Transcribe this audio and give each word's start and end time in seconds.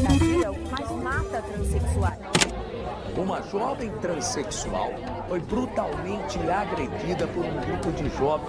Brasil 0.00 0.42
é 0.42 0.50
o 0.50 0.54
que 0.54 0.68
mais 0.68 0.90
mata 0.90 1.42
transexuais. 1.42 2.18
Uma 3.16 3.40
jovem 3.42 3.88
transexual 3.98 4.90
foi 5.28 5.38
brutalmente 5.38 6.38
agredida 6.50 7.28
por 7.28 7.44
um 7.44 7.60
grupo 7.60 7.92
de 7.92 8.08
jovens. 8.16 8.48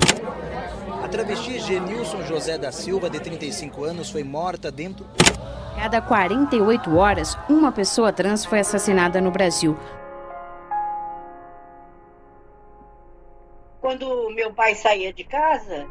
A 1.03 1.07
travesti 1.07 1.59
Genilson 1.59 2.23
José 2.23 2.57
da 2.57 2.71
Silva, 2.71 3.07
de 3.07 3.19
35 3.19 3.83
anos, 3.83 4.09
foi 4.09 4.23
morta 4.23 4.71
dentro. 4.71 5.05
Cada 5.75 6.01
48 6.01 6.97
horas, 6.97 7.37
uma 7.47 7.71
pessoa 7.71 8.11
trans 8.11 8.45
foi 8.45 8.61
assassinada 8.61 9.21
no 9.21 9.29
Brasil. 9.29 9.77
Quando 13.79 14.31
meu 14.31 14.51
pai 14.53 14.73
saía 14.73 15.13
de 15.13 15.23
casa, 15.23 15.87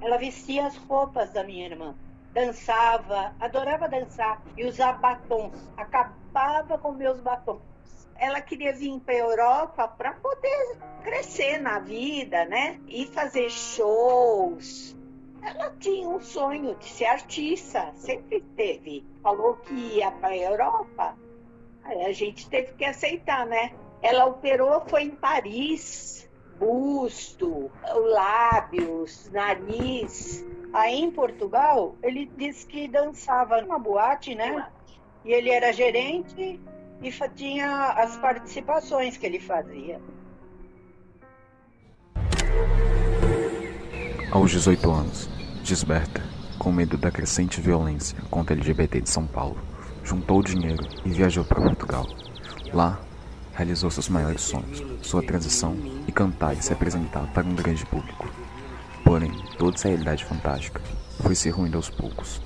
ela 0.00 0.16
vestia 0.16 0.66
as 0.66 0.76
roupas 0.76 1.30
da 1.30 1.44
minha 1.44 1.66
irmã. 1.66 1.94
Dançava, 2.32 3.34
adorava 3.40 3.88
dançar 3.88 4.42
e 4.56 4.64
usar 4.64 4.92
batons. 4.94 5.68
Acabava 5.76 6.78
com 6.78 6.92
meus 6.92 7.20
batons. 7.20 7.62
Ela 8.16 8.40
queria 8.40 8.72
vir 8.72 8.98
para 9.00 9.14
a 9.14 9.18
Europa 9.18 9.88
para 9.88 10.12
poder 10.14 10.78
crescer 11.02 11.58
na 11.58 11.78
vida, 11.78 12.44
né? 12.44 12.80
E 12.86 13.06
fazer 13.06 13.48
shows. 13.50 14.96
Ela 15.42 15.70
tinha 15.78 16.08
um 16.08 16.20
sonho 16.20 16.74
de 16.76 16.84
ser 16.84 17.06
artista, 17.06 17.92
sempre 17.94 18.40
teve. 18.56 19.06
Falou 19.22 19.54
que 19.54 19.74
ia 19.74 20.10
para 20.10 20.28
a 20.30 20.36
Europa. 20.36 21.16
Aí 21.84 22.04
a 22.04 22.12
gente 22.12 22.48
teve 22.50 22.72
que 22.74 22.84
aceitar, 22.84 23.46
né? 23.46 23.72
Ela 24.02 24.26
operou, 24.26 24.82
foi 24.86 25.04
em 25.04 25.10
Paris, 25.10 26.27
busto, 26.58 27.70
lábios, 28.12 29.30
nariz. 29.32 30.44
Aí 30.72 31.00
em 31.00 31.10
Portugal, 31.10 31.94
ele 32.02 32.30
disse 32.36 32.66
que 32.66 32.88
dançava 32.88 33.60
numa 33.60 33.78
boate, 33.78 34.34
né? 34.34 34.66
E 35.24 35.32
ele 35.32 35.50
era 35.50 35.72
gerente 35.72 36.60
e 37.02 37.10
tinha 37.34 37.92
as 37.92 38.16
participações 38.16 39.16
que 39.16 39.26
ele 39.26 39.40
fazia. 39.40 40.00
Aos 44.30 44.50
18 44.50 44.90
anos, 44.90 45.28
Gisberta, 45.64 46.22
com 46.58 46.70
medo 46.70 46.98
da 46.98 47.10
crescente 47.10 47.60
violência 47.60 48.18
contra 48.30 48.54
LGBT 48.54 49.00
de 49.00 49.08
São 49.08 49.26
Paulo, 49.26 49.56
juntou 50.04 50.42
dinheiro 50.42 50.86
e 51.04 51.10
viajou 51.10 51.44
para 51.44 51.62
Portugal. 51.62 52.06
Lá, 52.72 53.00
realizou 53.58 53.90
seus 53.90 54.08
maiores 54.08 54.42
sonhos, 54.42 54.84
sua 55.02 55.20
transição 55.20 55.76
e 56.06 56.12
cantar 56.12 56.54
e 56.54 56.62
se 56.62 56.72
apresentar 56.72 57.26
para 57.32 57.44
um 57.44 57.56
grande 57.56 57.84
público. 57.86 58.28
Porém, 59.04 59.32
toda 59.58 59.74
essa 59.74 59.88
realidade 59.88 60.24
fantástica 60.24 60.80
foi 61.20 61.34
se 61.34 61.50
ruindo 61.50 61.76
aos 61.76 61.90
poucos. 61.90 62.40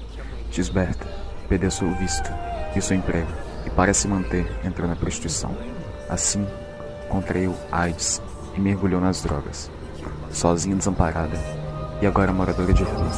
Gisberta 0.51 1.07
perdeu 1.51 1.71
seu 1.71 1.95
visto 1.97 2.31
e 2.75 2.81
seu 2.81 2.97
emprego 2.97 3.31
e 3.67 3.71
para 3.71 3.93
se 3.93 4.09
manter 4.09 4.51
entrou 4.65 4.89
na 4.89 4.97
prostituição. 4.97 5.55
Assim, 6.09 6.47
contraiu 7.11 7.55
AIDS 7.71 8.23
e 8.57 8.61
mergulhou 8.61 9.01
nas 9.01 9.23
drogas. 9.23 9.71
Sozinha, 10.31 10.77
desamparada 10.77 11.39
e 12.01 12.07
agora 12.07 12.33
moradora 12.33 12.73
de 12.73 12.85
rua, 12.85 13.11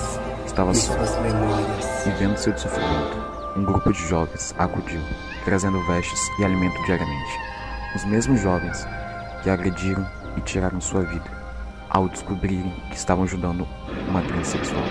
estava 0.45 0.75
só 0.75 0.95
e 0.95 2.11
vendo 2.19 2.37
seu 2.39 2.59
sofrimento. 2.59 3.25
Um 3.57 3.65
grupo 3.65 3.93
de 3.93 4.09
jovens 4.09 4.53
acudiu, 4.59 5.01
trazendo 5.45 5.81
vestes 5.87 6.21
e 6.41 6.45
alimento 6.45 6.83
diariamente. 6.87 7.54
Os 7.95 8.05
mesmos 8.05 8.41
jovens 8.41 8.85
que 9.43 9.49
agrediram 9.49 10.05
e 10.37 10.41
tiraram 10.41 10.81
sua 10.81 11.03
vida 11.03 11.31
ao 11.89 12.09
descobrirem 12.09 12.75
que 12.91 12.97
estavam 12.97 13.23
ajudando 13.23 13.67
uma 14.09 14.21
transexual. 14.23 14.83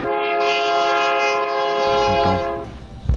Então, 2.19 2.63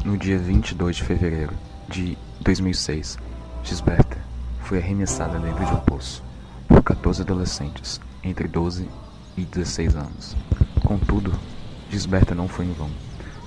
no 0.04 0.18
dia 0.18 0.38
22 0.38 0.96
de 0.96 1.04
fevereiro 1.04 1.52
de 1.88 2.18
2006, 2.40 3.16
Gisberta 3.62 4.18
foi 4.62 4.78
arremessada 4.78 5.38
dentro 5.38 5.64
de 5.64 5.72
um 5.72 5.80
poço 5.80 6.24
por 6.66 6.82
14 6.82 7.22
adolescentes 7.22 8.00
entre 8.24 8.48
12 8.48 8.88
e 9.36 9.44
16 9.44 9.94
anos. 9.94 10.36
Contudo, 10.84 11.32
Gisberta 11.90 12.34
não 12.34 12.48
foi 12.48 12.64
em 12.64 12.72
vão. 12.72 12.90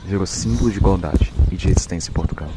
Virou 0.06 0.26
símbolo 0.26 0.72
de 0.72 0.78
igualdade 0.78 1.34
e 1.52 1.58
de 1.58 1.68
resistência 1.68 2.12
em 2.12 2.14
Portugal. 2.14 2.50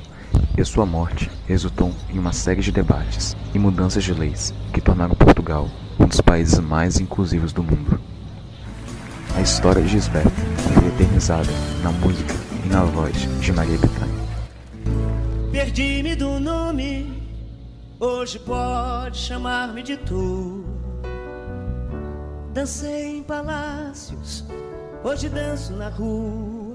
E 0.57 0.65
sua 0.65 0.85
morte 0.85 1.31
resultou 1.47 1.95
em 2.11 2.19
uma 2.19 2.33
série 2.33 2.61
de 2.61 2.71
debates 2.71 3.35
e 3.55 3.59
mudanças 3.59 4.05
de 4.05 4.13
leis 4.13 4.53
que 4.73 4.83
tornaram 4.83 5.15
Portugal 5.15 5.69
um 5.99 6.07
dos 6.07 6.21
países 6.21 6.59
mais 6.59 7.01
inclusivos 7.01 7.53
do 7.53 7.63
mundo. 7.63 7.99
A 9.35 9.41
história 9.41 9.83
de 9.83 9.89
Gisberta 9.89 10.31
foi 10.75 10.89
eternizada 10.89 11.51
na 11.83 11.91
música 11.91 12.35
e 12.65 12.69
na 12.69 12.85
voz 12.85 13.17
de 13.41 13.53
Maria 13.53 13.79
Bethânia. 13.79 14.23
Perdi-me 15.51 16.15
do 16.15 16.39
nome, 16.39 17.23
hoje 17.99 18.39
pode 18.39 19.17
chamar-me 19.17 19.83
de 19.83 19.97
tu. 19.97 20.65
Dancei 22.53 23.17
em 23.17 23.23
palácios, 23.23 24.45
hoje 25.03 25.31
danço 25.31 25.73
na 25.73 25.89
rua. 25.89 26.72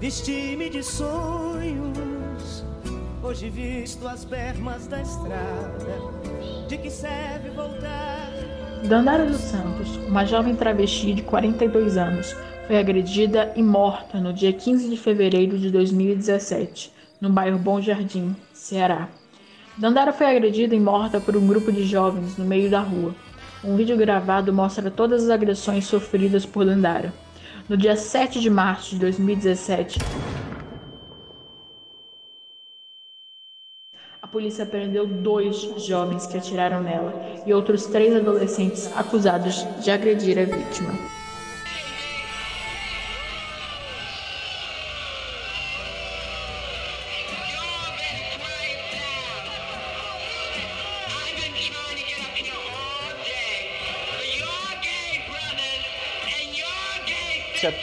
Vesti-me 0.00 0.70
de 0.70 0.82
sonhos, 0.82 2.64
hoje 3.22 3.50
visto 3.50 4.08
as 4.08 4.24
bermas 4.24 4.86
da 4.86 5.02
estrada. 5.02 5.98
De 6.66 6.78
que 6.78 6.88
serve 6.88 7.50
voltar? 7.50 8.30
Dandara 8.88 9.26
dos 9.26 9.42
Santos, 9.42 9.96
uma 10.08 10.24
jovem 10.24 10.56
travesti 10.56 11.12
de 11.12 11.20
42 11.20 11.98
anos, 11.98 12.34
foi 12.66 12.78
agredida 12.78 13.52
e 13.54 13.62
morta 13.62 14.18
no 14.18 14.32
dia 14.32 14.54
15 14.54 14.88
de 14.88 14.96
fevereiro 14.96 15.58
de 15.58 15.70
2017, 15.70 16.90
no 17.20 17.28
bairro 17.28 17.58
Bom 17.58 17.78
Jardim, 17.78 18.34
Ceará. 18.54 19.06
Dandara 19.76 20.14
foi 20.14 20.34
agredida 20.34 20.74
e 20.74 20.80
morta 20.80 21.20
por 21.20 21.36
um 21.36 21.46
grupo 21.46 21.70
de 21.70 21.84
jovens 21.84 22.38
no 22.38 22.46
meio 22.46 22.70
da 22.70 22.80
rua. 22.80 23.14
Um 23.62 23.76
vídeo 23.76 23.98
gravado 23.98 24.50
mostra 24.50 24.90
todas 24.90 25.24
as 25.24 25.28
agressões 25.28 25.84
sofridas 25.84 26.46
por 26.46 26.64
Dandara. 26.64 27.12
No 27.70 27.76
dia 27.76 27.94
7 27.94 28.40
de 28.40 28.50
março 28.50 28.90
de 28.90 28.98
2017, 28.98 30.00
a 34.20 34.26
polícia 34.26 34.66
prendeu 34.66 35.06
dois 35.06 35.56
jovens 35.86 36.26
que 36.26 36.36
atiraram 36.36 36.82
nela 36.82 37.14
e 37.46 37.54
outros 37.54 37.86
três 37.86 38.12
adolescentes 38.12 38.90
acusados 38.96 39.64
de 39.84 39.88
agredir 39.88 40.36
a 40.36 40.44
vítima. 40.46 41.19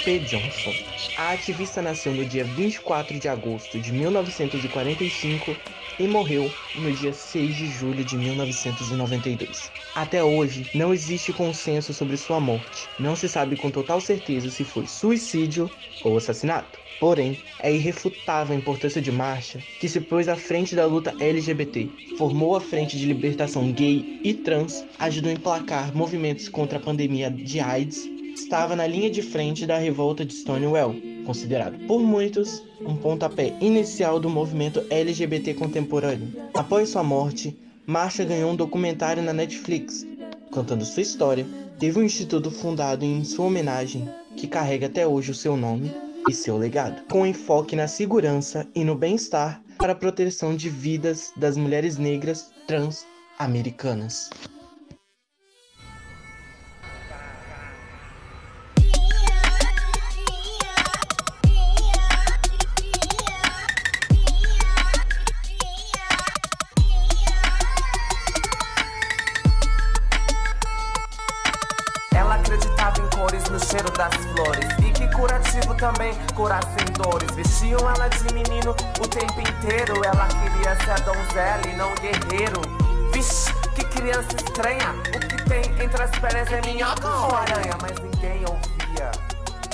P. 0.07 0.19
Johnson. 0.19 0.73
A 1.17 1.33
ativista 1.33 1.81
nasceu 1.81 2.13
no 2.13 2.23
dia 2.23 2.45
24 2.45 3.19
de 3.19 3.27
agosto 3.27 3.77
de 3.77 3.91
1945 3.91 5.53
e 5.99 6.07
morreu 6.07 6.49
no 6.75 6.89
dia 6.93 7.11
6 7.11 7.53
de 7.53 7.67
julho 7.67 8.05
de 8.05 8.15
1992. 8.15 9.69
Até 9.93 10.23
hoje, 10.23 10.65
não 10.73 10.93
existe 10.93 11.33
consenso 11.33 11.93
sobre 11.93 12.15
sua 12.15 12.39
morte. 12.39 12.87
Não 12.97 13.17
se 13.17 13.27
sabe 13.27 13.57
com 13.57 13.69
total 13.69 13.99
certeza 13.99 14.49
se 14.49 14.63
foi 14.63 14.87
suicídio 14.87 15.69
ou 16.05 16.15
assassinato. 16.15 16.79
Porém, 17.01 17.37
é 17.59 17.73
irrefutável 17.73 18.55
a 18.55 18.57
importância 18.57 19.01
de 19.01 19.11
Marcha, 19.11 19.61
que 19.77 19.89
se 19.89 19.99
pôs 19.99 20.29
à 20.29 20.37
frente 20.37 20.73
da 20.73 20.85
luta 20.85 21.13
LGBT, 21.19 21.89
formou 22.17 22.55
a 22.55 22.61
Frente 22.61 22.97
de 22.97 23.05
Libertação 23.05 23.73
Gay 23.73 24.21
e 24.23 24.33
Trans, 24.33 24.85
ajudou 24.99 25.29
a 25.29 25.33
emplacar 25.33 25.93
movimentos 25.93 26.47
contra 26.47 26.77
a 26.77 26.81
pandemia 26.81 27.29
de 27.29 27.59
AIDS 27.59 28.16
estava 28.37 28.75
na 28.75 28.85
linha 28.85 29.09
de 29.09 29.21
frente 29.21 29.65
da 29.65 29.77
revolta 29.77 30.23
de 30.23 30.33
Stonewall, 30.33 30.95
considerado 31.25 31.77
por 31.87 31.99
muitos 31.99 32.63
um 32.81 32.95
pontapé 32.95 33.53
inicial 33.59 34.19
do 34.19 34.29
movimento 34.29 34.85
LGBT 34.89 35.55
contemporâneo. 35.55 36.31
Após 36.53 36.89
sua 36.89 37.03
morte, 37.03 37.57
Marsha 37.85 38.23
ganhou 38.23 38.51
um 38.51 38.55
documentário 38.55 39.23
na 39.23 39.33
Netflix, 39.33 40.05
contando 40.51 40.85
sua 40.85 41.01
história. 41.01 41.45
Teve 41.79 41.99
um 41.99 42.03
instituto 42.03 42.51
fundado 42.51 43.03
em 43.03 43.23
sua 43.23 43.45
homenagem, 43.45 44.07
que 44.35 44.47
carrega 44.47 44.85
até 44.85 45.05
hoje 45.05 45.31
o 45.31 45.35
seu 45.35 45.57
nome 45.57 45.91
e 46.29 46.33
seu 46.33 46.57
legado, 46.57 47.01
com 47.09 47.25
enfoque 47.25 47.75
na 47.75 47.87
segurança 47.87 48.67
e 48.75 48.83
no 48.83 48.95
bem-estar 48.95 49.61
para 49.77 49.93
a 49.93 49.95
proteção 49.95 50.55
de 50.55 50.69
vidas 50.69 51.31
das 51.35 51.57
mulheres 51.57 51.97
negras 51.97 52.51
trans 52.67 53.05
americanas. 53.39 54.29
Também, 75.87 76.13
sem 76.13 76.93
dores. 76.97 77.31
Vestiam 77.35 77.79
ela 77.79 78.07
de 78.09 78.33
menino 78.33 78.71
o 78.99 79.07
tempo 79.07 79.39
inteiro. 79.39 80.03
Ela 80.03 80.27
queria 80.27 80.75
ser 80.83 81.03
donzela 81.03 81.61
e 81.67 81.75
não 81.77 81.93
guerreiro. 81.95 82.61
Vixe, 83.13 83.53
que 83.75 83.85
criança 83.85 84.35
estranha. 84.35 84.93
O 85.15 85.19
que 85.19 85.49
tem 85.49 85.83
entre 85.83 86.01
as 86.01 86.11
pernas 86.19 86.51
é 86.51 86.61
minhoca 86.61 87.07
ou 87.07 87.35
aranha? 87.35 87.77
Mas 87.81 87.97
ninguém 87.99 88.43
ouvia. 88.45 89.11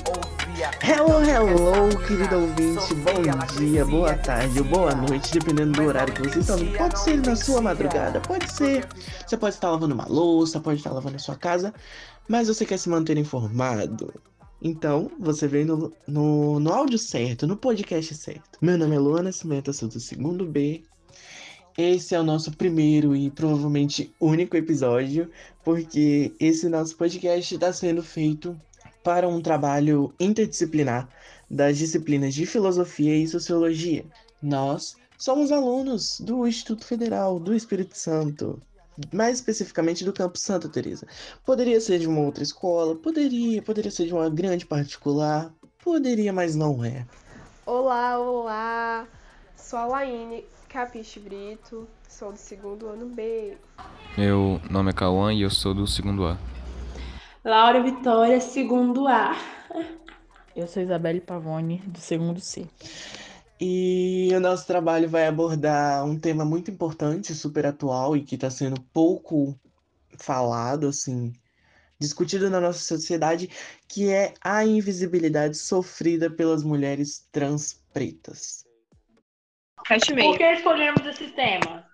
Ouvia. 0.07 0.71
Hello, 0.83 1.23
hello, 1.23 1.97
querido 2.05 2.41
ouvinte. 2.41 2.93
Bom 2.95 3.57
dia, 3.57 3.85
boa 3.85 4.13
tarde 4.15 4.61
boa 4.61 4.93
noite, 4.93 5.31
dependendo 5.33 5.71
do 5.71 5.87
horário 5.87 6.13
que 6.13 6.29
você 6.29 6.39
está 6.39 6.53
ouvindo. 6.53 6.77
Pode 6.77 6.99
ser 6.99 7.17
na 7.25 7.35
sua 7.35 7.61
madrugada, 7.61 8.19
pode 8.19 8.51
ser. 8.51 8.87
Você 9.25 9.35
pode 9.35 9.55
estar 9.55 9.71
lavando 9.71 9.95
uma 9.95 10.05
louça, 10.07 10.59
pode 10.59 10.77
estar 10.77 10.91
lavando 10.91 11.15
a 11.15 11.19
sua 11.19 11.35
casa, 11.35 11.73
mas 12.27 12.47
você 12.49 12.65
quer 12.65 12.77
se 12.77 12.87
manter 12.87 13.17
informado. 13.17 14.13
Então, 14.65 15.11
você 15.19 15.45
vem 15.45 15.65
no, 15.65 15.91
no, 16.07 16.57
no 16.57 16.71
áudio 16.71 16.97
certo, 16.97 17.45
no 17.45 17.57
podcast 17.57 18.15
certo. 18.15 18.57
Meu 18.61 18.77
nome 18.77 18.95
é 18.95 18.99
Luana 18.99 19.23
Nascimento, 19.23 19.73
sou 19.73 19.89
do 19.89 19.99
segundo 19.99 20.45
B. 20.45 20.85
Esse 21.77 22.15
é 22.15 22.19
o 22.19 22.23
nosso 22.23 22.49
primeiro 22.55 23.13
e 23.13 23.29
provavelmente 23.29 24.13
único 24.21 24.55
episódio, 24.55 25.29
porque 25.65 26.33
esse 26.39 26.69
nosso 26.69 26.95
podcast 26.95 27.53
está 27.53 27.73
sendo 27.73 28.01
feito 28.01 28.57
para 29.03 29.27
um 29.27 29.41
trabalho 29.41 30.13
interdisciplinar 30.17 31.09
das 31.51 31.77
disciplinas 31.77 32.33
de 32.33 32.45
filosofia 32.45 33.17
e 33.17 33.27
sociologia. 33.27 34.05
Nós 34.41 34.95
somos 35.17 35.51
alunos 35.51 36.21
do 36.21 36.47
Instituto 36.47 36.85
Federal 36.85 37.37
do 37.37 37.53
Espírito 37.53 37.97
Santo, 37.97 38.61
mais 39.13 39.35
especificamente 39.35 40.03
do 40.03 40.13
campus 40.13 40.41
Santa 40.41 40.69
Teresa. 40.69 41.07
Poderia 41.45 41.79
ser 41.79 41.99
de 41.99 42.07
uma 42.07 42.21
outra 42.21 42.43
escola, 42.43 42.95
poderia, 42.95 43.61
poderia 43.61 43.91
ser 43.91 44.05
de 44.05 44.13
uma 44.13 44.29
grande 44.29 44.65
particular, 44.65 45.53
poderia, 45.83 46.31
mas 46.31 46.55
não 46.55 46.83
é. 46.83 47.05
Olá, 47.65 48.19
olá. 48.19 49.07
Sou 49.55 49.79
a 49.79 49.85
Laine 49.85 50.45
Capiche 50.69 51.19
Brito, 51.19 51.87
sou 52.09 52.31
do 52.31 52.37
segundo 52.37 52.87
ano 52.87 53.07
B. 53.07 53.57
Meu 54.17 54.59
nome 54.69 54.91
é 54.91 54.93
Cauã 54.93 55.33
e 55.33 55.41
eu 55.41 55.49
sou 55.49 55.73
do 55.73 55.87
segundo 55.87 56.25
A. 56.25 56.37
Laura 57.43 57.81
Vitória, 57.81 58.39
segundo 58.39 59.07
A. 59.07 59.35
Eu 60.55 60.67
sou 60.67 60.83
Isabelle 60.83 61.19
Pavone, 61.19 61.77
do 61.85 61.99
segundo 61.99 62.39
C. 62.39 62.67
E 63.59 64.29
o 64.35 64.39
nosso 64.39 64.65
trabalho 64.65 65.07
vai 65.07 65.27
abordar 65.27 66.03
um 66.05 66.19
tema 66.19 66.43
muito 66.43 66.71
importante, 66.71 67.33
super 67.33 67.65
atual 67.65 68.17
e 68.17 68.23
que 68.23 68.35
está 68.35 68.49
sendo 68.49 68.81
pouco 68.93 69.57
falado, 70.17 70.87
assim, 70.87 71.31
discutido 71.99 72.49
na 72.49 72.59
nossa 72.59 72.79
sociedade, 72.79 73.49
que 73.87 74.09
é 74.09 74.33
a 74.41 74.65
invisibilidade 74.65 75.57
sofrida 75.57 76.29
pelas 76.29 76.63
mulheres 76.63 77.27
trans 77.31 77.81
pretas. 77.93 78.65
Por 79.87 80.37
que 80.37 80.51
escolhemos 80.53 81.05
esse 81.05 81.29
tema? 81.29 81.85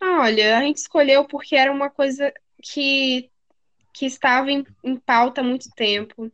Olha, 0.00 0.58
a 0.58 0.60
gente 0.60 0.78
escolheu 0.78 1.24
porque 1.26 1.56
era 1.56 1.72
uma 1.72 1.88
coisa 1.88 2.32
que, 2.62 3.30
que 3.92 4.06
estava 4.06 4.50
em, 4.50 4.64
em 4.82 4.96
pauta 4.96 5.40
há 5.40 5.44
muito 5.44 5.70
tempo 5.74 6.30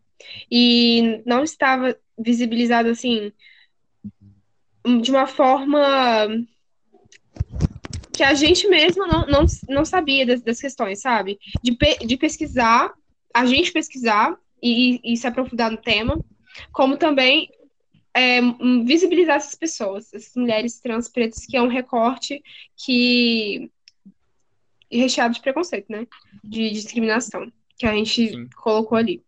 e 0.50 1.22
não 1.24 1.42
estava 1.42 1.96
visibilizado 2.18 2.88
assim 2.88 3.32
de 5.00 5.10
uma 5.10 5.26
forma 5.26 6.28
que 8.12 8.22
a 8.22 8.34
gente 8.34 8.68
mesmo 8.68 9.06
não, 9.06 9.26
não, 9.26 9.46
não 9.68 9.84
sabia 9.84 10.26
das, 10.26 10.42
das 10.42 10.60
questões, 10.60 11.00
sabe? 11.00 11.38
De, 11.62 11.72
pe 11.72 11.98
de 12.06 12.16
pesquisar, 12.16 12.92
a 13.34 13.46
gente 13.46 13.72
pesquisar 13.72 14.36
e, 14.62 15.00
e 15.02 15.16
se 15.16 15.26
aprofundar 15.26 15.70
no 15.70 15.76
tema, 15.76 16.18
como 16.72 16.96
também 16.96 17.48
é, 18.14 18.40
visibilizar 18.84 19.36
essas 19.36 19.54
pessoas, 19.54 20.12
essas 20.12 20.34
mulheres 20.34 20.80
trans 20.80 21.08
pretas, 21.08 21.46
que 21.46 21.56
é 21.56 21.62
um 21.62 21.68
recorte 21.68 22.42
que 22.76 23.70
recheado 24.90 25.34
de 25.34 25.40
preconceito, 25.40 25.86
né? 25.90 26.06
De, 26.42 26.70
discriminação, 26.70 27.50
que 27.78 27.86
a 27.86 27.94
gente 27.94 28.28
Sim. 28.28 28.48
colocou 28.56 28.98
ali. 28.98 29.22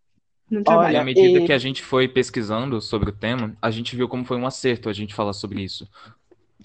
No 0.49 0.63
trabalho. 0.63 0.87
Olha, 0.89 1.01
à 1.01 1.03
medida 1.03 1.39
e... 1.39 1.45
que 1.45 1.53
a 1.53 1.57
gente 1.57 1.81
foi 1.81 2.07
pesquisando 2.07 2.79
sobre 2.81 3.09
o 3.09 3.13
tema, 3.13 3.55
a 3.61 3.71
gente 3.71 3.95
viu 3.95 4.07
como 4.07 4.25
foi 4.25 4.37
um 4.37 4.45
acerto 4.45 4.89
a 4.89 4.93
gente 4.93 5.15
falar 5.15 5.33
sobre 5.33 5.61
isso. 5.61 5.87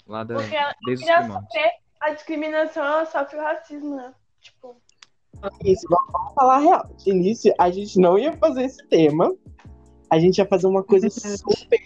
Lá 0.07 0.23
da, 0.23 0.35
Porque 0.35 0.57
desde 0.85 1.05
os 1.05 1.11
primórdios. 1.11 1.53
a 2.01 2.09
discriminação 2.11 2.83
ela 2.83 3.05
sofre 3.05 3.37
o 3.37 3.41
racismo, 3.41 3.95
né? 3.95 4.13
Tipo. 4.41 4.75
Isso, 5.63 5.87
vamos 5.87 6.33
falar 6.33 6.55
a 6.55 6.59
real. 6.59 6.95
De 6.97 7.11
início, 7.11 7.53
a 7.57 7.69
gente 7.69 7.97
não 7.99 8.17
ia 8.17 8.33
fazer 8.33 8.63
esse 8.63 8.85
tema. 8.87 9.33
A 10.09 10.19
gente 10.19 10.39
ia 10.39 10.45
fazer 10.45 10.67
uma 10.67 10.83
coisa 10.83 11.09
super 11.09 11.79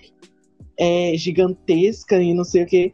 é, 0.77 1.13
gigantesca 1.15 2.21
e 2.21 2.33
não 2.33 2.43
sei 2.43 2.63
o 2.63 2.65
que, 2.65 2.93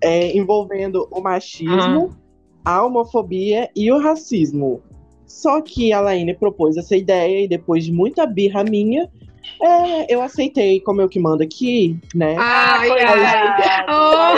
é, 0.00 0.36
envolvendo 0.36 1.08
o 1.10 1.20
machismo, 1.20 2.06
uhum. 2.06 2.10
a 2.64 2.84
homofobia 2.84 3.70
e 3.74 3.90
o 3.90 3.98
racismo. 3.98 4.82
Só 5.26 5.60
que 5.60 5.92
a 5.92 6.00
Laine 6.00 6.34
propôs 6.34 6.76
essa 6.76 6.96
ideia 6.96 7.44
e 7.44 7.48
depois 7.48 7.84
de 7.84 7.92
muita 7.92 8.26
birra 8.26 8.64
minha, 8.64 9.10
é, 9.62 10.14
eu 10.14 10.22
aceitei 10.22 10.80
como 10.80 11.00
eu 11.00 11.08
que 11.08 11.18
mando 11.18 11.42
aqui, 11.42 11.98
né? 12.14 12.36
Ai, 12.38 12.90
ai. 12.90 13.86
Oh, 13.88 14.36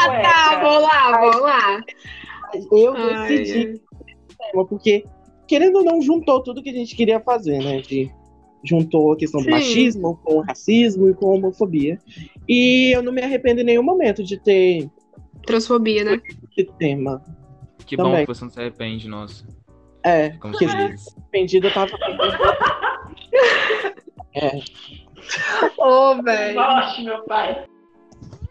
ah, 0.00 0.22
tá, 0.22 0.60
vamos 0.62 0.82
lá, 0.82 1.20
vamos 1.20 1.40
lá. 1.42 1.84
Eu 2.72 3.26
decidi, 3.26 3.80
ai. 4.54 4.64
porque 4.68 5.04
querendo 5.46 5.78
ou 5.78 5.84
não, 5.84 6.00
juntou 6.00 6.40
tudo 6.40 6.62
que 6.62 6.70
a 6.70 6.74
gente 6.74 6.94
queria 6.94 7.18
fazer, 7.20 7.58
né? 7.58 7.80
De 7.80 8.10
juntou 8.62 9.12
a 9.12 9.16
questão 9.16 9.40
Sim. 9.40 9.46
do 9.46 9.52
machismo 9.52 10.20
com 10.22 10.34
o 10.36 10.40
racismo 10.42 11.08
e 11.08 11.14
com 11.14 11.26
a 11.26 11.34
homofobia. 11.34 11.98
E 12.48 12.94
eu 12.94 13.02
não 13.02 13.12
me 13.12 13.22
arrependo 13.22 13.60
em 13.60 13.64
nenhum 13.64 13.82
momento 13.82 14.22
de 14.22 14.38
ter. 14.38 14.88
Transfobia, 15.44 16.04
né? 16.04 16.20
Esse 16.56 16.70
tema. 16.78 17.22
Que 17.86 17.96
Também. 17.96 18.12
bom 18.12 18.20
que 18.20 18.26
você 18.26 18.44
não 18.44 18.50
se 18.50 18.60
arrepende, 18.60 19.08
nossa. 19.08 19.44
É, 20.02 20.30
porque 20.30 20.64
arrependido 20.64 21.66
eu 21.68 21.74
tava. 21.74 21.90
é. 24.34 24.56
Ô, 25.76 26.12
oh, 26.12 26.22
velho. 26.22 26.54
Nossa, 26.54 27.02
meu 27.02 27.22
pai. 27.24 27.64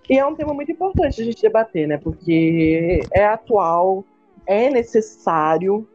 E 0.09 0.17
é 0.17 0.25
um 0.25 0.35
tema 0.35 0.53
muito 0.53 0.71
importante 0.71 1.21
a 1.21 1.25
gente 1.25 1.41
debater, 1.41 1.87
né? 1.87 1.97
Porque 1.97 3.01
é 3.13 3.25
atual, 3.25 4.03
é 4.47 4.69
necessário 4.69 5.87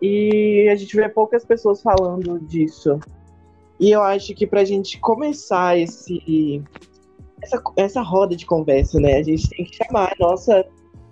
e 0.00 0.68
a 0.68 0.74
gente 0.74 0.96
vê 0.96 1.08
poucas 1.08 1.44
pessoas 1.44 1.80
falando 1.80 2.40
disso. 2.40 2.98
E 3.78 3.92
eu 3.92 4.02
acho 4.02 4.34
que 4.34 4.46
para 4.46 4.60
a 4.60 4.64
gente 4.64 4.98
começar 4.98 5.78
esse, 5.78 6.62
essa, 7.40 7.62
essa 7.76 8.02
roda 8.02 8.34
de 8.34 8.44
conversa, 8.44 8.98
né, 8.98 9.18
a 9.18 9.22
gente 9.22 9.48
tem 9.48 9.64
que 9.64 9.76
chamar 9.76 10.12
a 10.12 10.16
nossa 10.18 10.64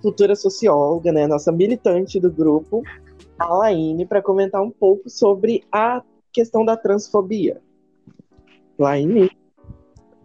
futura 0.02 0.34
socióloga, 0.34 1.12
né, 1.12 1.26
nossa 1.28 1.52
militante 1.52 2.18
do 2.18 2.30
grupo, 2.30 2.82
a 3.40 3.46
Laine, 3.46 4.04
para 4.04 4.20
comentar 4.20 4.60
um 4.60 4.70
pouco 4.70 5.08
sobre 5.08 5.64
a 5.72 6.02
questão 6.30 6.62
da 6.62 6.76
transfobia. 6.76 7.60
Laine. 8.78 9.30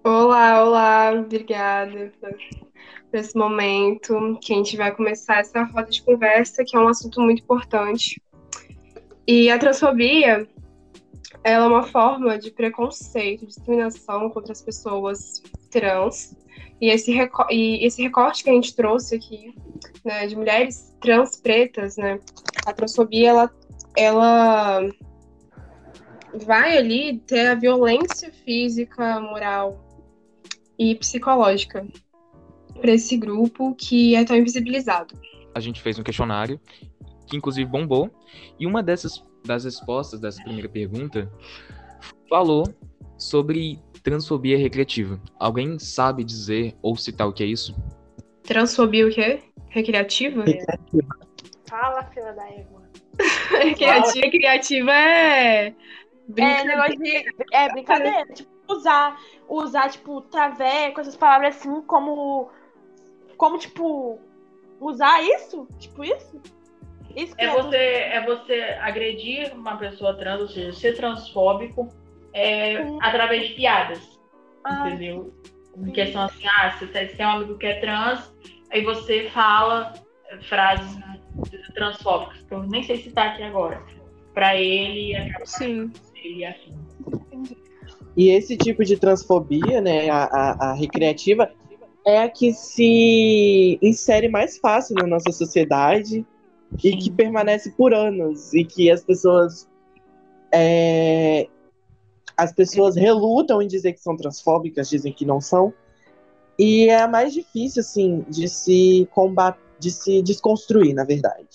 Olá, 0.04 0.64
olá, 0.64 1.14
obrigada 1.14 2.12
por 2.20 3.18
esse 3.18 3.36
momento 3.38 4.38
que 4.42 4.54
a 4.54 4.58
gente 4.58 4.76
vai 4.76 4.94
começar 4.94 5.40
essa 5.40 5.64
roda 5.64 5.90
de 5.90 6.04
conversa, 6.04 6.64
que 6.66 6.76
é 6.76 6.80
um 6.80 6.90
assunto 6.90 7.22
muito 7.22 7.42
importante. 7.42 8.22
E 9.26 9.50
a 9.50 9.58
transfobia 9.58 10.46
ela 11.42 11.66
é 11.66 11.68
uma 11.68 11.84
forma 11.84 12.38
de 12.38 12.52
preconceito, 12.52 13.46
discriminação 13.46 14.30
contra 14.30 14.52
as 14.52 14.62
pessoas 14.62 15.42
trans. 15.72 16.36
E 16.82 16.90
esse, 16.90 17.14
e 17.50 17.86
esse 17.86 18.02
recorte 18.02 18.44
que 18.44 18.50
a 18.50 18.54
gente 18.54 18.76
trouxe 18.76 19.16
aqui, 19.16 19.56
né, 20.04 20.28
de 20.28 20.36
mulheres 20.36 20.94
trans 21.00 21.40
pretas, 21.40 21.96
né, 21.98 22.20
a 22.66 22.74
transfobia, 22.74 23.30
ela, 23.30 23.52
ela 23.98 24.90
vai 26.46 26.78
ali 26.78 27.20
ter 27.20 27.48
a 27.48 27.56
violência 27.56 28.32
física, 28.32 29.20
moral 29.20 29.86
e 30.78 30.96
psicológica 30.96 31.86
para 32.82 32.92
esse 32.92 33.16
grupo 33.16 33.74
que 33.76 34.16
é 34.16 34.26
tão 34.26 34.36
invisibilizado. 34.36 35.18
A 35.54 35.60
gente 35.60 35.82
fez 35.82 35.98
um 35.98 36.04
questionário 36.04 36.60
que 37.28 37.36
inclusive 37.36 37.70
bombou, 37.70 38.10
e 38.60 38.66
uma 38.66 38.82
dessas 38.84 39.24
das 39.44 39.64
respostas 39.64 40.20
dessa 40.20 40.42
primeira 40.44 40.68
pergunta 40.68 41.32
falou 42.28 42.64
sobre 43.18 43.80
transfobia 44.04 44.58
recreativa. 44.58 45.20
Alguém 45.40 45.80
sabe 45.80 46.24
dizer 46.24 46.76
ou 46.82 46.96
citar 46.96 47.28
o 47.28 47.34
que 47.34 47.44
é 47.44 47.48
isso? 47.48 47.76
Transfobia 48.44 49.08
o 49.08 49.12
quê? 49.12 49.40
Recreativa? 49.70 50.44
Recreativa. 50.44 51.25
Fala, 51.70 52.04
fila 52.06 52.34
da 52.34 52.48
égua. 52.50 52.84
recreativa 54.22 54.92
é. 54.92 55.74
É 56.38 56.64
negócio 56.64 56.98
de. 56.98 57.26
É 57.52 57.70
brincadeira. 57.72 58.26
Tipo, 58.34 58.52
usar, 58.68 59.20
usar, 59.48 59.90
tipo, 59.90 60.22
traveco, 60.22 61.00
essas 61.00 61.16
palavras 61.16 61.56
assim, 61.56 61.82
como. 61.82 62.50
Como, 63.38 63.58
tipo. 63.58 64.20
Usar 64.80 65.22
isso? 65.24 65.68
Tipo, 65.80 66.04
isso? 66.04 66.42
Isso 67.16 67.34
é, 67.38 67.48
você, 67.48 67.78
é 67.78 68.26
você 68.26 68.62
agredir 68.82 69.54
uma 69.54 69.78
pessoa 69.78 70.18
trans, 70.18 70.42
ou 70.42 70.48
seja, 70.50 70.74
ser 70.74 70.98
transfóbico 70.98 71.88
é, 72.34 72.78
através 73.02 73.48
de 73.48 73.54
piadas. 73.54 74.20
Entendeu? 74.68 75.34
Em 75.78 75.92
questão 75.92 76.24
assim, 76.24 76.46
ah, 76.48 76.72
se 76.72 76.88
você 76.88 77.06
tem 77.06 77.26
um 77.26 77.30
amigo 77.30 77.58
que 77.58 77.68
é 77.68 77.80
trans, 77.80 78.34
aí 78.72 78.84
você 78.84 79.30
fala 79.30 79.94
frases 80.50 80.98
transfóbicas, 81.74 82.44
que 82.44 82.54
eu 82.54 82.64
nem 82.64 82.84
sei 82.84 83.02
citar 83.02 83.34
aqui 83.34 83.44
agora. 83.44 83.82
Pra 84.34 84.56
ele, 84.56 85.16
acaba 85.16 85.46
Sim. 85.46 85.92
ele 86.16 86.46
afim. 86.46 86.74
E 88.18 88.30
esse 88.30 88.58
tipo 88.58 88.84
de 88.84 88.98
transfobia, 88.98 89.82
né, 89.82 90.10
a, 90.10 90.24
a, 90.24 90.72
a 90.72 90.74
recreativa, 90.74 91.52
é 92.06 92.22
a 92.22 92.30
que 92.30 92.54
se 92.54 93.80
insere 93.82 94.30
mais 94.30 94.58
fácil 94.58 94.96
na 94.96 95.08
nossa 95.08 95.32
sociedade 95.32 96.26
e 96.84 96.98
que 96.98 97.12
permanece 97.12 97.72
por 97.72 97.94
anos 97.94 98.54
e 98.54 98.64
que 98.64 98.92
as 98.92 99.04
pessoas 99.04 99.68
é, 100.54 101.48
as 102.38 102.54
pessoas 102.54 102.96
relutam 102.96 103.62
em 103.62 103.68
dizer 103.68 103.94
que 103.94 104.02
são 104.02 104.16
transfóbicas, 104.16 104.90
dizem 104.90 105.12
que 105.12 105.26
não 105.26 105.40
são. 105.40 105.74
E 106.58 106.88
é 106.90 107.02
a 107.02 107.08
mais 107.08 107.34
difícil, 107.34 107.82
assim, 107.82 108.26
de 108.30 108.48
se 108.48 109.08
combater, 109.12 109.65
de 109.80 109.92
se 109.92 110.22
desconstruir, 110.22 110.94
na 110.94 111.04
verdade. 111.04 111.48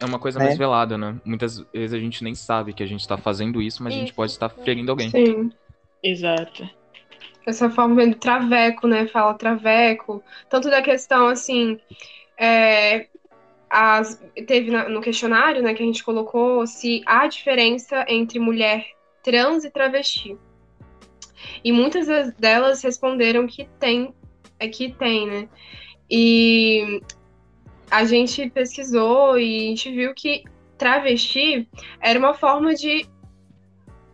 É 0.00 0.04
uma 0.04 0.18
coisa 0.18 0.40
É. 0.40 0.44
mais 0.44 0.58
velada, 0.58 0.98
né? 0.98 1.16
Muitas 1.24 1.58
vezes 1.72 1.92
a 1.94 1.98
gente 1.98 2.24
nem 2.24 2.34
sabe 2.34 2.72
que 2.72 2.82
a 2.82 2.86
gente 2.86 3.06
tá 3.06 3.16
fazendo 3.16 3.62
isso, 3.62 3.82
mas 3.82 3.94
a 3.94 3.98
gente 3.98 4.12
pode 4.12 4.32
estar 4.32 4.48
ferindo 4.48 4.90
alguém. 4.90 5.10
Sim. 5.10 5.50
Exato. 6.02 6.68
Essa 7.46 7.70
forma 7.70 8.04
do 8.06 8.14
traveco, 8.16 8.86
né? 8.88 9.06
Fala 9.06 9.34
traveco. 9.34 10.22
Tanto 10.48 10.68
da 10.70 10.82
questão, 10.82 11.28
assim. 11.28 11.78
é, 12.38 13.06
as, 13.70 14.20
teve 14.46 14.70
na- 14.70 14.88
no 14.88 15.00
questionário, 15.00 15.62
né, 15.62 15.72
que 15.74 15.82
a 15.82 15.86
gente 15.86 16.02
colocou 16.04 16.66
se 16.66 17.02
há 17.06 17.26
diferença 17.26 18.04
entre 18.08 18.38
mulher 18.38 18.84
trans 19.22 19.64
e 19.64 19.70
travesti. 19.70 20.36
E 21.64 21.70
muitas 21.72 22.06
delas 22.34 22.82
responderam 22.82 23.46
que 23.46 23.64
tem, 23.78 24.12
é 24.58 24.68
que 24.68 24.92
tem, 24.92 25.26
né? 25.26 25.48
E 26.10 27.00
a 27.92 28.06
gente 28.06 28.48
pesquisou 28.48 29.38
e 29.38 29.58
a 29.58 29.68
gente 29.68 29.92
viu 29.92 30.14
que 30.14 30.44
travesti 30.78 31.68
era 32.00 32.18
uma 32.18 32.32
forma 32.32 32.74
de 32.74 33.06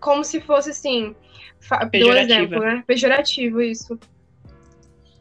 como 0.01 0.25
se 0.25 0.41
fosse 0.41 0.71
assim, 0.71 1.15
Pejorativa. 1.93 2.21
exemplo, 2.21 2.61
né? 2.61 2.83
Pejorativo 2.85 3.63
isso. 3.63 3.97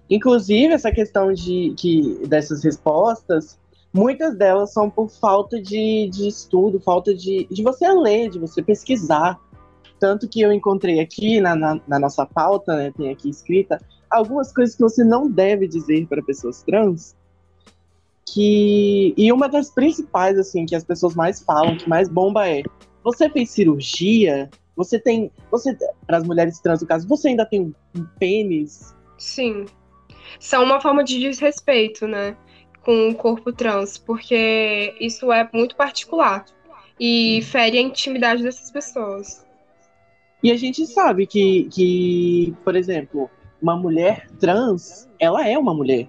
Inclusive, 0.09 0.73
essa 0.73 0.91
questão 0.91 1.31
de 1.31 1.75
que 1.77 2.25
dessas 2.27 2.63
respostas, 2.63 3.59
muitas 3.93 4.35
delas 4.35 4.73
são 4.73 4.89
por 4.89 5.09
falta 5.09 5.61
de, 5.61 6.09
de 6.09 6.27
estudo, 6.27 6.79
falta 6.79 7.13
de, 7.13 7.47
de 7.51 7.61
você 7.61 7.87
ler, 7.91 8.29
de 8.29 8.39
você 8.39 8.63
pesquisar. 8.63 9.39
Tanto 9.99 10.27
que 10.27 10.41
eu 10.41 10.51
encontrei 10.51 10.99
aqui 10.99 11.39
na, 11.39 11.55
na, 11.55 11.79
na 11.87 11.99
nossa 11.99 12.25
pauta, 12.25 12.75
né, 12.75 12.91
tem 12.97 13.11
aqui 13.11 13.29
escrita, 13.29 13.79
algumas 14.09 14.51
coisas 14.51 14.75
que 14.75 14.81
você 14.81 15.03
não 15.03 15.29
deve 15.29 15.67
dizer 15.67 16.07
para 16.07 16.23
pessoas 16.23 16.63
trans. 16.63 17.15
Que, 18.33 19.13
e 19.15 19.31
uma 19.31 19.47
das 19.47 19.69
principais, 19.69 20.37
assim, 20.37 20.65
que 20.65 20.75
as 20.75 20.83
pessoas 20.83 21.15
mais 21.15 21.41
falam, 21.41 21.77
que 21.77 21.87
mais 21.87 22.09
bomba 22.09 22.47
é: 22.47 22.61
você 23.03 23.29
fez 23.29 23.51
cirurgia? 23.51 24.49
Você 24.75 24.99
tem. 24.99 25.31
Você, 25.49 25.75
para 26.05 26.17
as 26.17 26.23
mulheres 26.23 26.59
trans, 26.59 26.81
no 26.81 26.87
caso, 26.87 27.07
você 27.07 27.29
ainda 27.29 27.45
tem 27.45 27.73
um 27.95 28.03
pênis? 28.19 28.93
Sim. 29.17 29.65
São 30.39 30.63
uma 30.63 30.81
forma 30.81 31.03
de 31.03 31.19
desrespeito, 31.19 32.05
né? 32.05 32.35
Com 32.83 33.09
o 33.09 33.15
corpo 33.15 33.51
trans, 33.51 33.97
porque 33.97 34.95
isso 34.99 35.31
é 35.31 35.49
muito 35.53 35.75
particular 35.75 36.45
e 36.99 37.41
fere 37.43 37.77
a 37.77 37.81
intimidade 37.81 38.43
dessas 38.43 38.71
pessoas. 38.71 39.45
E 40.43 40.51
a 40.51 40.55
gente 40.55 40.85
sabe 40.85 41.25
que, 41.25 41.65
que, 41.65 42.53
por 42.63 42.75
exemplo, 42.75 43.29
uma 43.61 43.75
mulher 43.75 44.27
trans, 44.39 45.09
ela 45.19 45.47
é 45.47 45.57
uma 45.57 45.73
mulher. 45.73 46.07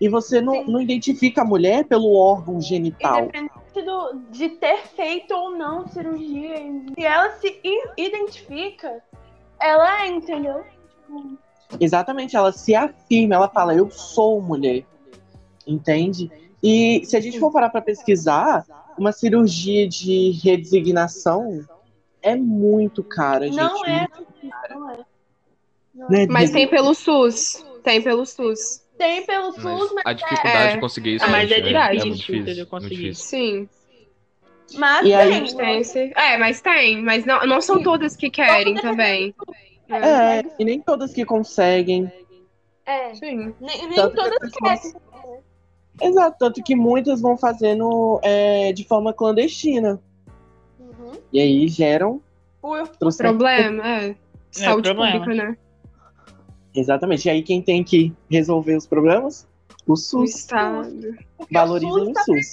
E 0.00 0.08
você 0.08 0.40
não, 0.40 0.64
não 0.64 0.80
identifica 0.80 1.42
a 1.42 1.44
mulher 1.44 1.84
pelo 1.84 2.14
órgão 2.14 2.60
genital. 2.60 3.24
Independente 3.24 3.82
do, 3.82 4.20
de 4.30 4.50
ter 4.50 4.86
feito 4.88 5.34
ou 5.34 5.56
não 5.56 5.86
cirurgia, 5.88 6.56
se 6.94 7.04
ela 7.04 7.30
se 7.32 7.60
identifica, 7.96 9.02
ela 9.60 10.02
é, 10.02 10.08
entendeu? 10.08 10.64
Exatamente, 11.80 12.36
ela 12.36 12.52
se 12.52 12.74
afirma, 12.74 13.34
ela 13.34 13.48
fala, 13.48 13.74
eu 13.74 13.90
sou 13.90 14.40
mulher. 14.40 14.84
Entende? 15.66 16.30
E 16.62 17.04
se 17.04 17.16
a 17.16 17.20
gente 17.20 17.38
for 17.40 17.50
parar 17.50 17.70
para 17.70 17.80
pesquisar, 17.80 18.64
uma 18.98 19.12
cirurgia 19.12 19.88
de 19.88 20.30
redesignação 20.42 21.64
é 22.22 22.36
muito 22.36 23.02
cara, 23.02 23.46
gente. 23.46 23.56
Não 23.56 23.84
é, 23.84 24.08
muito 24.16 24.26
não 24.70 24.90
é. 24.90 24.98
Né, 25.94 26.26
Mas 26.28 26.50
Diego? 26.50 26.54
tem 26.54 26.68
pelo 26.68 26.94
SUS. 26.94 27.64
Tem 27.82 28.02
pelo 28.02 28.26
SUS. 28.26 28.82
Tem 28.98 29.24
pelo 29.26 29.52
Mas 29.52 29.62
SUS, 29.62 29.92
mas 29.94 30.04
a 30.06 30.12
dificuldade 30.12 30.68
É. 30.68 30.72
de 30.74 30.80
conseguir 30.80 31.14
isso 31.16 31.24
Ah, 31.24 31.28
mas 31.28 31.48
gente, 31.48 31.58
é 31.60 31.62
verdade. 31.62 31.96
é 31.98 32.04
muito 32.04 32.16
Difícil 32.18 32.54
de 32.54 32.66
conseguir. 32.66 32.96
difícil. 32.96 33.24
Sim. 33.24 33.68
Mas 34.74 35.06
E 35.06 35.10
tem. 35.16 35.56
Tem 35.56 35.78
esse... 35.80 36.12
É, 36.16 36.36
mas 36.38 36.60
tem. 36.60 37.02
Mas 37.02 37.24
não, 37.24 37.40
não 37.46 37.60
são 37.60 37.82
todas 37.82 38.16
que 38.16 38.30
querem 38.30 38.74
também. 38.74 39.34
É, 39.88 40.42
e 40.58 40.64
nem 40.64 40.80
todas 40.80 41.12
que 41.12 41.24
conseguem. 41.24 42.10
É. 42.84 43.14
Sim. 43.14 43.54
Nem, 43.60 43.78
nem 43.88 43.88
que 43.88 43.94
todas 43.94 44.32
as 44.42 44.50
pessoas- 44.50 44.80
querem. 44.92 45.06
Exato, 46.02 46.36
tanto 46.38 46.62
que 46.62 46.74
muitas 46.76 47.20
vão 47.20 47.36
fazendo 47.38 48.20
é, 48.22 48.72
de 48.72 48.84
forma 48.84 49.12
clandestina. 49.14 50.00
Uhum. 50.78 51.12
E 51.32 51.40
aí 51.40 51.68
geram. 51.68 52.20
Trouxe- 52.98 53.18
Problema, 53.18 53.86
é. 53.86 54.16
Saúde 54.50 54.88
problema. 54.92 55.20
pública, 55.20 55.44
né? 55.50 55.56
Exatamente. 56.76 57.26
E 57.26 57.30
aí 57.30 57.42
quem 57.42 57.62
tem 57.62 57.82
que 57.82 58.12
resolver 58.30 58.76
os 58.76 58.86
problemas? 58.86 59.48
O 59.86 59.92
O 59.92 59.96
SUS. 59.96 60.34
Estado. 60.34 61.16
Valorizem 61.50 62.02
o 62.02 62.12
tá 62.12 62.22
SUS. 62.22 62.46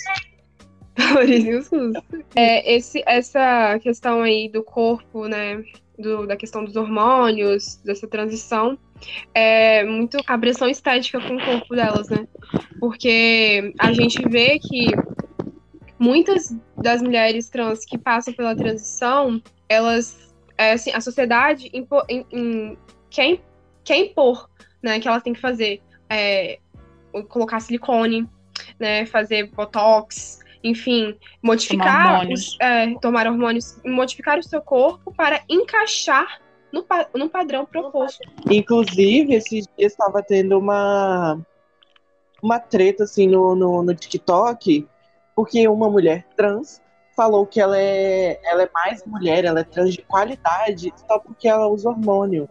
Valorizem 0.97 1.55
o 1.55 1.63
SUS. 1.63 1.93
É, 2.35 2.75
esse, 2.75 3.03
essa 3.05 3.77
questão 3.79 4.21
aí 4.21 4.49
do 4.49 4.63
corpo, 4.63 5.27
né? 5.27 5.63
Do, 5.97 6.25
da 6.25 6.35
questão 6.35 6.63
dos 6.65 6.75
hormônios, 6.75 7.75
dessa 7.85 8.07
transição, 8.07 8.77
é 9.31 9.83
muito 9.83 10.17
a 10.25 10.37
pressão 10.39 10.67
estética 10.67 11.21
com 11.21 11.35
o 11.35 11.45
corpo 11.45 11.75
delas, 11.75 12.09
né? 12.09 12.27
Porque 12.79 13.73
a 13.79 13.93
gente 13.93 14.27
vê 14.27 14.57
que 14.57 14.87
muitas 15.99 16.55
das 16.81 16.99
mulheres 17.01 17.47
trans 17.49 17.85
que 17.85 17.97
passam 17.97 18.33
pela 18.33 18.55
transição, 18.55 19.39
elas, 19.69 20.33
é, 20.57 20.71
assim, 20.71 20.91
a 20.91 20.99
sociedade 20.99 21.69
impo- 21.73 22.03
im- 22.09 22.25
im- 22.31 22.77
quer, 23.11 23.39
quer 23.83 23.97
impor, 23.97 24.49
né? 24.81 24.99
Que 24.99 25.07
elas 25.07 25.23
têm 25.23 25.33
que 25.33 25.41
fazer, 25.41 25.81
é, 26.09 26.59
colocar 27.29 27.59
silicone, 27.59 28.27
né? 28.79 29.05
Fazer 29.05 29.49
botox, 29.51 30.39
enfim, 30.63 31.17
modificar, 31.41 32.13
hormônios. 32.13 32.41
os- 32.53 32.57
é, 32.61 32.93
tomar 32.99 33.27
hormônios, 33.27 33.79
modificar 33.85 34.39
o 34.39 34.43
seu 34.43 34.61
corpo 34.61 35.13
para 35.13 35.41
encaixar 35.49 36.39
no, 36.71 36.85
no 37.15 37.29
padrão 37.29 37.65
proposto. 37.65 38.19
Inclusive, 38.49 39.33
esses 39.35 39.67
dias 39.77 39.91
estava 39.91 40.23
tendo 40.23 40.57
uma, 40.57 41.39
uma 42.41 42.59
treta 42.59 43.03
assim 43.03 43.27
no, 43.27 43.55
no, 43.55 43.83
no 43.83 43.93
TikTok, 43.93 44.87
porque 45.35 45.67
uma 45.67 45.89
mulher 45.89 46.25
trans 46.35 46.81
falou 47.15 47.45
que 47.45 47.59
ela 47.61 47.77
é, 47.77 48.39
ela 48.43 48.63
é 48.63 48.69
mais 48.73 49.05
mulher, 49.05 49.45
ela 49.45 49.59
é 49.59 49.63
trans 49.63 49.93
de 49.93 50.01
qualidade, 50.01 50.91
só 51.07 51.19
porque 51.19 51.47
ela 51.47 51.67
usa 51.67 51.89
hormônio. 51.89 52.49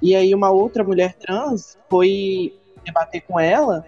E 0.00 0.14
aí 0.14 0.34
uma 0.34 0.50
outra 0.50 0.84
mulher 0.84 1.14
trans 1.14 1.78
foi 1.90 2.54
debater 2.84 3.22
com 3.22 3.38
ela, 3.38 3.84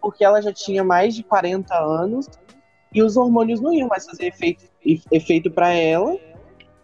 porque 0.00 0.24
ela 0.24 0.40
já 0.40 0.52
tinha 0.52 0.82
mais 0.84 1.14
de 1.14 1.22
40 1.22 1.74
anos 1.76 2.26
e 2.94 3.02
os 3.02 3.16
hormônios 3.16 3.60
não 3.60 3.72
iam 3.72 3.88
mais 3.88 4.04
fazer 4.04 4.26
efeito, 4.26 4.64
efeito 5.10 5.50
para 5.50 5.72
ela. 5.72 6.16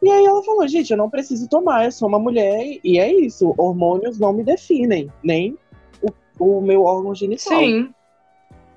E 0.03 0.11
aí 0.11 0.25
ela 0.25 0.43
falou, 0.43 0.67
gente, 0.67 0.91
eu 0.91 0.97
não 0.97 1.11
preciso 1.11 1.49
tomar, 1.49 1.85
eu 1.85 1.93
sou 1.93 2.09
uma 2.09 2.19
mulher 2.19 2.79
e 2.85 2.99
é 2.99 3.13
isso, 3.13 3.55
hormônios 3.59 4.19
não 4.19 4.33
me 4.33 4.45
definem, 4.45 5.13
nem 5.23 5.59
o, 6.01 6.11
o 6.39 6.61
meu 6.61 6.85
órgão 6.85 7.15
genital. 7.15 7.59
Sim. 7.59 7.93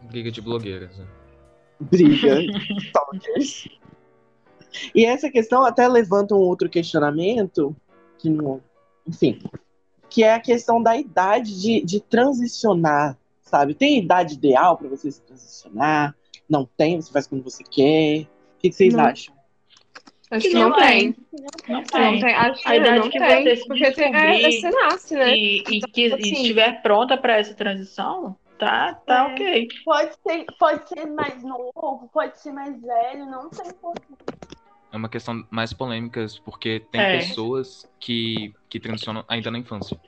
Briga 0.04 0.32
de 0.32 0.42
blogueiras. 0.42 0.98
Né? 0.98 1.06
Briga. 1.80 2.42
Stalkers. 2.88 3.68
E 4.96 5.06
essa 5.06 5.30
questão 5.30 5.64
até 5.64 5.88
levanta 5.88 6.34
um 6.34 6.40
outro 6.40 6.70
questionamento, 6.70 7.76
que 8.18 8.30
não, 8.30 8.62
enfim, 9.08 9.40
que 10.12 10.24
é 10.26 10.34
a 10.34 10.40
questão 10.42 10.84
da 10.84 10.96
idade 10.98 11.60
de, 11.60 11.82
de 11.86 12.02
transicionar, 12.02 13.18
sabe? 13.42 13.74
Tem 13.74 13.98
idade 13.98 14.34
ideal 14.34 14.78
para 14.78 14.90
você 14.90 15.10
se 15.10 15.22
transicionar? 15.22 16.14
Não 16.50 16.66
tem, 16.78 17.02
você 17.02 17.10
faz 17.12 17.26
quando 17.26 17.44
você 17.44 17.64
quer. 17.64 18.24
O 18.24 18.60
que, 18.60 18.70
que 18.70 18.74
vocês 18.74 18.94
Não. 18.94 19.06
acham? 19.06 19.34
Acho 20.30 20.50
que 20.50 20.54
não, 20.54 20.74
tem. 20.74 21.16
Não 21.68 21.84
tem. 21.84 22.12
Não 22.14 22.20
tem. 22.20 22.34
Acho 22.36 22.68
A 22.68 22.76
idade 22.76 23.00
não 23.00 23.10
que 23.10 23.20
tem, 23.20 23.44
você 23.44 23.56
se 23.56 23.68
porque 23.68 23.92
tem, 23.92 24.16
é, 24.16 24.52
você 24.52 24.70
nasce, 24.70 25.14
né? 25.16 25.34
E, 25.34 25.64
e 25.70 25.82
que 25.82 26.08
e 26.08 26.14
assim- 26.14 26.34
estiver 26.34 26.82
pronta 26.82 27.18
para 27.18 27.38
essa 27.38 27.54
transição, 27.54 28.36
tá, 28.60 28.94
tá 29.06 29.30
É. 29.30 29.34
ok. 29.34 29.68
Pode 29.86 30.12
ser, 30.28 30.46
pode 30.60 30.90
ser 30.90 31.06
mais 31.08 31.42
novo, 31.42 32.10
pode 32.14 32.38
ser 32.40 32.52
mais 32.52 32.80
velho, 32.82 33.26
não 33.26 33.50
tem 33.50 33.68
importância. 33.68 34.16
É 34.92 34.98
uma 34.98 35.10
questão 35.10 35.46
mais 35.50 35.72
polêmica, 35.74 36.26
porque 36.44 36.82
tem 36.92 37.02
É. 37.02 37.12
pessoas 37.12 37.90
que, 38.00 38.54
que 38.70 38.80
transicionam 38.80 39.24
ainda 39.28 39.50
na 39.50 39.58
infância. 39.58 40.00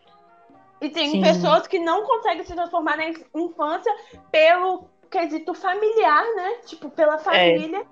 E 0.81 0.89
tem 0.89 1.11
Sim. 1.11 1.21
pessoas 1.21 1.65
que 1.67 1.79
não 1.79 2.03
conseguem 2.05 2.43
se 2.43 2.53
transformar 2.53 2.97
na 2.97 3.07
inf- 3.07 3.25
infância 3.33 3.93
pelo 4.31 4.85
quesito 5.09 5.53
familiar, 5.53 6.23
né? 6.35 6.55
Tipo, 6.65 6.89
pela 6.89 7.17
família, 7.17 7.85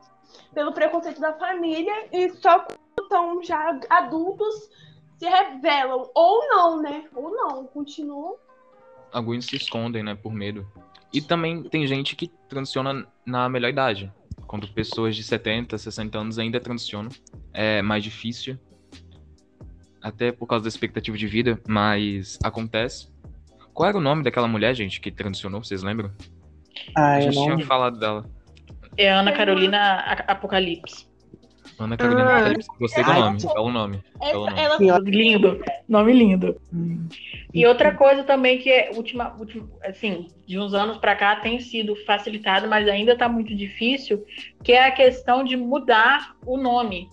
pelo 0.54 0.74
preconceito 0.74 1.22
da 1.22 1.34
família, 1.34 2.08
e 2.12 2.30
só 2.32 2.60
quando 2.60 2.80
estão 3.02 3.42
já 3.44 3.80
adultos 3.90 4.70
se 5.18 5.26
revelam. 5.30 6.10
Ou 6.14 6.48
não, 6.50 6.82
né? 6.82 7.06
Ou 7.16 7.32
não, 7.32 7.66
continuam. 7.68 8.36
Alguns 9.14 9.46
se 9.46 9.56
escondem, 9.56 10.04
né, 10.04 10.16
por 10.16 10.34
medo. 10.34 10.68
E 11.14 11.22
também 11.22 11.64
tem 11.64 11.86
gente 11.86 12.16
que 12.16 12.28
transiciona 12.50 13.06
na 13.26 13.48
melhor 13.48 13.70
idade. 13.70 14.12
Quando 14.52 14.68
pessoas 14.68 15.16
de 15.16 15.24
70, 15.24 15.78
60 15.78 16.20
anos 16.20 16.38
ainda 16.38 16.60
transicionam, 16.60 17.10
é 17.54 17.82
mais 17.82 18.04
difícil. 18.04 18.60
Até 20.02 20.30
por 20.30 20.46
causa 20.46 20.64
da 20.64 20.68
expectativa 20.68 21.18
de 21.18 21.26
vida, 21.26 21.58
mas 21.66 22.38
acontece. 22.44 23.08
Qual 23.74 23.88
era 23.88 23.98
o 23.98 24.02
nome 24.02 24.24
daquela 24.24 24.50
mulher, 24.50 24.76
gente, 24.76 25.00
que 25.00 25.10
transicionou? 25.10 25.64
Vocês 25.64 25.84
lembram? 25.84 26.12
Ah, 26.94 27.14
A 27.14 27.18
eu 27.20 27.32
gente 27.32 27.36
não. 27.36 27.56
tinha 27.56 27.66
falado 27.66 27.98
dela. 27.98 28.30
É 28.98 29.10
Ana 29.10 29.32
Carolina 29.32 30.00
Apocalipse. 30.28 31.08
Ana 31.84 31.98
Carolina 31.98 32.30
Ah. 32.30 32.36
Apocalipse. 32.38 32.70
Gostei 32.80 33.04
do 33.04 33.14
nome. 33.14 33.40
É 33.44 33.60
o 33.60 33.70
nome. 33.72 34.04
É 34.22 34.38
o 34.38 34.80
nome. 34.80 35.12
Lindo. 35.12 35.62
Nome 35.90 36.14
lindo. 36.14 36.62
E 37.54 37.66
outra 37.66 37.94
coisa 37.94 38.24
também 38.24 38.58
que 38.60 38.70
é 38.70 38.92
última, 38.96 39.36
última 39.38 39.68
assim, 39.84 40.28
de 40.48 40.58
uns 40.58 40.74
anos 40.74 40.98
para 40.98 41.16
cá 41.16 41.36
tem 41.38 41.60
sido 41.60 41.96
facilitado, 42.06 42.68
mas 42.68 42.88
ainda 42.88 43.14
está 43.14 43.28
muito 43.28 43.56
difícil, 43.56 44.24
que 44.64 44.72
é 44.72 44.86
a 44.86 44.92
questão 44.92 45.44
de 45.44 45.58
mudar 45.58 46.36
o 46.46 46.58
nome 46.58 47.10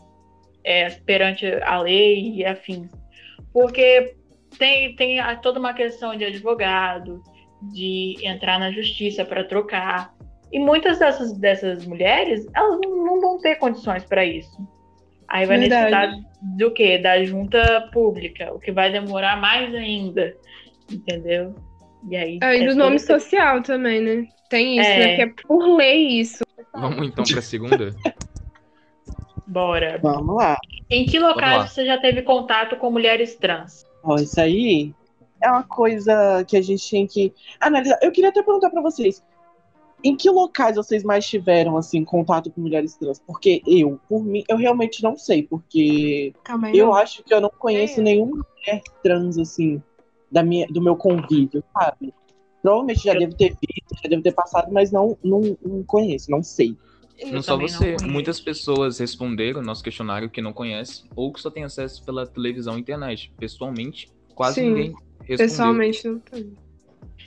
é, 0.62 0.90
perante 0.90 1.46
a 1.46 1.80
lei 1.80 2.34
e 2.36 2.44
afins. 2.44 2.88
Porque 3.52 4.14
tem, 4.58 4.94
tem 4.94 5.18
a- 5.18 5.36
toda 5.36 5.58
uma 5.58 5.72
questão 5.74 6.14
de 6.16 6.24
advogado, 6.24 7.22
de 7.62 8.14
entrar 8.22 8.58
na 8.60 8.70
justiça 8.70 9.24
para 9.24 9.42
trocar. 9.44 10.14
E 10.52 10.58
muitas 10.58 10.98
dessas, 10.98 11.32
dessas 11.32 11.86
mulheres, 11.86 12.46
elas 12.54 12.80
não, 12.80 13.20
vão 13.20 13.38
ter 13.38 13.56
condições 13.56 14.04
para 14.04 14.24
isso. 14.24 14.56
Aí 15.28 15.44
vai 15.44 15.58
Verdade. 15.58 16.16
necessitar 16.16 16.30
do 16.56 16.70
quê? 16.72 16.98
Da 16.98 17.22
junta 17.24 17.88
pública, 17.92 18.52
o 18.54 18.58
que 18.58 18.72
vai 18.72 18.90
demorar 18.90 19.38
mais 19.38 19.74
ainda, 19.74 20.34
entendeu? 20.90 21.54
E 22.08 22.16
aí. 22.16 22.38
Ah, 22.42 22.54
e 22.54 22.64
é 22.64 22.66
do 22.66 22.74
nome 22.74 22.98
social 22.98 23.62
também, 23.62 24.00
né? 24.00 24.26
Tem 24.48 24.78
isso, 24.78 24.88
É. 24.88 24.98
né? 24.98 25.16
Que 25.16 25.22
é 25.22 25.32
por 25.46 25.76
lei 25.76 26.20
isso. 26.20 26.42
Vamos 26.72 27.08
então 27.08 27.24
pra 27.24 27.42
segunda? 27.42 27.94
Bora. 29.46 29.98
Vamos 30.02 30.36
lá. 30.36 30.56
Em 30.90 31.04
que 31.06 31.18
locais 31.18 31.70
você 31.70 31.84
já 31.84 31.98
teve 31.98 32.22
contato 32.22 32.76
com 32.76 32.90
mulheres 32.90 33.34
trans? 33.36 33.84
Ó, 34.02 34.16
isso 34.16 34.40
aí 34.40 34.94
é 35.42 35.50
uma 35.50 35.62
coisa 35.62 36.44
que 36.46 36.56
a 36.56 36.62
gente 36.62 36.88
tem 36.90 37.06
que 37.06 37.32
analisar. 37.60 37.98
Eu 38.02 38.12
queria 38.12 38.30
até 38.30 38.42
perguntar 38.42 38.70
pra 38.70 38.82
vocês. 38.82 39.22
Em 40.02 40.16
que 40.16 40.30
locais 40.30 40.76
vocês 40.76 41.02
mais 41.02 41.26
tiveram, 41.26 41.76
assim, 41.76 42.04
contato 42.04 42.50
com 42.50 42.60
mulheres 42.60 42.94
trans? 42.96 43.20
Porque 43.26 43.62
eu, 43.66 44.00
por 44.08 44.24
mim, 44.24 44.44
eu 44.48 44.56
realmente 44.56 45.02
não 45.02 45.16
sei, 45.16 45.42
porque 45.42 46.32
Também 46.44 46.76
eu 46.76 46.86
não. 46.86 46.94
acho 46.94 47.24
que 47.24 47.34
eu 47.34 47.40
não 47.40 47.50
conheço 47.50 48.00
nenhuma 48.00 48.36
mulher 48.36 48.82
trans, 49.02 49.38
assim, 49.38 49.82
da 50.30 50.42
minha, 50.42 50.66
do 50.68 50.80
meu 50.80 50.94
convívio, 50.94 51.64
sabe? 51.72 52.14
Provavelmente 52.62 53.04
já 53.04 53.14
devo 53.14 53.34
ter 53.34 53.50
visto, 53.50 54.02
já 54.02 54.08
devo 54.08 54.22
ter 54.22 54.32
passado, 54.32 54.72
mas 54.72 54.92
não, 54.92 55.16
não, 55.22 55.40
não 55.64 55.82
conheço, 55.82 56.30
não 56.30 56.42
sei. 56.42 56.76
Não 57.32 57.42
só 57.42 57.56
você, 57.56 57.96
muitas 58.04 58.40
pessoas 58.40 58.98
responderam 58.98 59.60
nosso 59.60 59.82
questionário 59.82 60.30
que 60.30 60.40
não 60.40 60.52
conhece 60.52 61.04
ou 61.16 61.32
que 61.32 61.40
só 61.40 61.50
tem 61.50 61.64
acesso 61.64 62.04
pela 62.04 62.24
televisão 62.26 62.76
e 62.76 62.80
internet. 62.80 63.32
Pessoalmente, 63.36 64.08
quase 64.34 64.60
Sim, 64.60 64.68
ninguém 64.68 64.94
respondeu. 65.22 65.36
Pessoalmente 65.36 66.08
não 66.08 66.18
tem. 66.20 66.52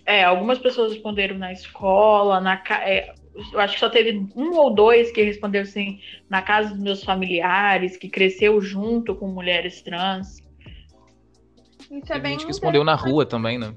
É, 0.05 0.23
algumas 0.23 0.59
pessoas 0.59 0.93
responderam 0.93 1.37
na 1.37 1.51
escola, 1.51 2.39
na 2.39 2.61
é, 2.83 3.13
eu 3.53 3.59
acho 3.59 3.75
que 3.75 3.79
só 3.79 3.89
teve 3.89 4.27
um 4.35 4.51
ou 4.57 4.73
dois 4.73 5.11
que 5.11 5.23
responderam 5.23 5.63
assim, 5.63 5.99
na 6.29 6.41
casa 6.41 6.69
dos 6.69 6.79
meus 6.79 7.03
familiares, 7.03 7.95
que 7.97 8.09
cresceu 8.09 8.59
junto 8.59 9.15
com 9.15 9.27
mulheres 9.27 9.81
trans. 9.81 10.41
Isso 11.89 12.05
Teve 12.07 12.29
gente 12.29 12.41
que 12.41 12.47
respondeu 12.47 12.83
na 12.83 12.95
rua 12.95 13.25
também, 13.25 13.57
né? 13.57 13.73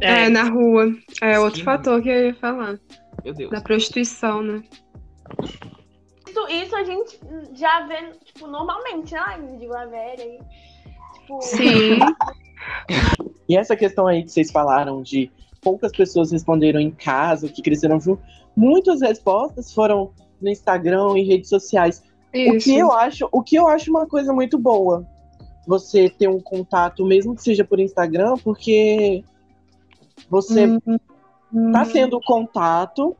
É, 0.00 0.28
na 0.28 0.44
rua. 0.44 0.94
É 1.22 1.38
outro 1.38 1.58
Sim. 1.58 1.64
fator 1.64 2.02
que 2.02 2.08
eu 2.08 2.26
ia 2.26 2.34
falar. 2.34 2.78
Meu 3.24 3.34
Deus. 3.34 3.50
Da 3.50 3.60
prostituição, 3.60 4.42
né? 4.42 4.62
Isso, 6.28 6.48
isso 6.48 6.76
a 6.76 6.84
gente 6.84 7.18
já 7.54 7.86
vê, 7.86 8.12
tipo, 8.24 8.46
normalmente, 8.46 9.12
né? 9.12 9.20
Ai, 9.24 9.40
de 9.40 9.66
velha 9.66 10.24
aí. 10.24 10.38
Tipo, 11.14 11.42
Sim. 11.42 11.98
E 13.48 13.56
essa 13.56 13.76
questão 13.76 14.08
aí 14.08 14.24
que 14.24 14.32
vocês 14.32 14.50
falaram 14.50 15.02
de 15.02 15.30
poucas 15.60 15.92
pessoas 15.92 16.30
responderam 16.30 16.80
em 16.80 16.90
casa, 16.90 17.48
que 17.48 17.62
cresceram 17.62 18.00
junto, 18.00 18.22
muitas 18.56 19.00
respostas 19.00 19.72
foram 19.72 20.12
no 20.40 20.48
Instagram 20.48 21.18
e 21.18 21.24
redes 21.24 21.48
sociais. 21.48 22.02
O 22.32 22.36
Isso. 22.36 22.64
que 22.64 22.76
eu 22.76 22.92
acho, 22.92 23.28
o 23.32 23.42
que 23.42 23.56
eu 23.56 23.66
acho 23.66 23.90
uma 23.90 24.06
coisa 24.06 24.32
muito 24.32 24.58
boa. 24.58 25.06
Você 25.66 26.08
ter 26.08 26.28
um 26.28 26.40
contato, 26.40 27.04
mesmo 27.04 27.34
que 27.34 27.42
seja 27.42 27.64
por 27.64 27.80
Instagram, 27.80 28.34
porque 28.44 29.24
você 30.30 30.78
tá 31.72 31.84
tendo 31.92 32.20
contato, 32.20 33.16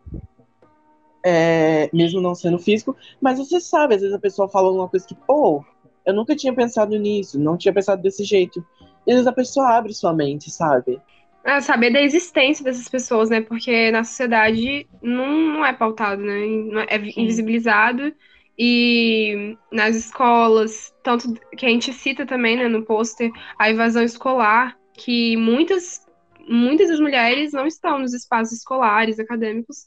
é, 1.25 1.91
mesmo 1.93 2.21
não 2.21 2.35
sendo 2.35 2.59
físico, 2.59 2.95
mas 3.21 3.39
você 3.39 3.61
sabe, 3.61 3.97
às 3.97 4.01
vezes 4.01 4.15
a 4.15 4.21
pessoa 4.21 4.49
fala 4.49 4.69
alguma 4.69 4.89
coisa 4.89 5.07
que, 5.07 5.15
pô, 5.15 5.65
eu 6.05 6.15
nunca 6.15 6.37
tinha 6.37 6.55
pensado 6.55 6.97
nisso, 6.97 7.39
não 7.39 7.57
tinha 7.57 7.75
pensado 7.75 8.01
desse 8.01 8.23
jeito. 8.23 8.65
E 9.05 9.11
às 9.11 9.17
vezes 9.17 9.27
a 9.27 9.33
pessoa 9.33 9.77
abre 9.77 9.93
sua 9.93 10.13
mente, 10.13 10.51
sabe? 10.51 11.01
É, 11.47 11.61
saber 11.61 11.91
da 11.91 12.03
existência 12.03 12.65
dessas 12.65 12.89
pessoas, 12.89 13.31
né? 13.31 13.41
Porque 13.41 13.93
na 13.93 14.03
sociedade 14.03 14.85
não, 15.01 15.55
não 15.55 15.65
é 15.65 15.73
pautado, 15.73 16.21
né? 16.21 16.45
É, 16.89 16.97
invisibilizado. 16.97 18.13
E 18.59 19.57
nas 19.71 19.95
escolas, 19.95 20.93
tanto 21.05 21.35
que 21.57 21.65
a 21.65 21.69
gente 21.69 21.93
cita 21.93 22.27
também, 22.27 22.57
né, 22.57 22.69
no 22.69 22.85
pôster, 22.85 23.31
a 23.59 23.71
evasão 23.71 24.03
escolar, 24.03 24.77
que 24.95 25.37
muitas, 25.37 26.05
muitas 26.49 26.89
das 26.89 26.99
mulheres 26.99 27.53
não 27.53 27.67
estão 27.67 27.99
nos 27.99 28.15
espaços 28.15 28.59
escolares, 28.59 29.21
acadêmicos, 29.21 29.87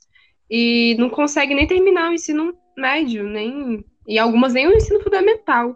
e 0.50 0.96
não 1.00 1.10
conseguem 1.10 1.56
nem 1.56 1.68
terminar 1.68 2.12
o 2.12 2.14
ensino 2.14 2.56
médio, 2.78 3.24
nem, 3.24 3.84
e 4.08 4.20
algumas 4.20 4.54
nem 4.54 4.68
o 4.68 4.76
ensino 4.76 5.02
fundamental. 5.02 5.76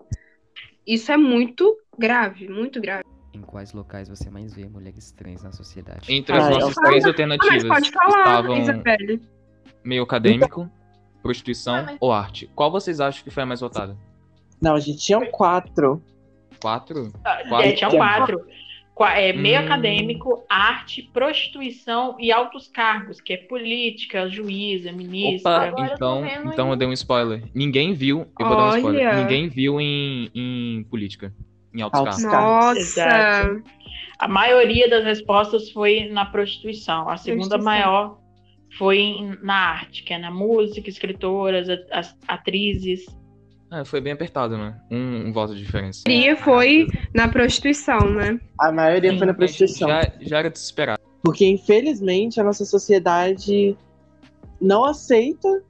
Isso 0.85 1.11
é 1.11 1.17
muito 1.17 1.75
grave, 1.97 2.47
muito 2.47 2.79
grave. 2.79 3.03
Em 3.33 3.41
quais 3.41 3.73
locais 3.73 4.07
você 4.07 4.29
mais 4.29 4.53
vê 4.53 4.67
mulheres 4.69 5.11
trans 5.11 5.41
na 5.43 5.51
sociedade? 5.51 6.13
Entre 6.13 6.35
as 6.37 6.45
Ah, 6.45 6.49
nossas 6.51 6.77
eu- 6.77 6.83
três 6.83 7.03
Ah, 7.03 7.07
alternativas 7.09 7.63
mas 7.63 7.89
pode 7.89 7.91
falar, 7.91 8.19
estavam 8.39 8.57
Isabelle. 8.59 9.21
meio 9.83 10.03
acadêmico, 10.03 10.69
prostituição 11.21 11.97
ou 11.99 12.11
arte. 12.11 12.47
Qual 12.55 12.69
vocês 12.71 12.99
acham 12.99 13.23
que 13.23 13.31
foi 13.31 13.43
a 13.43 13.45
mais 13.45 13.61
votada? 13.61 13.97
Não, 14.61 14.75
a 14.75 14.79
gente 14.79 14.99
tinha 14.99 15.25
quatro. 15.31 16.01
Quatro? 16.61 17.11
É, 17.61 17.71
tinham 17.73 17.91
quatro. 17.91 18.45
Qua- 18.93 19.17
É, 19.17 19.33
meio 19.33 19.59
Hum. 19.59 19.65
acadêmico, 19.65 20.43
arte, 20.47 21.01
prostituição 21.11 22.15
e 22.19 22.31
altos 22.31 22.67
cargos, 22.67 23.19
que 23.19 23.33
é 23.33 23.37
política, 23.37 24.29
juíza, 24.29 24.91
ministra. 24.91 25.71
Opa, 25.71 25.83
então, 25.95 26.23
então 26.45 26.69
eu 26.69 26.75
dei 26.75 26.87
um 26.87 26.93
spoiler. 26.93 27.43
Ninguém 27.55 27.93
viu, 27.95 28.27
eu 28.39 28.45
vou 28.45 28.55
dar 28.55 28.65
um 28.65 28.77
spoiler. 28.77 29.07
Olha. 29.07 29.17
Ninguém 29.23 29.49
viu 29.49 29.81
em, 29.81 30.29
em 30.35 30.83
política, 30.83 31.33
em 31.73 31.81
altos, 31.81 31.99
Altos 31.99 32.23
cargos. 32.23 32.77
Exato. 32.77 33.63
A 34.19 34.27
maioria 34.27 34.89
das 34.89 35.03
respostas 35.03 35.71
foi 35.71 36.07
na 36.09 36.25
prostituição. 36.25 37.09
A 37.09 37.17
segunda 37.17 37.57
Prostituição. 37.57 37.63
maior 37.63 38.17
foi 38.77 39.37
na 39.41 39.55
arte, 39.55 40.03
que 40.03 40.13
é 40.13 40.17
na 40.17 40.31
música, 40.31 40.89
escritoras, 40.89 41.67
atrizes. 42.27 43.05
É, 43.71 43.83
foi 43.83 43.99
bem 44.01 44.13
apertado, 44.13 44.57
né? 44.57 44.79
Um, 44.91 45.27
um 45.27 45.33
voto 45.33 45.55
de 45.55 45.61
diferença. 45.63 46.03
A 46.05 46.09
maioria 46.09 46.35
foi 46.37 46.87
na 47.13 47.27
prostituição, 47.27 47.99
né? 48.11 48.39
A 48.59 48.71
maioria 48.71 49.17
foi 49.17 49.27
na 49.27 49.33
prostituição. 49.33 49.89
Já, 49.89 50.11
já 50.21 50.39
era 50.39 50.49
de 50.49 50.59
se 50.59 50.65
esperar. 50.65 50.99
Porque, 51.23 51.45
infelizmente, 51.45 52.39
a 52.39 52.43
nossa 52.43 52.65
sociedade 52.65 53.75
não 54.61 54.85
aceita, 54.85 55.63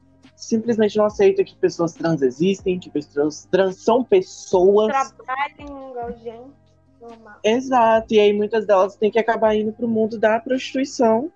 simplesmente 0.44 0.98
não 0.98 1.06
aceita 1.06 1.44
que 1.44 1.56
pessoas 1.56 1.94
trans 1.94 2.22
existem, 2.22 2.80
que 2.80 2.90
pessoas 2.90 3.46
trans 3.52 3.78
são 3.78 4.04
pessoas. 4.04 4.92
trabalhem 5.14 5.90
igual 5.90 6.12
gente. 6.24 6.64
Normal. 7.02 7.40
Exato, 7.44 8.14
e 8.14 8.20
aí 8.20 8.32
muitas 8.32 8.66
delas 8.66 8.96
têm 8.96 9.12
que 9.12 9.20
acabar 9.20 9.54
indo 9.56 9.74
pro 9.74 9.88
mundo 9.88 10.18
da 10.18 10.40
prostituição. 10.40 11.32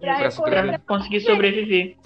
Pra 0.00 0.30
Pra 0.30 0.78
conseguir 0.78 1.20
sobreviver. 1.20 1.96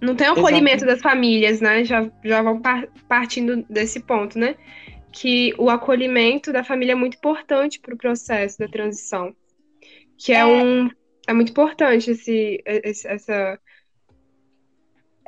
Não 0.00 0.14
tem 0.14 0.26
o 0.28 0.32
Exato. 0.32 0.40
acolhimento 0.40 0.84
das 0.86 1.00
famílias, 1.00 1.60
né? 1.60 1.84
Já, 1.84 2.10
já 2.24 2.42
vão 2.42 2.60
par- 2.60 2.86
partindo 3.08 3.64
desse 3.68 4.00
ponto, 4.00 4.38
né? 4.38 4.54
Que 5.12 5.54
o 5.58 5.68
acolhimento 5.70 6.52
da 6.52 6.62
família 6.62 6.92
é 6.92 6.94
muito 6.94 7.16
importante 7.16 7.80
para 7.80 7.94
o 7.94 7.98
processo 7.98 8.58
da 8.58 8.68
transição. 8.68 9.34
Que 10.16 10.32
é, 10.32 10.44
um. 10.44 10.88
É 11.26 11.32
muito 11.32 11.50
importante 11.50 12.10
esse, 12.12 12.62
esse- 12.66 13.08
essa. 13.08 13.58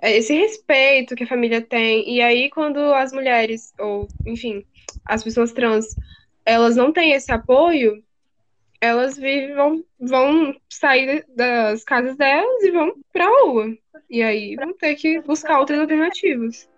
É 0.03 0.17
esse 0.17 0.35
respeito 0.35 1.15
que 1.15 1.23
a 1.23 1.29
família 1.29 1.63
tem. 1.63 2.13
E 2.13 2.21
aí, 2.21 2.51
quando 2.51 2.79
as 2.93 3.13
mulheres, 3.13 3.73
ou, 3.79 4.09
enfim, 4.27 4.67
as 5.07 5.23
pessoas 5.23 5.53
trans, 5.53 5.87
elas 6.45 6.75
não 6.75 6.93
têm 6.93 7.13
esse 7.13 7.31
apoio, 7.31 8.03
elas 8.81 9.17
vão, 9.55 9.85
vão 10.01 10.57
sair 10.69 11.25
das 11.29 11.85
casas 11.85 12.17
delas 12.17 12.65
e 12.65 12.73
vão 12.73 12.95
pra 13.13 13.29
rua. 13.29 13.79
E 14.11 14.21
aí 14.25 14.57
vão 14.57 14.75
ter 14.75 14.97
que 14.97 15.21
buscar 15.21 15.61
outras 15.61 15.79
alternativas. 15.79 16.69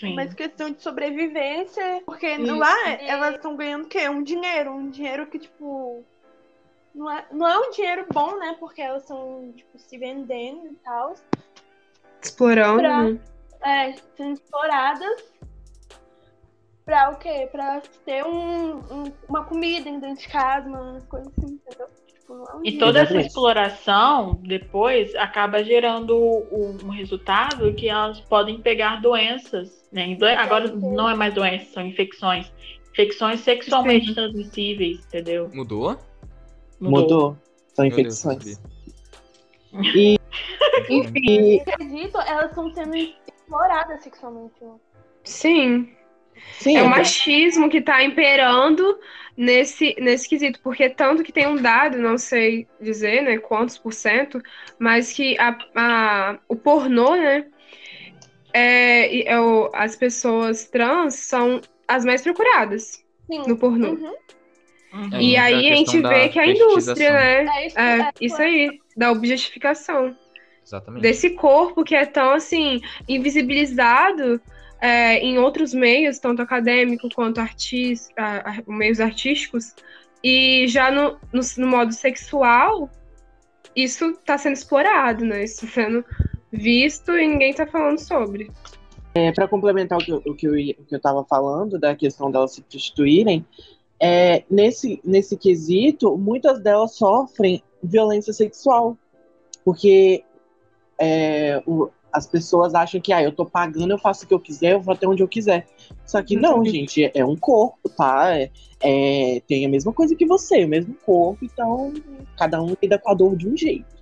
Sim. 0.00 0.14
Mas 0.14 0.32
questão 0.32 0.70
de 0.70 0.82
sobrevivência, 0.82 2.02
porque 2.06 2.26
Isso. 2.26 2.56
lá 2.56 2.90
elas 3.02 3.34
estão 3.34 3.54
ganhando 3.54 3.84
o 3.84 3.88
quê? 3.88 4.08
Um 4.08 4.22
dinheiro. 4.22 4.72
Um 4.72 4.88
dinheiro 4.88 5.26
que, 5.26 5.38
tipo. 5.38 6.02
Não 6.94 7.10
é, 7.10 7.26
não 7.30 7.46
é 7.46 7.58
um 7.58 7.70
dinheiro 7.70 8.06
bom, 8.10 8.38
né? 8.38 8.56
Porque 8.58 8.80
elas 8.80 9.02
estão, 9.02 9.52
tipo, 9.54 9.78
se 9.78 9.98
vendendo 9.98 10.68
e 10.68 10.76
tal. 10.76 11.14
Explorando. 12.24 12.78
Pra, 12.80 13.02
né? 13.02 13.18
é, 13.62 13.94
sendo 14.16 14.34
exploradas 14.34 15.24
pra 16.84 17.10
o 17.10 17.16
quê? 17.16 17.48
Pra 17.50 17.80
ter 18.04 18.24
um, 18.24 18.76
um- 18.76 19.12
uma 19.28 19.44
comida 19.44 19.90
dentro 19.90 20.14
de 20.16 20.28
casa, 20.28 20.68
umas 20.68 21.04
coisas 21.06 21.28
assim, 21.38 21.54
entendeu? 21.54 21.86
Tipo, 22.06 22.44
é 22.50 22.56
um 22.56 22.60
E 22.64 22.78
toda 22.78 23.00
essa 23.00 23.18
exploração 23.18 24.40
depois 24.42 25.14
acaba 25.16 25.62
gerando 25.62 26.16
um 26.52 26.88
resultado 26.90 27.72
que 27.74 27.88
elas 27.88 28.20
podem 28.20 28.60
pegar 28.60 29.00
doenças, 29.00 29.86
né? 29.92 30.16
Agora 30.38 30.68
não 30.68 31.08
é 31.08 31.14
mais 31.14 31.34
doenças, 31.34 31.68
são 31.68 31.84
infecções. 31.86 32.50
Infecções 32.92 33.40
sexualmente 33.40 34.14
transmissíveis, 34.14 35.04
entendeu? 35.06 35.50
Mudou? 35.52 35.98
Mudou. 36.80 37.36
São 37.74 37.84
Meu 37.86 37.96
Deus, 37.96 38.24
infecções. 38.24 38.60
E, 39.94 40.18
Enfim. 40.90 41.60
Acredito, 41.66 42.18
elas 42.20 42.50
estão 42.50 42.72
sendo 42.74 42.96
exploradas 42.96 44.02
sexualmente. 44.02 44.54
Sim. 45.22 45.94
Sim, 46.58 46.76
é 46.76 46.82
o 46.82 46.88
machismo 46.88 47.70
que 47.70 47.80
tá 47.80 48.02
imperando 48.02 48.98
nesse, 49.36 49.94
nesse 50.00 50.28
quesito, 50.28 50.60
porque 50.62 50.88
tanto 50.88 51.22
que 51.22 51.32
tem 51.32 51.46
um 51.46 51.56
dado, 51.56 51.98
não 51.98 52.18
sei 52.18 52.66
dizer, 52.80 53.22
né, 53.22 53.38
quantos 53.38 53.78
por 53.78 53.92
cento, 53.92 54.42
mas 54.78 55.12
que 55.12 55.36
a, 55.38 55.56
a- 55.74 56.38
o 56.48 56.56
pornô, 56.56 57.14
né, 57.14 57.46
é, 58.52 59.14
e 59.14 59.22
é 59.26 59.38
o- 59.40 59.70
as 59.74 59.96
pessoas 59.96 60.68
trans 60.68 61.14
são 61.14 61.60
as 61.88 62.04
mais 62.04 62.22
procuradas 62.22 63.04
no 63.28 63.56
pornô. 63.56 63.90
Uhum. 63.90 64.14
É, 65.12 65.20
E 65.22 65.30
entra 65.36 65.44
aí 65.44 65.72
a 65.72 65.76
gente 65.76 66.00
vê 66.02 66.28
que 66.28 66.38
a 66.38 66.46
indústria, 66.46 67.12
né, 67.12 67.44
É 67.46 67.66
isso, 67.66 67.78
é, 67.78 68.00
é, 68.00 68.10
isso 68.20 68.42
aí, 68.42 68.78
da 68.96 69.10
objetificação 69.10 70.16
Exatamente. 70.64 71.02
desse 71.02 71.30
corpo 71.30 71.84
que 71.84 71.94
é 71.94 72.06
tão 72.06 72.30
assim 72.32 72.80
invisibilizado 73.06 74.40
é, 74.80 75.18
em 75.18 75.38
outros 75.38 75.72
meios, 75.74 76.18
tanto 76.18 76.42
acadêmico 76.42 77.08
quanto 77.14 77.40
artis, 77.40 78.08
a- 78.16 78.50
a- 78.50 78.62
meios 78.66 79.00
artísticos, 79.00 79.74
e 80.22 80.66
já 80.68 80.90
no, 80.90 81.18
no, 81.32 81.40
no 81.58 81.66
modo 81.66 81.92
sexual 81.92 82.90
isso 83.76 84.10
está 84.10 84.38
sendo 84.38 84.54
explorado, 84.54 85.24
né? 85.24 85.44
Isso 85.44 85.64
está 85.64 85.82
sendo 85.82 86.04
visto 86.52 87.12
e 87.12 87.26
ninguém 87.26 87.50
está 87.50 87.66
falando 87.66 87.98
sobre. 87.98 88.50
É, 89.14 89.32
para 89.32 89.48
complementar 89.48 89.98
o 89.98 90.04
que, 90.04 90.12
eu- 90.12 90.22
o, 90.26 90.34
que 90.34 90.46
eu, 90.46 90.56
ia- 90.56 90.76
o 90.78 90.84
que 90.84 90.94
eu 90.94 91.00
tava 91.00 91.24
falando, 91.24 91.78
da 91.78 91.94
questão 91.94 92.30
delas 92.30 92.52
se 92.54 92.62
prostituírem, 92.62 93.44
é, 94.00 94.44
nesse, 94.50 95.00
nesse 95.04 95.36
quesito, 95.36 96.16
muitas 96.16 96.60
delas 96.60 96.94
sofrem 96.96 97.62
violência 97.82 98.32
sexual. 98.32 98.96
Porque 99.64 100.24
é, 100.98 101.62
o- 101.66 101.90
as 102.12 102.26
pessoas 102.26 102.74
acham 102.74 103.00
que, 103.00 103.12
ah, 103.12 103.22
eu 103.22 103.32
tô 103.34 103.44
pagando, 103.44 103.90
eu 103.90 103.98
faço 103.98 104.24
o 104.24 104.28
que 104.28 104.34
eu 104.34 104.38
quiser, 104.38 104.72
eu 104.72 104.80
vou 104.80 104.94
até 104.94 105.06
onde 105.06 105.22
eu 105.22 105.28
quiser. 105.28 105.66
Só 106.06 106.22
que 106.22 106.36
não, 106.36 106.64
gente, 106.64 107.10
é, 107.12 107.24
um 107.24 107.36
corpo, 107.36 107.88
tá? 107.88 108.36
É, 108.38 108.50
é- 108.80 109.40
tem 109.48 109.66
a 109.66 109.68
mesma 109.68 109.92
coisa 109.92 110.14
que 110.14 110.24
você, 110.24 110.64
o 110.64 110.68
mesmo 110.68 110.94
corpo, 111.04 111.44
então 111.44 111.92
cada 112.38 112.62
um 112.62 112.74
lida 112.80 112.98
com 112.98 113.10
a 113.10 113.14
dor 113.14 113.36
de 113.36 113.48
um 113.48 113.56
jeito. 113.56 113.92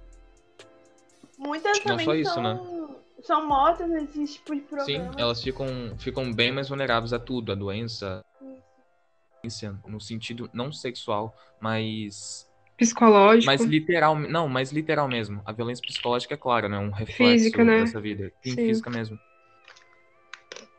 Muitas 1.38 1.78
Não 1.78 1.92
também 1.92 2.05
só 2.05 2.14
isso, 2.14 2.35
são, 2.35 2.42
né? 2.42 2.61
são 3.22 3.48
mortas 3.48 3.88
nesse 3.88 4.35
tipo 4.35 4.55
de 4.55 4.61
Sim, 4.61 4.98
programa. 4.98 5.14
elas 5.18 5.42
ficam, 5.42 5.66
ficam 5.98 6.33
bem 6.33 6.52
mais 6.52 6.68
vulneráveis 6.68 7.12
a 7.12 7.18
tudo, 7.18 7.50
a 7.50 7.55
doença, 7.55 8.22
no 9.87 10.00
sentido 10.00 10.48
não 10.52 10.70
sexual, 10.70 11.35
mas 11.61 12.48
Psicológico. 12.76 13.46
mas 13.46 13.61
literal, 13.62 14.16
não, 14.18 14.48
mas 14.48 14.72
literal 14.72 15.06
mesmo. 15.08 15.40
A 15.44 15.52
violência 15.52 15.85
psicológica 15.87 16.35
é 16.35 16.37
claro, 16.37 16.68
né, 16.68 16.78
um 16.78 16.90
reflexo 16.90 17.44
Física, 17.44 17.64
né? 17.64 17.80
dessa 17.80 18.00
vida, 18.00 18.32
Sim, 18.42 18.50
Sim. 18.50 18.56
física 18.56 18.90
mesmo. 18.90 19.18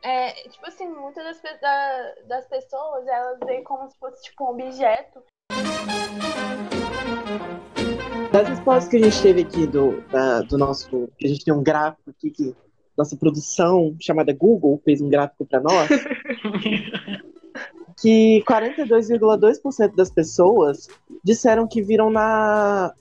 É, 0.01 0.31
tipo 0.49 0.65
assim, 0.67 0.87
muitas 0.89 1.23
das, 1.23 1.41
da- 1.61 2.13
das 2.27 2.47
pessoas, 2.49 3.07
elas 3.07 3.39
veem 3.45 3.63
como 3.63 3.89
se 3.89 3.97
fosse 3.97 4.21
tipo 4.23 4.43
um 4.43 4.49
objeto. 4.49 5.21
Das 8.31 8.49
respostas 8.49 8.89
que 8.89 8.97
a 8.97 9.03
gente 9.03 9.21
teve 9.21 9.41
aqui 9.43 9.65
do, 9.67 10.01
da- 10.09 10.41
do 10.41 10.57
nosso. 10.57 11.07
Que 11.17 11.27
a 11.27 11.29
gente 11.29 11.45
tem 11.45 11.53
um 11.53 11.63
gráfico 11.63 12.09
aqui 12.09 12.31
que 12.31 12.53
nossa 12.97 13.15
produção 13.15 13.95
chamada 14.01 14.33
Google 14.33 14.81
fez 14.83 14.99
um 15.01 15.09
gráfico 15.09 15.45
para 15.45 15.61
nós. 15.61 15.89
que 17.99 18.43
42,2% 18.47 19.95
das 19.95 20.09
pessoas 20.09 20.87
disseram 21.23 21.67
que 21.67 21.81
viram 21.81 22.09
na. 22.09 22.93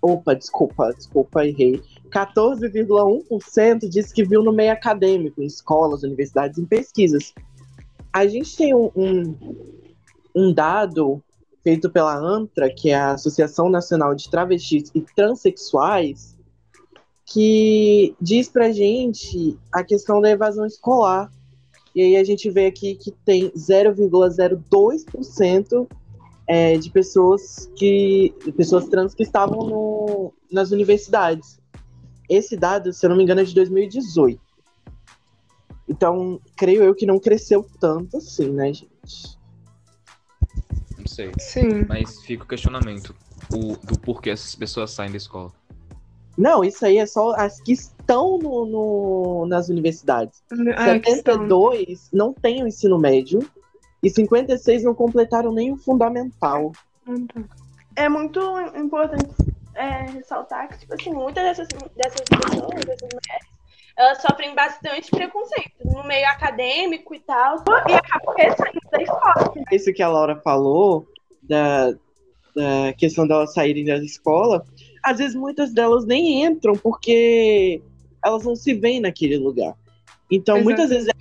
Opa, 0.00 0.34
desculpa, 0.34 0.92
desculpa, 0.96 1.46
errei. 1.46 1.82
14,1% 2.10 3.88
disse 3.88 4.14
que 4.14 4.24
viu 4.24 4.42
no 4.42 4.52
meio 4.52 4.72
acadêmico, 4.72 5.42
em 5.42 5.46
escolas, 5.46 6.02
universidades, 6.02 6.58
em 6.58 6.64
pesquisas. 6.64 7.34
A 8.12 8.26
gente 8.26 8.56
tem 8.56 8.74
um, 8.74 8.90
um, 8.96 9.36
um 10.34 10.52
dado 10.52 11.22
feito 11.62 11.90
pela 11.90 12.16
ANTRA, 12.16 12.72
que 12.72 12.90
é 12.90 12.94
a 12.94 13.12
Associação 13.12 13.68
Nacional 13.68 14.14
de 14.14 14.30
Travestis 14.30 14.90
e 14.94 15.00
Transsexuais, 15.02 16.36
que 17.26 18.14
diz 18.20 18.48
pra 18.48 18.72
gente 18.72 19.58
a 19.70 19.84
questão 19.84 20.20
da 20.20 20.30
evasão 20.30 20.64
escolar. 20.64 21.30
E 21.98 22.00
aí 22.00 22.16
a 22.16 22.22
gente 22.22 22.48
vê 22.48 22.66
aqui 22.66 22.94
que 22.94 23.10
tem 23.10 23.50
0,02% 23.50 25.88
é, 26.46 26.78
de 26.78 26.90
pessoas 26.90 27.68
que 27.74 28.32
de 28.44 28.52
pessoas 28.52 28.86
trans 28.86 29.16
que 29.16 29.24
estavam 29.24 29.66
no, 29.66 30.32
nas 30.48 30.70
universidades. 30.70 31.58
Esse 32.28 32.56
dado, 32.56 32.92
se 32.92 33.04
eu 33.04 33.10
não 33.10 33.16
me 33.16 33.24
engano, 33.24 33.40
é 33.40 33.44
de 33.44 33.52
2018. 33.52 34.40
Então, 35.88 36.40
creio 36.54 36.84
eu 36.84 36.94
que 36.94 37.04
não 37.04 37.18
cresceu 37.18 37.66
tanto 37.80 38.18
assim, 38.18 38.48
né, 38.48 38.72
gente? 38.72 39.36
Não 40.96 41.04
sei. 41.04 41.32
Sim. 41.36 41.84
Mas 41.88 42.22
fica 42.22 42.44
o 42.44 42.46
questionamento 42.46 43.12
o, 43.52 43.76
do 43.84 43.98
porquê 43.98 44.30
essas 44.30 44.54
pessoas 44.54 44.92
saem 44.92 45.10
da 45.10 45.16
escola. 45.16 45.52
Não, 46.38 46.62
isso 46.62 46.86
aí 46.86 46.98
é 46.98 47.04
só 47.06 47.32
as 47.34 47.60
que 47.60 47.72
estão 47.72 48.38
no, 48.38 48.64
no- 48.64 49.46
nas 49.46 49.68
universidades. 49.68 50.40
Ah, 50.76 50.98
que 51.00 51.10
estão. 51.10 51.34
72 51.34 52.08
não 52.12 52.32
têm 52.32 52.62
o 52.62 52.68
ensino 52.68 52.96
médio 52.96 53.40
e 54.00 54.08
56 54.08 54.84
não 54.84 54.94
completaram 54.94 55.52
nem 55.52 55.72
o 55.72 55.76
fundamental. 55.76 56.70
É 57.96 58.08
muito 58.08 58.40
importante 58.76 59.26
é, 59.74 60.02
ressaltar 60.12 60.68
que, 60.68 60.78
tipo 60.78 60.94
assim, 60.94 61.12
muitas 61.12 61.42
dessas, 61.42 61.68
dessas 61.96 62.20
pessoas, 62.20 62.84
dessas 62.84 63.08
mulheres, 63.12 63.48
elas 63.96 64.22
sofrem 64.22 64.54
bastante 64.54 65.10
preconceito 65.10 65.72
no 65.84 66.04
meio 66.04 66.26
acadêmico 66.28 67.14
e 67.16 67.20
tal, 67.20 67.56
e 67.88 67.92
acabam 67.92 68.34
saindo 68.56 68.80
da 68.92 69.02
escola. 69.02 69.54
Isso 69.72 69.92
que 69.92 70.02
a 70.02 70.08
Laura 70.08 70.36
falou, 70.36 71.04
da, 71.42 71.90
da 72.54 72.92
questão 72.96 73.26
delas 73.26 73.52
saírem 73.52 73.84
da 73.84 73.96
escola, 73.96 74.64
às 75.02 75.18
vezes 75.18 75.34
muitas 75.34 75.72
delas 75.72 76.04
nem 76.04 76.44
entram 76.44 76.74
porque 76.74 77.82
elas 78.24 78.44
não 78.44 78.56
se 78.56 78.74
veem 78.74 79.00
naquele 79.00 79.36
lugar. 79.36 79.74
Então, 80.30 80.56
Exato. 80.56 80.64
muitas 80.64 80.90
vezes 80.90 81.08
é 81.08 81.14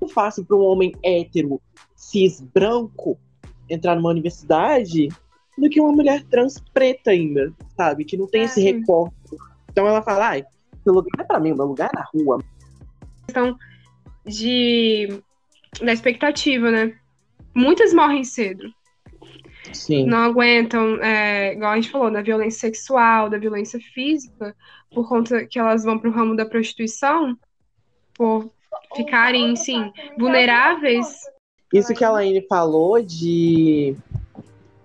muito 0.00 0.12
fácil 0.12 0.44
para 0.44 0.56
um 0.56 0.62
homem 0.62 0.92
hétero, 1.02 1.60
cis, 1.94 2.40
branco, 2.40 3.18
entrar 3.68 3.94
numa 3.94 4.10
universidade 4.10 5.08
do 5.56 5.68
que 5.68 5.80
uma 5.80 5.92
mulher 5.92 6.22
trans 6.24 6.62
preta 6.72 7.10
ainda, 7.10 7.52
sabe? 7.76 8.04
Que 8.04 8.16
não 8.16 8.26
tem 8.26 8.42
esse 8.42 8.60
recorte. 8.60 9.14
Então 9.70 9.86
ela 9.86 10.02
fala, 10.02 10.28
ai, 10.28 10.44
meu 10.84 10.94
lugar 10.94 11.10
não 11.16 11.24
é 11.24 11.28
pra 11.28 11.40
mim, 11.40 11.54
meu 11.54 11.66
lugar 11.66 11.90
é 11.92 11.96
na 11.96 12.06
rua. 12.12 12.42
questão 13.26 13.56
de 14.26 15.22
da 15.82 15.92
expectativa, 15.92 16.70
né? 16.70 16.96
Muitas 17.54 17.92
morrem 17.92 18.24
cedo. 18.24 18.72
Sim. 19.72 20.06
Não 20.06 20.18
aguentam, 20.18 21.02
é, 21.02 21.54
igual 21.54 21.72
a 21.72 21.76
gente 21.76 21.90
falou, 21.90 22.10
da 22.10 22.22
violência 22.22 22.60
sexual, 22.60 23.30
da 23.30 23.38
violência 23.38 23.80
física, 23.80 24.54
por 24.92 25.08
conta 25.08 25.44
que 25.46 25.58
elas 25.58 25.84
vão 25.84 25.98
pro 25.98 26.10
ramo 26.10 26.36
da 26.36 26.46
prostituição, 26.46 27.36
por 28.14 28.50
ficarem, 28.94 29.56
sim, 29.56 29.92
vulneráveis. 30.18 31.06
Isso 31.72 31.94
que 31.94 32.04
a 32.04 32.10
Laine 32.10 32.46
falou 32.46 33.02
de 33.02 33.96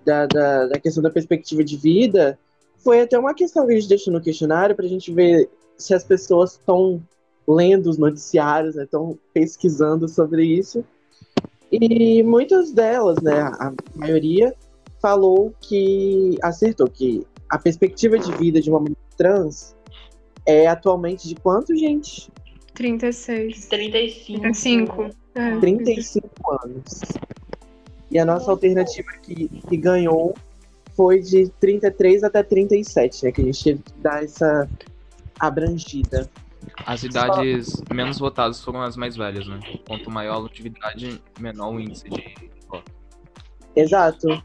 da, 0.05 0.25
da, 0.25 0.67
da 0.67 0.79
questão 0.79 1.03
da 1.03 1.09
perspectiva 1.11 1.63
de 1.63 1.77
vida 1.77 2.39
foi 2.77 3.01
até 3.01 3.19
uma 3.19 3.33
questão 3.33 3.65
que 3.65 3.73
a 3.73 3.75
gente 3.75 3.89
deixou 3.89 4.11
no 4.11 4.21
questionário 4.21 4.75
pra 4.75 4.87
gente 4.87 5.13
ver 5.13 5.49
se 5.77 5.93
as 5.93 6.03
pessoas 6.03 6.53
estão 6.53 7.01
lendo 7.47 7.89
os 7.89 7.97
noticiários, 7.97 8.75
estão 8.75 9.09
né, 9.09 9.15
pesquisando 9.33 10.07
sobre 10.07 10.45
isso. 10.45 10.83
E 11.71 12.23
muitas 12.23 12.71
delas, 12.71 13.21
né, 13.21 13.41
a 13.41 13.71
maioria, 13.95 14.55
falou 15.01 15.53
que 15.61 16.37
acertou 16.41 16.87
que 16.87 17.25
a 17.49 17.57
perspectiva 17.57 18.17
de 18.17 18.31
vida 18.33 18.61
de 18.61 18.69
uma 18.69 18.79
mulher 18.79 18.95
trans 19.17 19.75
é 20.45 20.67
atualmente 20.67 21.27
de 21.27 21.35
quanto, 21.35 21.75
gente? 21.75 22.31
36. 22.73 23.67
35. 23.67 24.41
35. 24.41 25.09
É. 25.35 25.59
35 25.59 26.29
anos. 26.63 27.01
E 28.11 28.17
a 28.17 28.25
nossa 28.25 28.49
alternativa 28.49 29.11
que, 29.21 29.47
que 29.47 29.77
ganhou 29.77 30.33
foi 30.95 31.21
de 31.21 31.49
33 31.59 32.23
até 32.23 32.43
37, 32.43 33.25
né? 33.25 33.31
Que 33.31 33.41
a 33.41 33.45
gente 33.45 33.63
teve 33.63 33.83
que 33.83 33.93
dar 34.01 34.23
essa 34.23 34.67
abrangida. 35.39 36.29
As 36.85 37.03
idades 37.03 37.81
menos 37.93 38.17
votadas 38.17 38.61
foram 38.61 38.81
as 38.81 38.97
mais 38.97 39.15
velhas, 39.15 39.47
né? 39.47 39.59
Quanto 39.87 40.09
maior 40.09 40.35
a 40.35 40.37
longevidade, 40.39 41.21
menor 41.39 41.73
o 41.73 41.79
índice 41.79 42.09
de 42.09 42.49
voto. 42.67 42.91
Exato. 43.75 44.43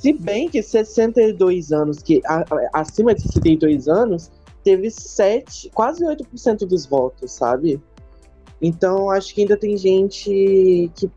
Se 0.00 0.14
bem 0.14 0.48
que 0.48 0.62
62 0.62 1.72
anos, 1.72 1.98
que 1.98 2.22
a, 2.24 2.38
a, 2.40 2.80
acima 2.80 3.14
de 3.14 3.20
62 3.20 3.86
anos, 3.86 4.30
teve 4.64 4.90
7, 4.90 5.70
quase 5.74 6.02
8% 6.02 6.66
dos 6.66 6.86
votos, 6.86 7.32
sabe? 7.32 7.78
Então 8.62 9.10
acho 9.10 9.34
que 9.34 9.42
ainda 9.42 9.58
tem 9.58 9.76
gente 9.76 10.90
que, 10.96 11.10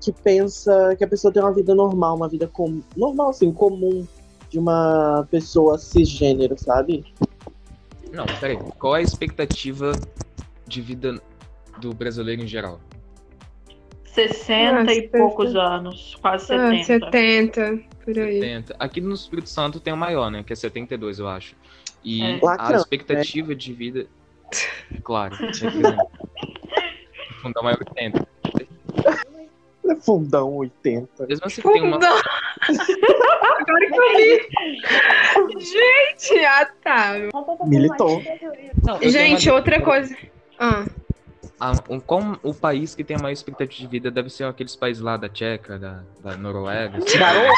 que 0.00 0.12
pensa 0.12 0.96
que 0.96 1.04
a 1.04 1.06
pessoa 1.06 1.32
tem 1.32 1.40
uma 1.40 1.54
vida 1.54 1.72
normal, 1.72 2.16
uma 2.16 2.28
vida 2.28 2.48
com, 2.48 2.80
normal, 2.96 3.30
assim, 3.30 3.52
comum 3.52 4.04
de 4.50 4.58
uma 4.58 5.24
pessoa 5.30 5.78
cisgênero, 5.78 6.58
sabe? 6.58 7.04
Não, 8.12 8.26
peraí. 8.40 8.58
Qual 8.76 8.96
é 8.96 8.98
a 8.98 9.02
expectativa 9.02 9.92
de 10.66 10.80
vida 10.80 11.22
do 11.80 11.94
brasileiro 11.94 12.42
em 12.42 12.48
geral? 12.48 12.80
60 14.14 14.90
ah, 14.90 14.94
e 14.94 15.08
poucos 15.08 15.56
anos, 15.56 16.16
quase 16.20 16.46
70. 16.46 16.80
Ah, 16.80 16.84
70, 16.84 17.78
por 18.04 18.18
aí. 18.18 18.40
70. 18.40 18.76
Aqui 18.78 19.00
no 19.00 19.14
Espírito 19.14 19.48
Santo 19.48 19.80
tem 19.80 19.92
o 19.92 19.96
maior, 19.96 20.30
né? 20.30 20.44
Que 20.44 20.52
é 20.52 20.56
72, 20.56 21.18
eu 21.18 21.26
acho. 21.28 21.56
E 22.04 22.22
É. 22.22 22.38
a 22.40 22.44
Lacrão, 22.44 22.76
expectativa 22.78 23.52
de 23.54 23.72
vida. 23.72 24.06
Claro. 25.02 25.34
Fundão 27.42 27.62
maior 27.62 27.78
80. 27.78 28.26
É 29.86 29.94
fundão 29.96 30.54
80. 30.56 31.26
Mesmo 31.26 31.44
assim, 31.44 31.60
tem 31.60 31.82
uma. 31.82 31.92
Fundão. 31.94 32.16
Agora 33.58 33.86
que 33.90 33.98
eu 33.98 34.16
vi. 34.16 34.48
Gente, 35.60 36.42
ah 36.46 36.64
tá. 36.82 37.12
Militou. 37.66 38.22
Não, 38.82 38.98
Gente, 39.02 39.50
outra 39.50 39.82
coisa. 39.82 40.16
Ah, 40.58 40.86
Ah, 41.60 41.72
um, 41.88 42.00
como 42.00 42.38
o 42.42 42.52
país 42.52 42.94
que 42.94 43.04
tem 43.04 43.16
a 43.16 43.20
maior 43.20 43.32
expectativa 43.32 43.80
de 43.82 43.86
vida 43.86 44.10
deve 44.10 44.28
ser 44.28 44.44
aqueles 44.44 44.74
países 44.74 45.02
lá 45.02 45.16
da 45.16 45.28
Tcheca, 45.28 45.78
da, 45.78 46.00
da 46.22 46.36
Noruega. 46.36 46.98
assim. 46.98 47.18
Garoto! 47.18 47.54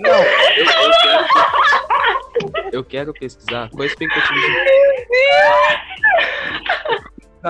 Não, 0.00 0.12
eu, 0.12 0.64
eu 0.64 0.90
quero, 1.02 2.68
eu 2.72 2.84
quero 2.84 3.12
pesquisar 3.12 3.68
qual 3.70 3.82
a 3.82 3.86
expectativa 3.86 4.34
de 4.34 4.40
vida. 4.40 4.60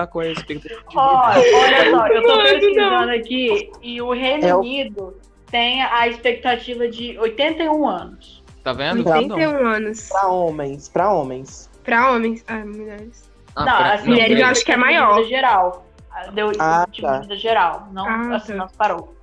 Qual 0.07 0.21
é 0.23 0.27
a 0.29 0.31
expectativa 0.31 0.81
de 0.81 0.97
Ó, 0.97 1.31
vida? 1.33 1.57
olha 1.57 1.91
só, 1.91 2.07
eu 2.07 2.23
tô 2.23 2.37
pesquisando 2.43 3.11
aqui 3.11 3.71
e 3.81 4.01
o 4.01 4.11
Reino 4.11 4.45
É 4.45 4.55
o- 4.55 4.59
Unido 4.59 5.17
tem 5.49 5.81
a 5.83 6.07
expectativa 6.07 6.87
de 6.89 7.17
81 7.19 7.87
anos. 7.87 8.43
Tá 8.63 8.73
vendo? 8.73 9.07
81 9.07 9.67
anos. 9.67 10.09
Pra 10.09 10.27
homens, 10.27 10.89
pra 10.89 11.11
homens. 11.13 11.69
Pra 11.83 12.11
homens. 12.11 12.43
Ah, 12.47 12.63
mulheres. 12.65 13.29
Ah, 13.55 13.65
não, 13.65 13.77
pra- 13.77 13.93
assim, 13.93 14.03
não, 14.03 14.09
mulheres 14.11 14.31
eu 14.31 14.37
peraí. 14.37 14.51
acho 14.51 14.65
que 14.65 14.71
é 14.71 14.77
maior. 14.77 15.15
vida 15.15 15.27
geral. 15.29 15.87
Deu 16.33 16.51
Ah, 16.59 16.85
tipo 16.91 17.07
tá. 17.07 17.15
de 17.15 17.21
vida 17.21 17.37
geral. 17.37 17.87
Não, 17.91 18.05
Ah, 18.05 18.35
assim, 18.35 18.51
tá. 18.53 18.57
não 18.57 18.67
parou. 18.67 19.15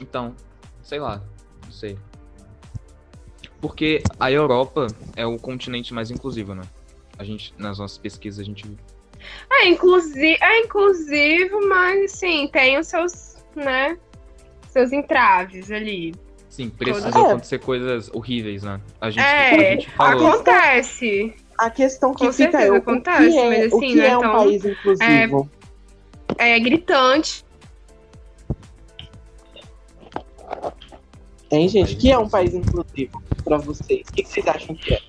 Então, 0.00 0.34
sei 0.82 0.98
lá, 1.00 1.22
não 1.64 1.70
sei. 1.72 1.98
Porque 3.60 4.02
a 4.20 4.30
Europa 4.30 4.86
é 5.16 5.24
o 5.26 5.38
continente 5.38 5.94
mais 5.94 6.10
inclusivo, 6.10 6.54
né? 6.54 6.62
A 7.18 7.24
gente, 7.24 7.54
nas 7.56 7.78
nossas 7.78 7.96
pesquisas, 7.98 8.40
a 8.40 8.44
gente 8.44 8.66
viu. 8.66 8.76
É, 9.50 9.66
inclusive, 9.68 10.36
é 10.40 10.60
inclusivo, 10.60 11.66
mas 11.68 12.12
assim, 12.12 12.48
tem 12.48 12.78
os 12.78 12.86
seus, 12.86 13.36
né? 13.54 13.96
Seus 14.68 14.92
entraves 14.92 15.70
ali. 15.70 16.14
Sim, 16.48 16.68
precisam 16.70 17.08
É. 17.22 17.26
acontecer 17.30 17.58
coisas 17.58 18.10
horríveis, 18.14 18.62
né? 18.62 18.80
A 19.00 19.10
gente, 19.10 19.22
a 19.24 19.26
É, 19.26 19.70
gente 19.72 19.90
falou. 19.90 20.28
acontece. 20.28 21.34
A 21.58 21.70
questão 21.70 22.12
que 22.14 22.26
Com 22.26 22.32
fica 22.32 22.48
é 22.48 22.50
certeza 22.52 22.72
o, 22.72 22.76
acontece, 22.76 23.26
o 23.28 23.30
que 23.30 23.38
é, 23.38 23.48
mas 23.48 23.72
o 23.72 23.76
assim, 23.76 23.88
que 23.88 23.94
não 23.94 24.04
é 24.04 24.08
é 24.08 24.18
um 24.18 24.20
tão- 24.20 24.32
país 24.32 24.64
inclusivo? 24.64 25.50
É 26.38 26.60
gritante. 26.60 27.44
Hein, 31.50 31.68
gente? 31.68 31.94
O 31.94 31.98
que 31.98 32.10
é 32.10 32.18
um 32.18 32.28
país 32.28 32.54
inclusivo 32.54 33.22
pra 33.44 33.56
vocês? 33.56 34.06
O 34.08 34.12
que 34.12 34.24
vocês 34.24 34.46
acham 34.46 34.74
que 34.74 34.94
é? 34.94 35.00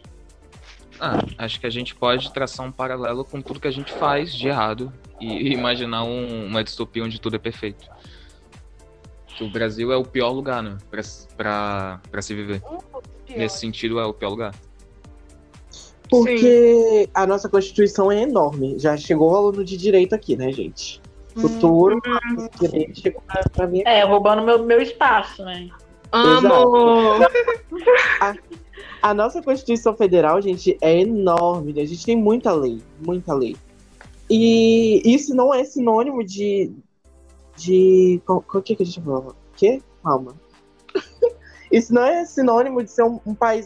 Ah, 0.99 1.19
acho 1.38 1.60
que 1.60 1.67
a 1.67 1.69
gente 1.69 1.93
pode 1.95 2.31
traçar 2.31 2.65
um 2.65 2.71
paralelo 2.71 3.23
com 3.25 3.41
tudo 3.41 3.60
que 3.60 3.67
a 3.67 3.71
gente 3.71 3.91
faz 3.93 4.33
de 4.33 4.47
errado 4.47 4.91
e 5.19 5.51
imaginar 5.53 6.03
um- 6.03 6.45
uma 6.45 6.63
distopia 6.63 7.03
onde 7.03 7.19
tudo 7.19 7.36
é 7.36 7.39
perfeito. 7.39 7.88
Que 9.27 9.43
o 9.43 9.49
Brasil 9.49 9.91
é 9.91 9.97
o 9.97 10.03
pior 10.03 10.29
lugar, 10.31 10.63
né? 10.63 10.77
Pra, 10.89 11.01
pra, 11.36 12.01
pra 12.10 12.21
se 12.21 12.33
viver. 12.33 12.62
Nesse 13.29 13.60
sentido, 13.60 13.99
é 13.99 14.05
o 14.05 14.13
pior 14.13 14.29
lugar. 14.29 14.55
Porque 16.09 17.09
a 17.13 17.25
nossa 17.27 17.49
Constituição 17.49 18.11
é 18.11 18.21
enorme. 18.21 18.77
Já 18.79 18.95
chegou 18.95 19.31
o 19.31 19.35
aluno 19.35 19.63
de 19.63 19.77
direito 19.77 20.13
aqui, 20.13 20.35
né, 20.35 20.51
gente? 20.51 21.01
Futuro, 21.35 21.99
direito 22.59 22.99
chegou 22.99 23.21
pra, 23.21 23.43
pra 23.51 23.67
mim. 23.67 23.83
É, 23.85 24.03
roubando 24.03 24.41
meu, 24.41 24.63
meu 24.63 24.81
espaço, 24.81 25.43
né? 25.43 25.69
Amo! 26.11 27.19
A 29.01 29.13
nossa 29.13 29.41
Constituição 29.41 29.95
Federal, 29.95 30.41
gente, 30.41 30.77
é 30.81 30.99
enorme. 30.99 31.73
né? 31.73 31.81
A 31.81 31.85
gente 31.85 32.03
tem 32.05 32.15
muita 32.15 32.51
lei, 32.51 32.81
muita 33.05 33.33
lei. 33.33 33.55
E 34.29 35.01
isso 35.05 35.35
não 35.35 35.53
é 35.53 35.63
sinônimo 35.63 36.23
de. 36.23 36.71
de. 37.55 38.21
Qual, 38.25 38.41
qual 38.41 38.63
que, 38.63 38.73
é 38.73 38.75
que 38.75 38.83
a 38.83 38.85
gente 38.85 39.01
falou? 39.01 39.35
Quê? 39.55 39.81
Calma. 40.03 40.33
isso 41.71 41.93
não 41.93 42.03
é 42.03 42.25
sinônimo 42.25 42.83
de 42.83 42.91
ser 42.91 43.03
um, 43.03 43.19
um 43.25 43.35
país, 43.35 43.65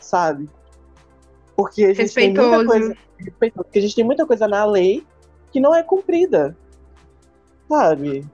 sabe? 0.00 0.48
Porque 1.60 1.84
a 1.84 1.94
gente 1.94 2.14
tem 2.14 2.32
muita 2.32 2.64
coisa. 2.64 2.96
Porque 3.54 3.78
a 3.78 3.82
gente 3.82 3.94
tem 3.94 4.04
muita 4.04 4.26
coisa 4.26 4.48
na 4.48 4.64
lei 4.64 5.04
que 5.52 5.60
não 5.60 5.74
é 5.74 5.82
cumprida. 5.82 6.56
Sabe? 7.68 8.24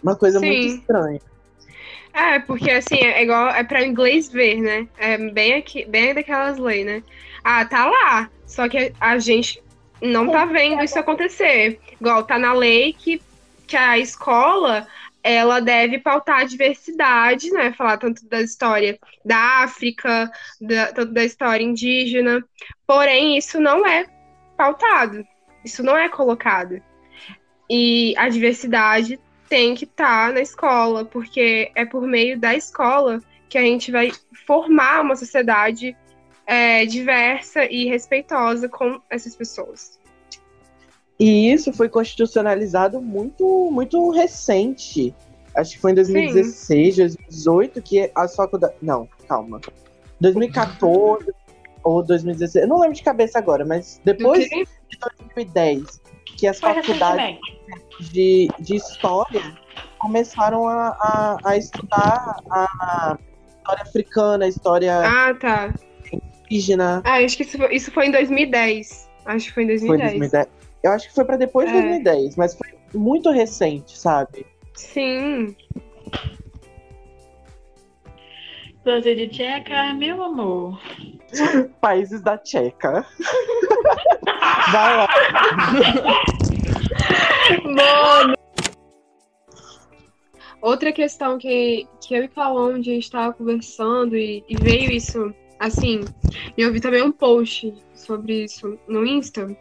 Uma 0.00 0.14
coisa 0.14 0.38
muito 0.38 0.62
Sim. 0.62 0.76
estranha. 0.76 1.20
É, 2.12 2.38
porque 2.38 2.70
assim, 2.70 2.96
é 2.96 3.22
igual, 3.22 3.48
é 3.48 3.64
pra 3.64 3.84
inglês 3.84 4.30
ver, 4.30 4.60
né? 4.60 4.88
É 4.96 5.18
bem 5.18 5.54
aqui, 5.54 5.84
bem 5.84 6.14
daquelas 6.14 6.58
leis, 6.58 6.86
né? 6.86 7.02
Ah, 7.42 7.64
tá 7.64 7.86
lá. 7.86 8.30
Só 8.46 8.68
que 8.68 8.92
a 9.00 9.18
gente 9.18 9.60
não 10.00 10.30
tá 10.30 10.44
vendo 10.44 10.82
isso 10.82 10.98
acontecer. 10.98 11.80
Igual, 12.00 12.22
tá 12.22 12.38
na 12.38 12.52
lei 12.52 12.92
que, 12.92 13.20
que 13.66 13.76
a 13.76 13.98
escola 13.98 14.86
ela 15.28 15.60
deve 15.60 15.98
pautar 15.98 16.40
a 16.40 16.44
diversidade, 16.44 17.50
né? 17.50 17.72
Falar 17.72 17.98
tanto 17.98 18.26
da 18.26 18.40
história 18.40 18.98
da 19.24 19.62
África, 19.62 20.30
da, 20.60 20.92
tanto 20.92 21.12
da 21.12 21.22
história 21.24 21.62
indígena. 21.62 22.42
Porém, 22.86 23.36
isso 23.36 23.60
não 23.60 23.86
é 23.86 24.06
pautado. 24.56 25.22
Isso 25.62 25.82
não 25.82 25.96
é 25.96 26.08
colocado. 26.08 26.80
E 27.68 28.14
a 28.16 28.30
diversidade 28.30 29.20
tem 29.48 29.74
que 29.74 29.84
estar 29.84 30.32
na 30.32 30.40
escola, 30.40 31.04
porque 31.04 31.70
é 31.74 31.84
por 31.84 32.06
meio 32.06 32.38
da 32.38 32.54
escola 32.54 33.20
que 33.50 33.58
a 33.58 33.62
gente 33.62 33.90
vai 33.90 34.10
formar 34.46 35.02
uma 35.02 35.16
sociedade 35.16 35.94
é, 36.46 36.86
diversa 36.86 37.64
e 37.64 37.84
respeitosa 37.84 38.66
com 38.66 38.98
essas 39.10 39.36
pessoas. 39.36 39.97
E 41.18 41.52
isso 41.52 41.72
foi 41.72 41.88
constitucionalizado 41.88 43.00
muito, 43.00 43.70
muito 43.72 44.10
recente. 44.10 45.14
Acho 45.54 45.72
que 45.72 45.80
foi 45.80 45.90
em 45.90 45.94
2016, 45.96 46.96
2018, 46.96 47.82
que 47.82 48.10
as 48.14 48.36
faculdades. 48.36 48.76
Não, 48.80 49.08
calma. 49.26 49.60
2014 50.20 51.32
ou 51.82 52.02
2016. 52.02 52.64
Eu 52.64 52.68
não 52.68 52.80
lembro 52.80 52.96
de 52.96 53.02
cabeça 53.02 53.38
agora, 53.38 53.64
mas 53.64 54.00
depois 54.04 54.44
de 54.44 54.66
2010, 55.34 56.00
que 56.36 56.46
as 56.46 56.60
Foi 56.60 56.74
faculdades 56.74 57.38
de, 58.12 58.48
de 58.60 58.76
história 58.76 59.42
começaram 59.98 60.68
a, 60.68 60.88
a, 61.00 61.38
a 61.44 61.56
estudar 61.56 62.36
a 62.50 63.18
história 63.58 63.82
africana, 63.82 64.44
a 64.44 64.48
história 64.48 64.98
Ah, 65.00 65.34
tá. 65.34 65.74
indígena. 66.44 67.02
Ah, 67.04 67.24
acho 67.24 67.36
que 67.36 67.42
isso 67.42 67.58
foi, 67.58 67.74
isso 67.74 67.90
foi 67.90 68.06
em 68.06 68.10
2010. 68.12 69.08
Acho 69.26 69.46
que 69.48 69.54
foi 69.54 69.64
em 69.64 69.78
Foi 69.78 69.98
2010. 69.98 70.48
2010. 70.82 70.84
Eu 70.84 70.92
acho 70.92 71.08
que 71.08 71.14
foi 71.14 71.24
pra 71.24 71.36
depois 71.36 71.70
de 71.70 71.76
É. 71.76 71.80
2010, 71.80 72.36
mas 72.36 72.54
foi 72.54 72.68
muito 72.94 73.30
recente, 73.30 73.98
sabe? 73.98 74.46
Sim. 74.74 75.56
Você 78.84 79.14
de 79.14 79.28
tcheca, 79.28 79.92
meu 79.94 80.22
amor. 80.22 80.80
Países 81.80 82.22
da 82.22 82.38
Tcheca. 82.38 83.04
Vai 84.72 84.96
lá. 84.96 85.08
Mano. 87.64 88.34
Outra 90.62 90.90
questão 90.92 91.38
que, 91.38 91.86
que 92.00 92.14
eu 92.14 92.24
e 92.24 92.28
Calon 92.28 92.70
a 92.70 92.76
gente 92.76 93.04
estava 93.04 93.32
conversando 93.32 94.16
e, 94.16 94.42
e 94.48 94.56
veio 94.56 94.90
isso, 94.90 95.32
assim, 95.58 96.00
e 96.56 96.62
eu 96.62 96.72
vi 96.72 96.80
também 96.80 97.02
um 97.02 97.12
post 97.12 97.72
sobre 97.94 98.44
isso 98.44 98.78
no 98.88 99.06
Insta, 99.06 99.56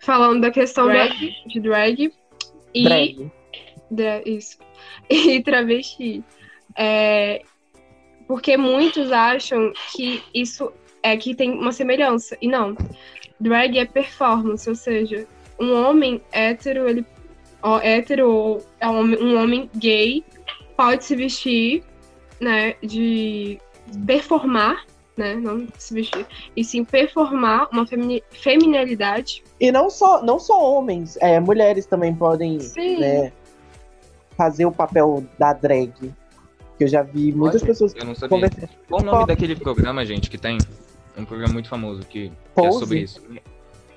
falando 0.00 0.40
da 0.40 0.50
questão 0.50 0.86
Drag? 0.86 1.08
da- 1.08 1.48
de 1.48 1.60
drag 1.60 2.12
e 2.74 2.84
Drag. 2.84 3.30
Dra- 3.90 4.22
isso 4.26 4.58
e 5.10 5.42
travesti. 5.42 6.24
É, 6.76 7.42
porque 8.26 8.56
muitos 8.56 9.10
acham 9.12 9.72
que 9.94 10.22
isso 10.34 10.72
é 11.02 11.16
que 11.16 11.34
tem 11.34 11.50
uma 11.52 11.72
semelhança 11.72 12.36
e 12.40 12.48
não. 12.48 12.76
Drag 13.38 13.78
é 13.78 13.84
performance, 13.84 14.68
ou 14.68 14.74
seja, 14.74 15.26
um 15.58 15.72
homem 15.74 16.20
hétero, 16.32 16.88
ele 16.88 17.04
ó, 17.62 17.78
hétero 17.80 18.30
ou 18.30 18.66
é 18.78 18.88
um 18.88 18.98
homem, 19.00 19.22
um 19.22 19.42
homem 19.42 19.70
gay 19.76 20.24
pode 20.76 21.04
se 21.04 21.16
vestir, 21.16 21.82
né, 22.40 22.74
de 22.82 23.58
performar, 24.06 24.84
né, 25.16 25.34
não 25.34 25.66
se 25.78 25.92
vestir, 25.94 26.26
e 26.56 26.64
sim 26.64 26.84
performar 26.84 27.68
uma 27.72 27.86
femini- 27.86 28.22
feminilidade 28.30 29.42
E 29.60 29.70
não 29.70 29.90
só, 29.90 30.22
não 30.22 30.38
só 30.38 30.58
homens, 30.62 31.16
é, 31.20 31.38
mulheres 31.40 31.84
também 31.86 32.14
podem 32.14 32.58
né, 32.98 33.32
fazer 34.36 34.64
o 34.64 34.72
papel 34.72 35.24
da 35.38 35.52
drag. 35.52 35.92
Que 36.78 36.84
eu 36.84 36.88
já 36.88 37.02
vi 37.02 37.30
muitas 37.32 37.60
Olha, 37.62 37.68
pessoas 37.72 37.94
Eu 37.94 38.06
não 38.06 38.14
sabia. 38.14 38.36
conversando. 38.38 38.68
Qual 38.88 39.02
o 39.02 39.04
nome 39.04 39.26
daquele 39.26 39.54
programa, 39.54 40.02
gente, 40.06 40.30
que 40.30 40.38
tem? 40.38 40.56
Um 41.14 41.26
programa 41.26 41.52
muito 41.52 41.68
famoso 41.68 42.00
que, 42.06 42.32
que 42.54 42.66
é 42.66 42.72
sobre 42.72 43.00
isso. 43.00 43.20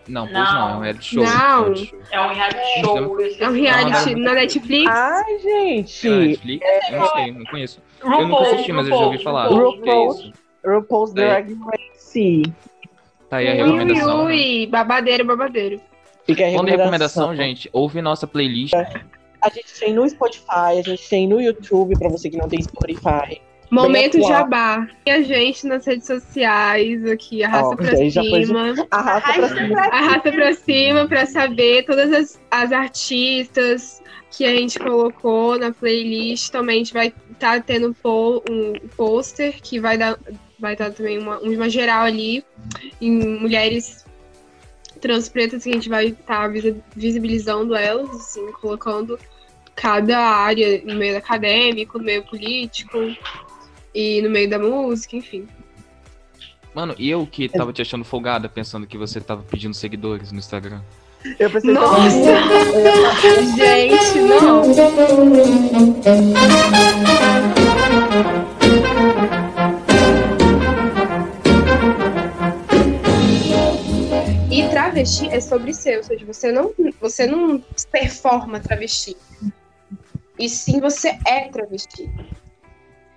Não, 0.05 0.25
Não. 0.25 0.33
não, 0.33 0.69
é 0.69 0.75
um 0.75 0.79
reality 0.81 1.05
show. 1.05 1.23
Não. 1.23 1.73
É 2.11 2.19
um 2.19 2.33
reality 2.33 2.81
show. 2.81 3.19
É 3.39 3.47
um 3.49 3.53
reality 3.53 4.15
na 4.15 4.33
Netflix. 4.33 4.91
Ai, 4.91 5.39
gente! 5.39 6.07
É 6.09 6.11
Netflix? 6.11 6.65
Eu 6.91 6.99
não 6.99 7.07
sei, 7.11 7.31
não 7.31 7.45
conheço. 7.45 7.81
Eu 8.01 8.09
nunca 8.09 8.23
RuPaul, 8.25 8.41
assisti, 8.53 8.73
mas 8.73 8.87
eu 8.87 8.97
já 8.97 9.05
ouvi 9.05 9.17
RuPaul, 9.17 9.23
falar. 9.23 9.47
RuPaul. 9.47 10.11
É 10.11 10.15
isso? 10.15 10.33
RuPaul's 10.65 11.13
Daí. 11.13 11.25
Drag 11.43 11.57
Race. 11.65 12.43
Tá 13.29 13.37
aí 13.37 13.47
a 13.47 13.51
Ui, 13.51 13.71
recomendação. 13.71 14.17
né? 14.27 14.33
ui, 14.33 14.67
babadeiro, 14.67 15.25
babadeiro. 15.25 15.81
Fica 16.25 16.43
a 16.43 16.47
em 16.47 16.51
recomendação. 16.51 16.77
recomendação, 16.85 17.35
gente, 17.35 17.69
ouve 17.73 18.01
nossa 18.01 18.25
playlist. 18.27 18.73
A 19.41 19.49
gente 19.49 19.77
tem 19.79 19.93
no 19.93 20.07
Spotify, 20.07 20.79
a 20.79 20.81
gente 20.81 21.09
tem 21.09 21.27
no 21.27 21.41
YouTube, 21.41 21.97
pra 21.99 22.07
você 22.09 22.29
que 22.29 22.37
não 22.37 22.47
tem 22.47 22.61
Spotify. 22.61 23.41
Momento 23.69 24.21
jabá. 24.21 24.87
E 25.05 25.09
a 25.11 25.21
gente 25.23 25.65
nas 25.65 25.85
redes 25.85 26.05
sociais 26.05 27.03
aqui, 27.07 27.43
arrasta 27.43 27.73
Ó, 27.73 27.75
pra 27.75 27.87
foi- 27.87 28.11
cima. 28.11 28.87
Arrasta 28.91 29.33
pra 29.33 29.49
cima. 29.49 29.79
Arrasta 29.81 30.31
pra 30.31 30.53
cima 30.53 31.07
pra 31.07 31.25
saber 31.25 31.83
todas 31.85 32.13
as, 32.13 32.41
as 32.51 32.71
artistas 32.71 34.01
que 34.31 34.45
a 34.45 34.49
gente 34.55 34.77
colocou 34.79 35.57
na 35.57 35.71
playlist. 35.71 36.51
Também 36.51 36.75
a 36.75 36.77
gente 36.79 36.93
vai 36.93 37.11
estar 37.31 37.63
tendo 37.63 37.89
um 37.89 37.93
po- 37.93 38.43
um 38.49 38.73
pôster 38.95 39.59
que 39.61 39.79
vai 39.79 39.97
dar 39.97 40.17
vai 40.63 40.75
dar 40.77 40.91
também 40.91 41.19
uma, 41.19 41.37
uma 41.39 41.69
geral 41.69 42.05
ali 42.05 42.43
em 43.01 43.37
mulheres 43.37 44.05
trans 45.01 45.27
pretas 45.27 45.63
que 45.63 45.69
a 45.69 45.73
gente 45.73 45.89
vai 45.89 46.07
estar 46.07 46.49
visibilizando 46.95 47.75
elas, 47.75 48.09
assim, 48.09 48.49
colocando 48.53 49.19
cada 49.75 50.17
área 50.17 50.81
no 50.85 50.95
meio 50.95 51.17
acadêmico, 51.17 51.97
no 51.97 52.05
meio 52.05 52.23
político 52.23 52.97
e 53.93 54.21
no 54.21 54.29
meio 54.29 54.49
da 54.49 54.57
música, 54.57 55.17
enfim. 55.17 55.45
Mano, 56.73 56.95
e 56.97 57.09
eu 57.09 57.27
que 57.27 57.49
tava 57.49 57.73
te 57.73 57.81
achando 57.81 58.05
folgada, 58.05 58.47
pensando 58.47 58.87
que 58.87 58.97
você 58.97 59.19
tava 59.19 59.43
pedindo 59.43 59.73
seguidores 59.73 60.31
no 60.31 60.39
Instagram. 60.39 60.81
Eu 61.37 61.49
pensei 61.49 61.73
Nossa! 61.73 62.09
Gente, 63.57 64.19
não! 64.19 64.63
travesti 74.93 75.27
é 75.27 75.39
sobre 75.39 75.73
ser, 75.73 75.97
ou 75.97 76.03
seja, 76.03 76.25
você 76.25 76.51
não, 76.51 76.73
você 77.01 77.25
não 77.25 77.59
performa 77.91 78.59
travesti. 78.59 79.17
E 80.37 80.47
sim 80.47 80.79
você 80.79 81.17
é 81.25 81.49
travesti. 81.49 82.09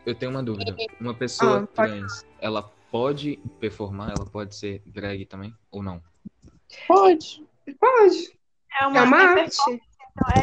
Eu 0.04 0.14
tenho 0.14 0.30
uma 0.30 0.42
dúvida. 0.42 0.74
Uma 1.00 1.14
pessoa 1.14 1.62
Ah, 1.62 1.66
pode 1.66 1.92
trans, 1.92 2.26
ela 2.40 2.62
pode 2.90 3.38
performar, 3.60 4.10
ela 4.10 4.24
pode 4.24 4.54
ser 4.54 4.82
drag 4.86 5.26
também, 5.26 5.54
ou 5.70 5.82
não? 5.82 6.00
Pode. 6.88 7.44
Pode. 7.78 8.32
É 8.80 8.84
É 8.84 8.86
uma, 8.86 9.02
uma 9.04 9.22
é 9.22 9.24
arte. 9.26 9.56
perfeito, 9.64 9.84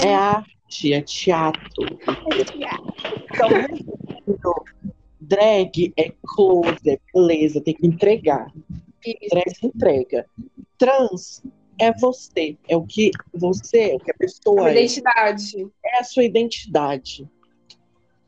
É 0.04 0.16
arte, 0.16 0.94
é 0.94 1.02
teatro. 1.02 2.00
Então, 3.32 3.48
resumindo, 3.50 4.54
drag 5.20 5.94
é 5.98 6.14
close, 6.28 6.90
é 6.90 7.00
beleza, 7.14 7.62
tem 7.62 7.74
que 7.74 7.88
entregar. 7.88 8.52
Drag 9.32 9.54
entrega. 9.64 10.26
Trans 10.78 11.44
é 11.80 11.92
você, 11.94 12.58
é 12.68 12.78
o 12.78 12.84
que 12.84 13.12
você 13.34 13.92
é, 13.92 13.96
o 13.96 14.00
que 14.00 14.12
a 14.12 14.16
pessoa 14.16 14.68
A 14.68 14.70
é. 14.70 14.74
identidade. 14.74 15.68
É 15.86 16.00
a 16.00 16.04
sua 16.04 16.24
identidade. 16.24 17.28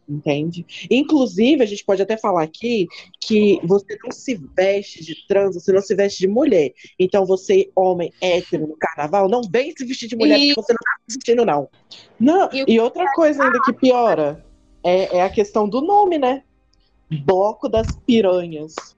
Entende? 0.08 0.64
Inclusive, 0.90 1.64
a 1.64 1.66
gente 1.66 1.84
pode 1.84 2.00
até 2.00 2.16
falar 2.16 2.44
aqui 2.44 2.88
que 3.20 3.60
você 3.64 3.98
não 4.04 4.12
se 4.12 4.36
veste 4.56 5.04
de 5.04 5.16
trans, 5.28 5.56
você 5.56 5.72
não 5.72 5.82
se 5.82 5.96
veste 5.96 6.20
de 6.20 6.28
mulher. 6.28 6.74
Então, 7.00 7.26
você, 7.26 7.72
homem 7.76 8.14
hétero 8.22 8.68
no 8.68 8.78
carnaval, 8.78 9.28
não 9.28 9.42
vem 9.42 9.74
se 9.76 9.84
vestir 9.84 10.08
de 10.08 10.16
mulher, 10.16 10.38
E- 10.40 10.54
porque 10.54 10.62
você 10.62 10.74
não 10.74 10.78
tá 10.78 11.02
se 11.08 11.16
vestindo, 11.18 11.44
não. 11.46 11.68
Não, 12.20 12.50
E 12.54 12.74
e 12.76 12.80
outra 12.80 13.12
coisa 13.14 13.44
ainda 13.44 13.60
que 13.64 13.74
piora 13.74 14.46
é, 14.84 15.18
é 15.18 15.22
a 15.24 15.30
questão 15.30 15.68
do 15.68 15.82
nome, 15.82 16.20
né? 16.20 16.44
Bloco 17.24 17.68
das 17.68 17.96
Piranhas. 18.06 18.95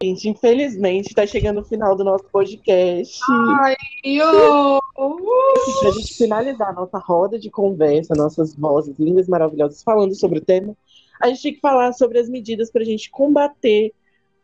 Gente, 0.00 0.28
infelizmente, 0.28 1.12
tá 1.12 1.26
chegando 1.26 1.60
o 1.60 1.64
final 1.64 1.96
do 1.96 2.04
nosso 2.04 2.22
podcast. 2.26 3.18
Ai, 3.60 3.74
eu... 4.04 4.78
Pra 4.94 5.90
gente 5.90 6.14
finalizar 6.14 6.72
nossa 6.72 6.98
roda 6.98 7.36
de 7.36 7.50
conversa, 7.50 8.14
nossas 8.14 8.54
vozes 8.54 8.96
lindas, 8.96 9.26
maravilhosas, 9.26 9.82
falando 9.82 10.14
sobre 10.14 10.38
o 10.38 10.44
tema, 10.44 10.76
a 11.20 11.26
gente 11.26 11.42
tem 11.42 11.54
que 11.54 11.60
falar 11.60 11.92
sobre 11.94 12.20
as 12.20 12.28
medidas 12.28 12.70
para 12.70 12.82
a 12.82 12.84
gente 12.84 13.10
combater 13.10 13.92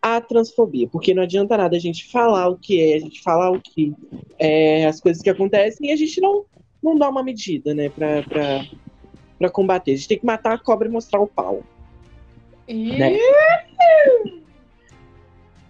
a 0.02 0.20
transfobia. 0.20 0.88
Porque 0.88 1.14
não 1.14 1.22
adianta 1.22 1.56
nada 1.56 1.76
a 1.76 1.80
gente 1.80 2.10
falar 2.10 2.48
o 2.48 2.58
que 2.58 2.80
é, 2.80 2.96
a 2.96 2.98
gente 2.98 3.22
falar 3.22 3.52
o 3.52 3.60
que 3.60 3.94
é, 4.40 4.86
as 4.86 5.00
coisas 5.00 5.22
que 5.22 5.30
acontecem 5.30 5.88
e 5.88 5.92
a 5.92 5.96
gente 5.96 6.20
não, 6.20 6.44
não 6.82 6.98
dá 6.98 7.08
uma 7.08 7.22
medida, 7.22 7.72
né, 7.72 7.88
pra, 7.90 8.24
pra, 8.24 8.66
pra 9.38 9.50
combater. 9.50 9.92
A 9.92 9.96
gente 9.96 10.08
tem 10.08 10.18
que 10.18 10.26
matar 10.26 10.54
a 10.54 10.58
cobra 10.58 10.88
e 10.88 10.90
mostrar 10.90 11.20
o 11.20 11.28
pau. 11.28 11.62
Né? 12.66 13.18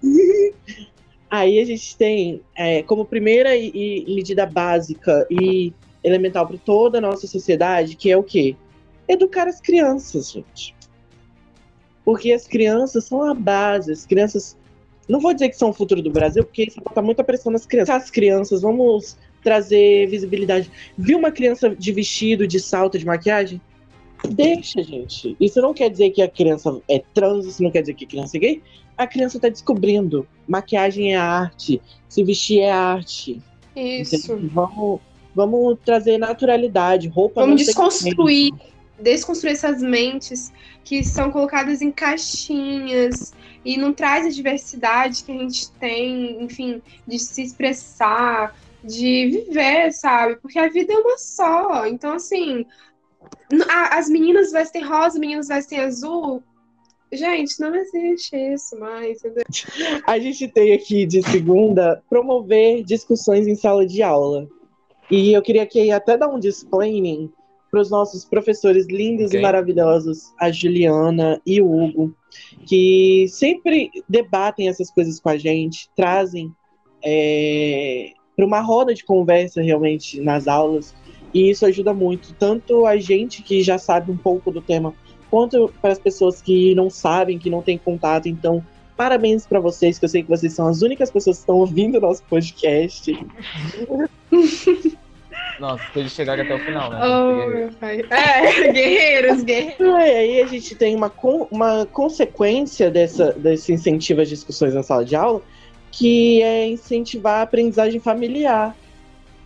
Aí 1.30 1.58
a 1.58 1.64
gente 1.64 1.96
tem 1.96 2.42
é, 2.54 2.82
como 2.82 3.04
primeira 3.04 3.56
e, 3.56 3.70
e 4.06 4.14
medida 4.14 4.46
básica 4.46 5.26
e 5.28 5.72
elemental 6.04 6.46
para 6.46 6.58
toda 6.58 6.98
a 6.98 7.00
nossa 7.00 7.26
sociedade, 7.26 7.96
que 7.96 8.10
é 8.10 8.16
o 8.16 8.22
quê? 8.22 8.54
Educar 9.08 9.48
as 9.48 9.60
crianças, 9.60 10.30
gente. 10.30 10.76
Porque 12.04 12.32
as 12.32 12.46
crianças 12.46 13.04
são 13.04 13.22
a 13.22 13.34
base, 13.34 13.90
as 13.90 14.06
crianças. 14.06 14.56
Não 15.08 15.18
vou 15.18 15.34
dizer 15.34 15.48
que 15.48 15.56
são 15.56 15.70
o 15.70 15.72
futuro 15.72 16.02
do 16.02 16.10
Brasil, 16.10 16.44
porque 16.44 16.64
isso 16.64 16.80
bota 16.80 17.02
muita 17.02 17.24
pressão 17.24 17.50
nas 17.50 17.66
crianças. 17.66 17.96
As 17.96 18.10
crianças, 18.10 18.62
vamos 18.62 19.16
trazer 19.42 20.06
visibilidade. 20.08 20.70
Viu 20.96 21.18
uma 21.18 21.30
criança 21.30 21.74
de 21.74 21.92
vestido, 21.92 22.46
de 22.46 22.60
salto, 22.60 22.98
de 22.98 23.04
maquiagem? 23.04 23.60
Deixa, 24.28 24.82
gente. 24.82 25.36
Isso 25.38 25.60
não 25.60 25.74
quer 25.74 25.90
dizer 25.90 26.10
que 26.10 26.22
a 26.22 26.28
criança 26.28 26.80
é 26.88 27.02
trans, 27.12 27.44
isso 27.44 27.62
não 27.62 27.70
quer 27.70 27.80
dizer 27.82 27.94
que 27.94 28.04
a 28.04 28.08
criança 28.08 28.36
é 28.36 28.40
gay. 28.40 28.62
A 28.96 29.06
criança 29.06 29.38
está 29.38 29.48
descobrindo. 29.48 30.26
Maquiagem 30.46 31.14
é 31.14 31.16
arte, 31.16 31.80
se 32.08 32.22
vestir 32.22 32.60
é 32.60 32.70
arte. 32.70 33.42
Isso. 33.74 34.16
Entendeu? 34.16 34.50
Vamos, 34.52 35.00
vamos 35.34 35.78
trazer 35.84 36.18
naturalidade, 36.18 37.08
roupa 37.08 37.40
Vamos 37.40 37.64
desconstruir, 37.64 38.52
desconstruir 38.98 39.52
essas 39.52 39.82
mentes 39.82 40.52
que 40.84 41.02
são 41.02 41.30
colocadas 41.30 41.82
em 41.82 41.90
caixinhas 41.90 43.34
e 43.64 43.76
não 43.76 43.92
traz 43.92 44.26
a 44.26 44.30
diversidade 44.30 45.24
que 45.24 45.32
a 45.32 45.38
gente 45.38 45.70
tem, 45.72 46.42
enfim, 46.42 46.82
de 47.06 47.18
se 47.18 47.42
expressar, 47.42 48.54
de 48.84 49.44
viver, 49.46 49.92
sabe? 49.92 50.36
Porque 50.36 50.58
a 50.58 50.68
vida 50.68 50.92
é 50.92 50.98
uma 50.98 51.16
só. 51.16 51.86
Então, 51.86 52.12
assim, 52.12 52.66
as 53.90 54.08
meninas 54.08 54.52
vestem 54.52 54.84
rosa, 54.84 55.18
meninos 55.18 55.48
vestem 55.48 55.80
azul. 55.80 56.42
Gente, 57.14 57.60
não 57.60 57.74
existe 57.74 58.36
isso 58.36 58.78
mais, 58.78 59.18
entendeu? 59.18 59.44
A 60.06 60.18
gente 60.18 60.48
tem 60.48 60.72
aqui 60.72 61.06
de 61.06 61.22
segunda 61.22 62.02
promover 62.08 62.82
discussões 62.82 63.46
em 63.46 63.54
sala 63.54 63.86
de 63.86 64.02
aula. 64.02 64.48
E 65.10 65.32
eu 65.32 65.42
queria 65.42 65.62
aqui 65.62 65.90
até 65.90 66.16
dar 66.16 66.28
um 66.28 66.38
disclaimer 66.38 67.28
para 67.70 67.80
os 67.80 67.90
nossos 67.90 68.24
professores 68.24 68.86
lindos 68.86 69.26
Ok. 69.26 69.38
e 69.38 69.42
maravilhosos, 69.42 70.32
a 70.38 70.50
Juliana 70.50 71.40
e 71.44 71.60
o 71.60 71.70
Hugo, 71.70 72.14
que 72.66 73.26
sempre 73.28 73.90
debatem 74.08 74.68
essas 74.68 74.90
coisas 74.90 75.18
com 75.18 75.28
a 75.28 75.36
gente, 75.36 75.88
trazem 75.96 76.52
para 78.36 78.46
uma 78.46 78.60
roda 78.60 78.94
de 78.94 79.04
conversa 79.04 79.60
realmente 79.60 80.20
nas 80.20 80.46
aulas, 80.46 80.94
e 81.34 81.50
isso 81.50 81.66
ajuda 81.66 81.92
muito, 81.92 82.32
tanto 82.34 82.86
a 82.86 82.96
gente 82.96 83.42
que 83.42 83.60
já 83.60 83.76
sabe 83.76 84.10
um 84.12 84.16
pouco 84.16 84.52
do 84.52 84.62
tema, 84.62 84.94
quanto 85.34 85.74
para 85.82 85.90
as 85.90 85.98
pessoas 85.98 86.40
que 86.40 86.76
não 86.76 86.88
sabem, 86.88 87.40
que 87.40 87.50
não 87.50 87.60
têm 87.60 87.76
contato. 87.76 88.28
Então, 88.28 88.64
parabéns 88.96 89.44
para 89.44 89.58
vocês, 89.58 89.98
que 89.98 90.04
eu 90.04 90.08
sei 90.08 90.22
que 90.22 90.28
vocês 90.28 90.52
são 90.52 90.68
as 90.68 90.80
únicas 90.80 91.10
pessoas 91.10 91.38
que 91.38 91.42
estão 91.42 91.56
ouvindo 91.56 91.98
o 91.98 92.00
nosso 92.00 92.22
podcast. 92.22 93.12
Nossa, 95.58 95.82
eles 95.96 96.12
chegaram 96.12 96.44
até 96.44 96.54
o 96.54 96.58
final, 96.60 96.88
né? 96.88 97.00
Oh, 97.04 97.48
meu 97.48 97.72
pai. 97.72 98.04
É, 98.10 98.70
guerreiros, 98.70 99.42
guerreiros. 99.42 99.80
E 99.80 100.12
aí 100.12 100.40
a 100.40 100.46
gente 100.46 100.76
tem 100.76 100.94
uma, 100.94 101.12
uma 101.50 101.84
consequência 101.86 102.88
dessa, 102.88 103.32
desse 103.32 103.72
incentivo 103.72 104.20
às 104.20 104.28
discussões 104.28 104.72
na 104.72 104.84
sala 104.84 105.04
de 105.04 105.16
aula, 105.16 105.42
que 105.90 106.40
é 106.42 106.68
incentivar 106.68 107.40
a 107.40 107.42
aprendizagem 107.42 107.98
familiar. 107.98 108.76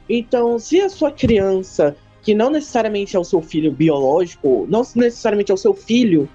Então, 0.07 0.59
se 0.59 0.83
a 0.83 0.91
sua 0.91 1.11
criança, 1.11 1.97
que 2.23 2.35
não 2.35 2.51
necessariamente 2.51 3.17
é 3.17 3.19
o 3.19 3.25
seu 3.25 3.41
filho 3.41 3.73
biológico, 3.73 4.67
não 4.69 4.83
necessariamente 4.95 5.51
é 5.51 5.55
o 5.55 5.59
seu 5.59 5.75
filho, 5.75 6.29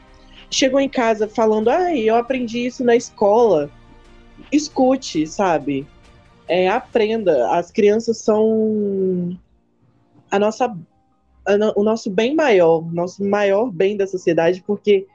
chegou 0.49 0.79
em 0.79 0.89
casa 0.89 1.27
falando, 1.27 1.69
ai, 1.69 1.99
eu 1.99 2.15
aprendi 2.15 2.65
isso 2.65 2.83
na 2.83 2.95
escola, 2.95 3.69
escute, 4.51 5.25
sabe? 5.27 5.85
É, 6.47 6.67
aprenda. 6.67 7.49
As 7.51 7.71
crianças 7.71 8.17
são 8.19 9.37
a 10.29 10.39
nossa 10.39 10.75
a 11.45 11.57
no- 11.57 11.73
o 11.75 11.83
nosso 11.83 12.09
bem 12.09 12.35
maior, 12.35 12.81
nosso 12.93 13.23
maior 13.23 13.69
bem 13.71 13.97
da 13.97 14.07
sociedade, 14.07 14.63
porque 14.65 15.05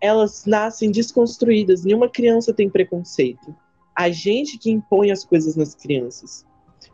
elas 0.00 0.44
nascem 0.46 0.90
desconstruídas. 0.90 1.84
Nenhuma 1.84 2.08
criança 2.08 2.52
tem 2.52 2.68
preconceito. 2.68 3.54
A 3.94 4.10
gente 4.10 4.58
que 4.58 4.70
impõe 4.70 5.10
as 5.10 5.24
coisas 5.24 5.56
nas 5.56 5.74
crianças. 5.74 6.44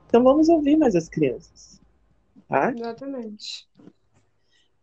Então 0.06 0.22
vamos 0.22 0.48
ouvir 0.48 0.76
mais 0.76 0.94
as 0.94 1.08
crianças. 1.08 1.79
Tá? 2.50 2.72
Exatamente. 2.76 3.66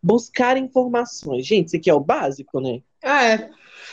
Buscar 0.02 0.56
informações. 0.56 1.46
Gente, 1.46 1.66
isso 1.68 1.76
aqui 1.76 1.90
é 1.90 1.94
o 1.94 2.00
básico, 2.00 2.60
né? 2.60 2.80
É. 3.02 3.50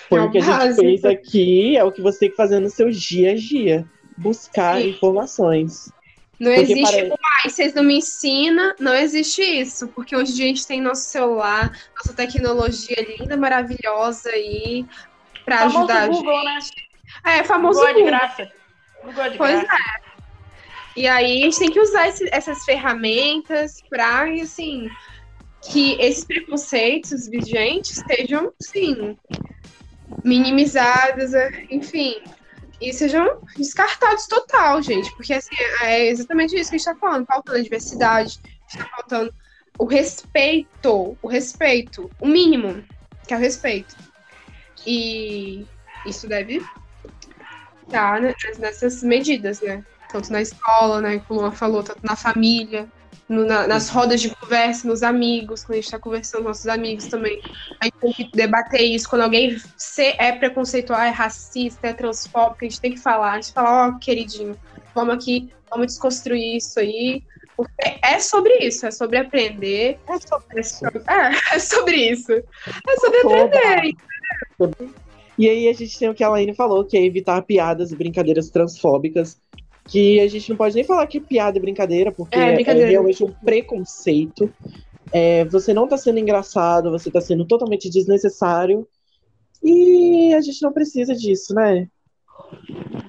Foi 0.09 0.19
É 0.19 0.21
o 0.23 0.25
o 0.27 0.31
que 0.31 0.37
a 0.37 0.41
gente 0.41 0.57
básico. 0.57 0.81
fez 0.81 1.03
aqui, 1.05 1.75
é 1.77 1.83
o 1.83 1.91
que 1.91 2.01
você 2.01 2.19
tem 2.19 2.29
que 2.31 2.35
fazer 2.37 2.59
no 2.59 2.69
seu 2.69 2.89
dia 2.89 3.31
a 3.31 3.35
dia. 3.35 3.85
Buscar 4.17 4.79
Sim. 4.81 4.89
informações. 4.91 5.91
Não 6.39 6.53
Porque 6.53 6.71
existe, 6.73 7.05
para- 7.05 7.17
ai, 7.43 7.49
vocês 7.49 7.73
não 7.73 7.83
me 7.83 7.97
ensinam, 7.97 8.73
não 8.79 8.93
existe 8.93 9.41
isso, 9.41 9.87
porque 9.89 10.15
hoje 10.15 10.31
em 10.31 10.35
dia 10.35 10.45
a 10.45 10.47
gente 10.49 10.67
tem 10.67 10.81
nosso 10.81 11.03
celular, 11.09 11.71
nossa 11.97 12.13
tecnologia 12.13 12.95
linda, 13.19 13.35
maravilhosa 13.37 14.29
aí, 14.29 14.85
pra 15.45 15.59
Famoso 15.59 15.77
ajudar 15.79 16.03
a 16.03 16.07
Google, 16.07 16.33
gente. 16.61 16.89
né? 17.25 17.39
É, 17.39 17.43
famoso 17.43 17.79
Google 17.79 17.87
é 17.89 17.93
de 17.93 17.99
Google. 18.03 18.17
graça. 18.19 18.51
Google 19.03 19.23
é 19.23 19.29
de 19.29 19.37
Pois 19.37 19.61
graça. 19.61 19.75
é. 19.75 20.04
E 20.95 21.07
aí 21.07 21.41
a 21.41 21.45
gente 21.45 21.59
tem 21.59 21.71
que 21.71 21.79
usar 21.79 22.07
esse- 22.07 22.29
essas 22.31 22.63
ferramentas 22.63 23.81
pra, 23.89 24.23
assim, 24.41 24.87
que 25.71 25.93
esses 25.99 26.23
preconceitos 26.25 27.27
vigentes 27.27 28.01
sejam, 28.07 28.53
sim, 28.59 29.17
minimizados, 30.23 31.33
é, 31.33 31.49
enfim, 31.69 32.15
e 32.81 32.93
sejam 32.93 33.41
descartados 33.57 34.27
total, 34.27 34.81
gente, 34.81 35.13
porque 35.15 35.33
assim, 35.33 35.55
é 35.81 36.07
exatamente 36.07 36.55
isso 36.55 36.69
que 36.69 36.75
a 36.75 36.79
gente 36.79 36.85
tá 36.85 36.95
falando, 36.95 37.25
faltando 37.25 37.57
a 37.59 37.61
diversidade, 37.61 38.39
está 38.67 38.85
faltando 38.87 39.33
o 39.77 39.85
respeito, 39.85 41.17
o 41.21 41.27
respeito, 41.27 42.09
o 42.19 42.27
mínimo, 42.27 42.83
que 43.27 43.33
é 43.33 43.37
o 43.37 43.39
respeito. 43.39 43.95
E 44.85 45.65
isso 46.05 46.27
deve 46.27 46.61
estar 47.85 48.21
né, 48.21 48.33
nessas 48.59 49.03
medidas, 49.03 49.61
né? 49.61 49.83
Tanto 50.09 50.31
na 50.31 50.41
escola, 50.41 51.01
né, 51.01 51.21
como 51.27 51.41
ela 51.41 51.51
falou, 51.51 51.83
tanto 51.83 51.99
na 52.03 52.15
família, 52.15 52.87
no- 53.27 53.45
na- 53.45 53.67
nas 53.67 53.89
rodas 53.89 54.21
de 54.21 54.29
conversa, 54.29 54.87
nos 54.87 55.03
amigos, 55.03 55.63
quando 55.63 55.73
a 55.73 55.75
gente 55.75 55.85
está 55.85 55.99
conversando 55.99 56.43
com 56.43 56.49
nossos 56.49 56.67
amigos 56.67 57.05
também. 57.07 57.41
A 57.81 57.85
gente 57.85 57.97
tem 57.99 58.13
que 58.13 58.31
debater 58.31 58.81
isso. 58.81 59.09
Quando 59.09 59.23
alguém 59.23 59.57
é 60.17 60.31
preconceitual, 60.31 61.01
é 61.01 61.09
racista, 61.09 61.87
é 61.87 61.93
transfóbico, 61.93 62.57
a 62.61 62.65
gente 62.65 62.79
tem 62.79 62.93
que 62.93 62.99
falar. 62.99 63.33
A 63.33 63.41
gente 63.41 63.53
fala, 63.53 63.87
ó, 63.87 63.99
queridinho, 63.99 64.57
vamos 64.93 65.15
aqui, 65.15 65.49
vamos 65.69 65.87
desconstruir 65.87 66.57
isso 66.57 66.79
aí. 66.79 67.23
Porque 67.57 67.99
é 68.03 68.19
sobre 68.19 68.57
isso, 68.57 68.85
é 68.85 68.91
sobre 68.91 69.17
aprender. 69.17 69.97
É 70.07 70.19
sobre, 70.19 70.59
é, 71.07 71.29
é 71.55 71.59
sobre 71.59 71.95
isso. 72.11 72.31
É 72.33 72.95
sobre 72.99 73.19
aprender. 73.19 73.93
E 75.37 75.49
aí 75.49 75.67
a 75.67 75.73
gente 75.73 75.97
tem 75.97 76.09
o 76.09 76.13
que 76.13 76.23
a 76.23 76.29
Laine 76.29 76.55
falou, 76.55 76.85
que 76.85 76.97
é 76.97 77.03
evitar 77.03 77.41
piadas 77.41 77.91
e 77.91 77.95
brincadeiras 77.95 78.49
transfóbicas. 78.49 79.37
Que 79.87 80.19
a 80.19 80.27
gente 80.27 80.49
não 80.49 80.57
pode 80.57 80.75
nem 80.75 80.83
falar 80.83 81.05
que 81.07 81.17
é 81.19 81.21
piada 81.21 81.57
e 81.57 81.61
brincadeira, 81.61 82.11
porque 82.11 82.37
É, 82.37 82.49
é, 82.51 82.55
brincadeira. 82.55 82.89
realmente 82.89 83.23
um 83.23 83.31
preconceito. 83.31 84.51
É, 85.11 85.45
você 85.45 85.73
não 85.73 85.87
tá 85.87 85.95
sendo 85.97 86.19
engraçado, 86.19 86.89
você 86.89 87.11
tá 87.11 87.21
sendo 87.21 87.45
totalmente 87.45 87.89
desnecessário. 87.89 88.87
E 89.63 90.33
a 90.33 90.41
gente 90.41 90.61
não 90.61 90.73
precisa 90.73 91.13
disso, 91.15 91.53
né? 91.53 91.87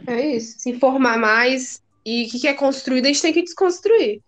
É 0.06 0.36
isso. 0.36 0.58
Se 0.58 0.70
informar 0.70 1.18
mais. 1.18 1.82
E 2.04 2.24
o 2.26 2.28
que 2.30 2.40
que 2.40 2.48
é 2.48 2.54
construído, 2.54 3.06
a 3.06 3.08
gente 3.08 3.22
tem 3.22 3.32
que 3.32 3.42
desconstruir. 3.42 4.20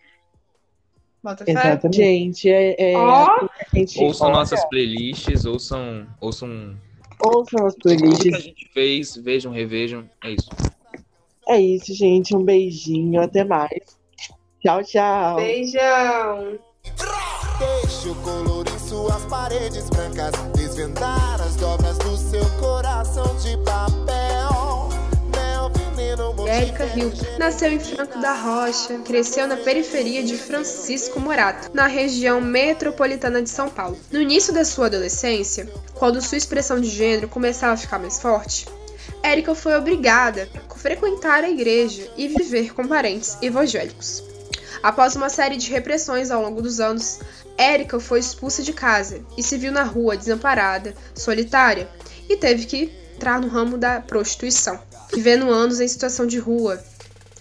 Bota 1.23 1.45
fé. 1.45 1.51
Exatamente. 1.53 1.97
Gente, 1.97 2.49
é, 2.49 2.93
é 2.93 2.95
a 2.97 3.49
gente 3.75 4.03
Ouçam 4.03 4.29
olha, 4.29 4.37
nossas 4.37 4.65
playlists, 4.69 5.45
ouçam, 5.45 6.07
ouçam 6.21 6.77
ouçam 7.23 7.67
as 7.67 7.75
tudo 7.75 7.97
que 7.97 8.05
a 8.05 8.09
playlists. 8.09 8.43
gente 8.45 8.71
fez, 8.73 9.17
vejam, 9.17 9.53
revejam. 9.53 10.09
É 10.25 10.31
isso. 10.33 10.49
É 11.49 11.59
isso, 11.61 11.95
gente. 11.95 12.37
Um 12.37 12.45
beijinho. 12.45 13.23
Até 13.23 13.43
mais. 13.45 13.99
Tchau, 14.61 14.83
tchau. 14.85 15.37
Beijão. 15.37 16.59
Deixe 17.59 18.09
o 18.09 18.15
colorir 18.17 18.79
suas 18.79 19.25
paredes 19.25 19.89
brancas, 19.91 20.33
desvendar 20.55 21.41
as 21.41 21.57
dobras 21.57 21.99
do 21.99 22.17
seu 22.17 22.45
coração 22.61 23.37
de 23.39 23.57
papel. 23.65 24.19
Érica 26.47 26.85
Rio 26.87 27.13
nasceu 27.39 27.71
em 27.71 27.79
Franco 27.79 28.19
da 28.21 28.33
Rocha, 28.33 28.99
cresceu 29.05 29.47
na 29.47 29.57
periferia 29.57 30.23
de 30.23 30.37
Francisco 30.37 31.21
Morato, 31.21 31.71
na 31.75 31.87
região 31.87 32.41
metropolitana 32.41 33.43
de 33.43 33.51
São 33.51 33.69
Paulo. 33.69 33.99
No 34.11 34.21
início 34.21 34.53
da 34.53 34.65
sua 34.65 34.87
adolescência, 34.87 35.69
quando 35.95 36.23
sua 36.23 36.39
expressão 36.39 36.81
de 36.81 36.89
gênero 36.89 37.29
começava 37.29 37.75
a 37.75 37.77
ficar 37.77 37.99
mais 37.99 38.21
forte, 38.21 38.67
Érica 39.23 39.55
foi 39.55 39.77
obrigada 39.77 40.49
a 40.71 40.75
frequentar 40.75 41.45
a 41.45 41.51
igreja 41.51 42.11
e 42.17 42.29
viver 42.29 42.73
com 42.75 42.87
parentes 42.87 43.37
evangélicos. 43.43 44.23
Após 44.83 45.17
uma 45.17 45.29
série 45.29 45.57
de 45.57 45.71
repressões 45.71 46.31
ao 46.31 46.41
longo 46.41 46.63
dos 46.63 46.79
anos, 46.81 47.21
Érica 47.57 47.99
foi 47.99 48.21
expulsa 48.21 48.63
de 48.63 48.73
casa 48.73 49.21
e 49.37 49.43
se 49.43 49.59
viu 49.59 49.73
na 49.73 49.83
rua 49.83 50.17
desamparada, 50.17 50.95
solitária, 51.15 51.89
e 52.29 52.37
teve 52.37 52.67
que 52.67 52.93
entrar 53.17 53.41
no 53.41 53.49
ramo 53.49 53.77
da 53.77 54.01
prostituição. 54.01 54.81
Vivendo 55.13 55.51
anos 55.51 55.81
em 55.81 55.89
situação 55.89 56.27
de 56.27 56.39
rua, 56.39 56.83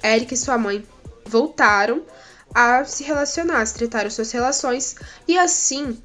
Érica 0.02 0.34
e 0.34 0.38
sua 0.38 0.58
mãe 0.58 0.84
voltaram 1.26 2.04
a 2.54 2.84
se 2.86 3.04
relacionar, 3.04 3.62
estreitar 3.62 4.10
suas 4.10 4.32
relações, 4.32 4.96
e 5.28 5.38
assim 5.38 6.02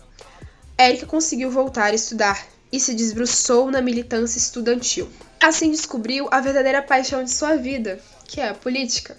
Érica 0.76 1.06
conseguiu 1.06 1.50
voltar 1.50 1.92
a 1.92 1.94
estudar 1.94 2.46
e 2.70 2.80
se 2.80 2.94
desbruçou 2.94 3.70
na 3.70 3.80
militância 3.80 4.38
estudantil. 4.38 5.08
Assim 5.42 5.72
descobriu 5.72 6.28
a 6.30 6.40
verdadeira 6.40 6.80
paixão 6.80 7.24
de 7.24 7.30
sua 7.32 7.56
vida, 7.56 7.98
que 8.28 8.40
é 8.40 8.50
a 8.50 8.54
política. 8.54 9.16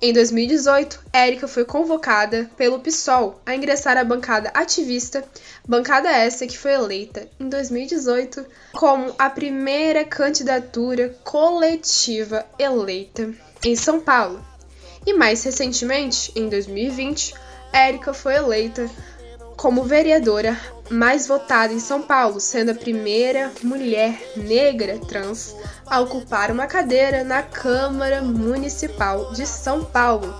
Em 0.00 0.10
2018, 0.10 1.04
Érica 1.12 1.46
foi 1.46 1.66
convocada 1.66 2.50
pelo 2.56 2.80
PSOL 2.80 3.38
a 3.44 3.54
ingressar 3.54 3.98
à 3.98 4.04
bancada 4.04 4.48
ativista, 4.54 5.22
bancada 5.68 6.08
essa 6.08 6.46
que 6.46 6.56
foi 6.56 6.72
eleita 6.72 7.28
em 7.38 7.46
2018 7.50 8.44
como 8.72 9.14
a 9.18 9.28
primeira 9.28 10.02
candidatura 10.02 11.14
coletiva 11.22 12.46
eleita 12.58 13.30
em 13.62 13.76
São 13.76 14.00
Paulo. 14.00 14.42
E 15.06 15.12
mais 15.12 15.44
recentemente, 15.44 16.32
em 16.34 16.48
2020, 16.48 17.34
Érica 17.70 18.14
foi 18.14 18.34
eleita 18.36 18.90
como 19.58 19.84
vereadora 19.84 20.58
mais 20.90 21.26
votada 21.26 21.72
em 21.72 21.80
São 21.80 22.02
Paulo, 22.02 22.40
sendo 22.40 22.70
a 22.70 22.74
primeira 22.74 23.52
mulher 23.62 24.18
negra 24.36 24.98
trans 24.98 25.54
a 25.86 26.00
ocupar 26.00 26.50
uma 26.50 26.66
cadeira 26.66 27.24
na 27.24 27.42
Câmara 27.42 28.22
Municipal 28.22 29.32
de 29.32 29.46
São 29.46 29.84
Paulo. 29.84 30.34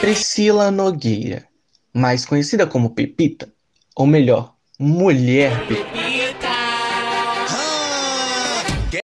Priscila 0.00 0.70
Nogueira, 0.70 1.44
mais 1.92 2.24
conhecida 2.24 2.66
como 2.66 2.94
Pepita, 2.94 3.52
ou 3.94 4.06
melhor, 4.06 4.54
Mulher 4.78 5.66
Pepita. 5.66 6.07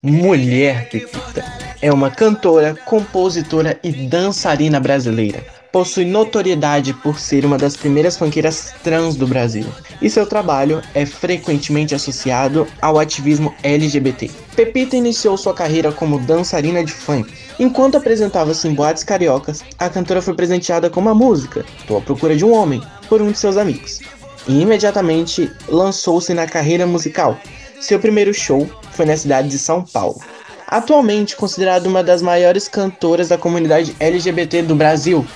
Mulher 0.05 0.89
Pepita 0.89 1.45
é 1.81 1.93
uma 1.93 2.11
cantora, 2.11 2.75
compositora 2.87 3.79
e 3.85 3.93
dançarina 3.93 4.81
brasileira. 4.81 5.47
Possui 5.71 6.05
notoriedade 6.05 6.93
por 6.93 7.21
ser 7.21 7.47
uma 7.47 7.57
das 7.57 7.77
primeiras 7.77 8.17
funkeiras 8.17 8.75
trans 8.83 9.15
do 9.15 9.29
Brasil, 9.29 9.65
e 10.01 10.11
seu 10.11 10.27
trabalho 10.27 10.83
é 10.93 11.07
frequentemente 11.07 11.95
associado 11.95 12.67
ao 12.81 12.99
ativismo 12.99 13.55
LGBT. 13.63 14.29
Pepita 14.57 14.97
iniciou 14.97 15.37
sua 15.37 15.55
carreira 15.55 15.93
como 15.93 16.19
dançarina 16.19 16.85
de 16.85 16.93
funk. 16.93 17.33
Enquanto 17.61 17.97
apresentava-se 17.97 18.67
em 18.67 18.75
boates 18.75 19.05
cariocas, 19.05 19.63
a 19.79 19.89
cantora 19.89 20.21
foi 20.21 20.35
presenteada 20.35 20.91
com 20.91 20.99
uma 20.99 21.15
música, 21.15 21.65
Tô 21.87 21.99
à 21.99 22.01
Procura 22.01 22.35
de 22.35 22.45
um 22.45 22.53
Homem, 22.53 22.83
por 23.09 23.23
um 23.23 23.31
de 23.31 23.39
seus 23.39 23.57
amigos. 23.57 24.01
E 24.49 24.63
imediatamente 24.63 25.49
lançou-se 25.69 26.35
na 26.35 26.49
carreira 26.49 26.89
musical. 26.89 27.39
Seu 27.83 27.99
primeiro 27.99 28.33
show 28.33 28.71
foi 28.93 29.05
na 29.05 29.17
cidade 29.17 29.49
de 29.49 29.59
São 29.59 29.83
Paulo. 29.83 30.21
Atualmente 30.69 31.35
considerada 31.35 31.89
uma 31.89 32.01
das 32.01 32.23
maiores 32.23 32.69
cantoras 32.69 33.29
da 33.29 33.37
comunidade 33.37 33.97
LGBT 33.99 34.63
do 34.63 34.77
Brasil, 34.77 35.27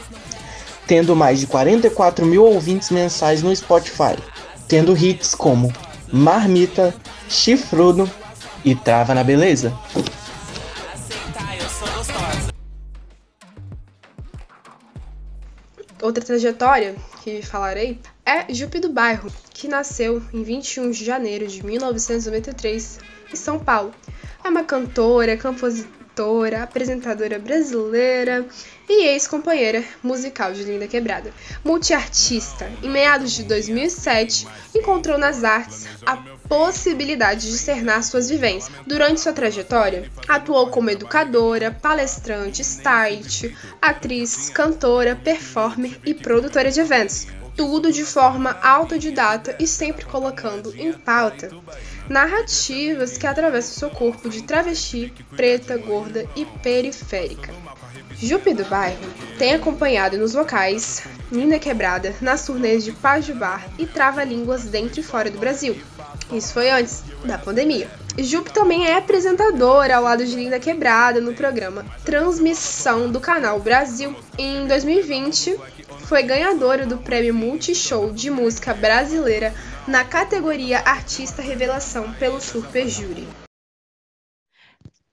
tendo 0.86 1.16
mais 1.16 1.40
de 1.40 1.48
44 1.48 2.24
mil 2.24 2.44
ouvintes 2.44 2.90
mensais 2.90 3.42
no 3.42 3.54
Spotify, 3.54 4.16
tendo 4.68 4.96
hits 4.96 5.34
como 5.34 5.74
Marmita, 6.12 6.94
Chifrudo 7.28 8.08
e 8.64 8.76
Trava 8.76 9.12
na 9.12 9.24
Beleza. 9.24 9.76
Outra 16.00 16.24
trajetória 16.24 16.94
que 17.24 17.42
falarei 17.42 17.98
é 18.26 18.52
Jupe 18.52 18.80
do 18.80 18.88
Bairro, 18.88 19.32
que 19.50 19.68
nasceu 19.68 20.20
em 20.32 20.42
21 20.42 20.90
de 20.90 21.04
janeiro 21.04 21.46
de 21.46 21.64
1993 21.64 22.98
em 23.32 23.36
São 23.36 23.56
Paulo. 23.56 23.94
É 24.44 24.48
uma 24.48 24.64
cantora, 24.64 25.36
compositora, 25.36 26.64
apresentadora 26.64 27.38
brasileira 27.38 28.44
e 28.88 29.06
ex-companheira 29.06 29.84
musical 30.02 30.52
de 30.52 30.64
Linda 30.64 30.88
Quebrada. 30.88 31.32
Multiartista, 31.64 32.68
em 32.82 32.90
meados 32.90 33.30
de 33.30 33.44
2007, 33.44 34.48
encontrou 34.74 35.16
nas 35.16 35.44
artes 35.44 35.86
a 36.04 36.16
possibilidade 36.48 37.48
de 37.48 37.54
externar 37.54 38.02
suas 38.02 38.28
vivências. 38.28 38.74
Durante 38.84 39.20
sua 39.20 39.32
trajetória, 39.32 40.10
atuou 40.26 40.68
como 40.68 40.90
educadora, 40.90 41.70
palestrante, 41.70 42.62
stylist, 42.62 43.52
atriz, 43.80 44.50
cantora, 44.50 45.14
performer 45.14 46.00
e 46.04 46.12
produtora 46.12 46.72
de 46.72 46.80
eventos. 46.80 47.28
Tudo 47.56 47.90
de 47.90 48.04
forma 48.04 48.58
autodidata 48.62 49.56
e 49.58 49.66
sempre 49.66 50.04
colocando 50.04 50.74
em 50.76 50.92
pauta 50.92 51.50
narrativas 52.08 53.16
que 53.16 53.26
atravessam 53.26 53.74
seu 53.74 53.90
corpo 53.90 54.28
de 54.28 54.42
travesti, 54.42 55.12
preta, 55.34 55.76
gorda 55.76 56.28
e 56.36 56.44
periférica. 56.44 57.52
Jupe 58.18 58.54
do 58.54 58.64
Bairro 58.64 58.98
tem 59.38 59.54
acompanhado 59.54 60.16
nos 60.16 60.32
vocais 60.32 61.02
Nina 61.30 61.58
Quebrada 61.58 62.14
nas 62.20 62.46
turnês 62.46 62.84
de 62.84 62.92
Paz 62.92 63.26
de 63.26 63.32
Bar 63.32 63.66
e 63.78 63.86
Trava-Línguas 63.86 64.64
dentro 64.64 65.00
e 65.00 65.02
fora 65.02 65.30
do 65.30 65.38
Brasil. 65.38 65.76
Isso 66.32 66.52
foi 66.52 66.70
antes 66.70 67.02
da 67.24 67.38
pandemia. 67.38 67.88
Jupe 68.18 68.50
também 68.50 68.86
é 68.86 68.96
apresentadora 68.96 69.96
ao 69.96 70.02
lado 70.02 70.24
de 70.24 70.34
Linda 70.34 70.58
Quebrada 70.58 71.20
no 71.20 71.34
programa 71.34 71.84
Transmissão 72.04 73.10
do 73.10 73.20
Canal 73.20 73.60
Brasil. 73.60 74.16
Em 74.38 74.66
2020, 74.66 75.58
foi 76.06 76.22
ganhadora 76.22 76.86
do 76.86 76.98
prêmio 76.98 77.34
Multishow 77.34 78.12
de 78.12 78.30
Música 78.30 78.74
Brasileira 78.74 79.54
na 79.86 80.04
categoria 80.04 80.78
Artista 80.80 81.42
Revelação 81.42 82.12
pelo 82.14 82.40
Super 82.40 82.88
Júri. 82.88 83.26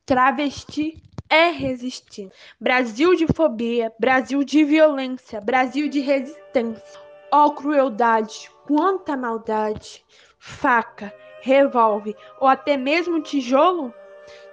Travesti 0.05 1.01
é 1.29 1.49
resistir. 1.49 2.29
Brasil 2.59 3.15
de 3.15 3.25
fobia, 3.27 3.91
Brasil 3.99 4.43
de 4.43 4.63
violência, 4.63 5.39
Brasil 5.39 5.87
de 5.87 5.99
resistência. 5.99 6.99
Ó 7.31 7.47
oh, 7.47 7.51
crueldade, 7.51 8.49
quanta 8.67 9.17
maldade! 9.17 10.03
Faca, 10.37 11.13
revólver 11.41 12.15
ou 12.39 12.47
até 12.47 12.77
mesmo 12.77 13.21
tijolo 13.21 13.93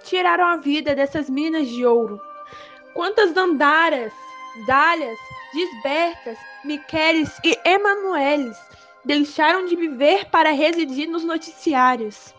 tiraram 0.03 0.45
a 0.45 0.57
vida 0.57 0.95
dessas 0.95 1.29
minas 1.29 1.67
de 1.67 1.85
ouro. 1.85 2.19
Quantas 2.93 3.33
dandaras, 3.33 4.11
dálias, 4.65 5.17
Gisbertas, 5.53 6.37
Miqueles 6.63 7.37
e 7.43 7.59
Emanueles 7.65 8.57
deixaram 9.03 9.65
de 9.65 9.75
viver 9.75 10.29
para 10.29 10.51
residir 10.51 11.07
nos 11.07 11.23
noticiários. 11.23 12.33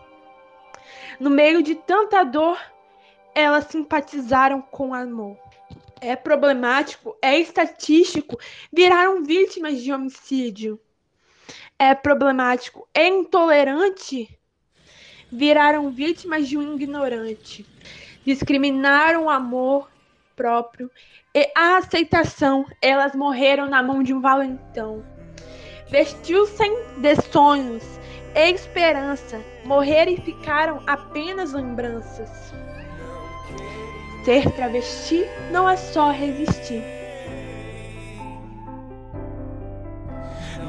No 1.19 1.29
meio 1.29 1.61
de 1.61 1.75
tanta 1.75 2.23
dor, 2.23 2.59
elas 3.35 3.65
simpatizaram 3.65 4.61
com 4.61 4.93
amor. 4.93 5.37
É 6.01 6.15
problemático, 6.15 7.15
é 7.21 7.37
estatístico, 7.37 8.37
viraram 8.71 9.23
vítimas 9.23 9.81
de 9.81 9.93
homicídio. 9.93 10.79
É 11.77 11.93
problemático, 11.93 12.87
é 12.93 13.07
intolerante, 13.07 14.37
viraram 15.31 15.91
vítimas 15.91 16.47
de 16.47 16.57
um 16.57 16.75
ignorante. 16.75 17.65
Discriminaram 18.25 19.25
o 19.25 19.29
amor 19.29 19.89
próprio 20.35 20.89
e 21.35 21.51
a 21.57 21.77
aceitação, 21.77 22.63
elas 22.79 23.15
morreram 23.15 23.67
na 23.67 23.81
mão 23.81 24.03
de 24.03 24.13
um 24.13 24.21
valentão. 24.21 25.03
Vestiu-se 25.89 26.63
de 26.97 27.15
sonhos 27.31 27.83
e 28.35 28.51
esperança, 28.51 29.41
morreram 29.65 30.11
e 30.11 30.17
ficaram 30.17 30.83
apenas 30.85 31.53
lembranças. 31.53 32.29
Ser 34.23 34.47
travesti 34.51 35.25
não 35.51 35.67
é 35.67 35.75
só 35.75 36.11
resistir. 36.11 36.83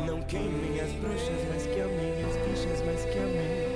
Não 0.06 0.22
queimem 0.22 0.80
as 0.80 0.92
bruxas, 0.92 1.40
mas 1.52 1.66
que 1.66 1.80
amem 1.80 2.24
as 2.24 2.36
bichas, 2.38 2.82
mas 2.86 3.04
que 3.04 3.18
amem. 3.18 3.74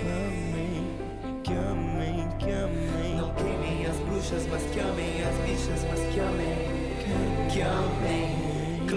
Clamem, 0.00 1.42
que 1.44 1.52
amem, 1.52 2.28
que 2.38 2.50
amem. 2.50 3.14
Não 3.16 3.32
queimem 3.34 3.86
as 3.86 3.96
bruxas, 4.00 4.46
mas 4.48 4.62
que 4.64 4.80
amem 4.80 5.19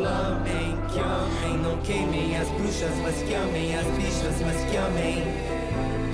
amem, 0.05 0.77
que 0.91 0.99
amem. 0.99 1.57
Não 1.59 1.77
queimem 1.83 2.37
as 2.37 2.49
bruxas, 2.49 2.91
mas 3.01 3.15
que 3.23 3.33
amem 3.33 3.75
as 3.75 3.85
bichas, 3.87 4.41
mas 4.45 4.63
que 4.69 4.77
amem. 4.77 5.23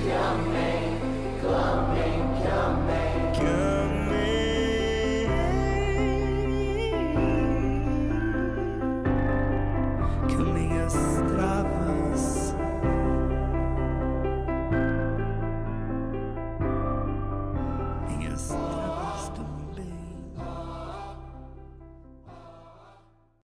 Que 0.02 0.10
amem, 0.10 0.98
clamem. 1.40 3.09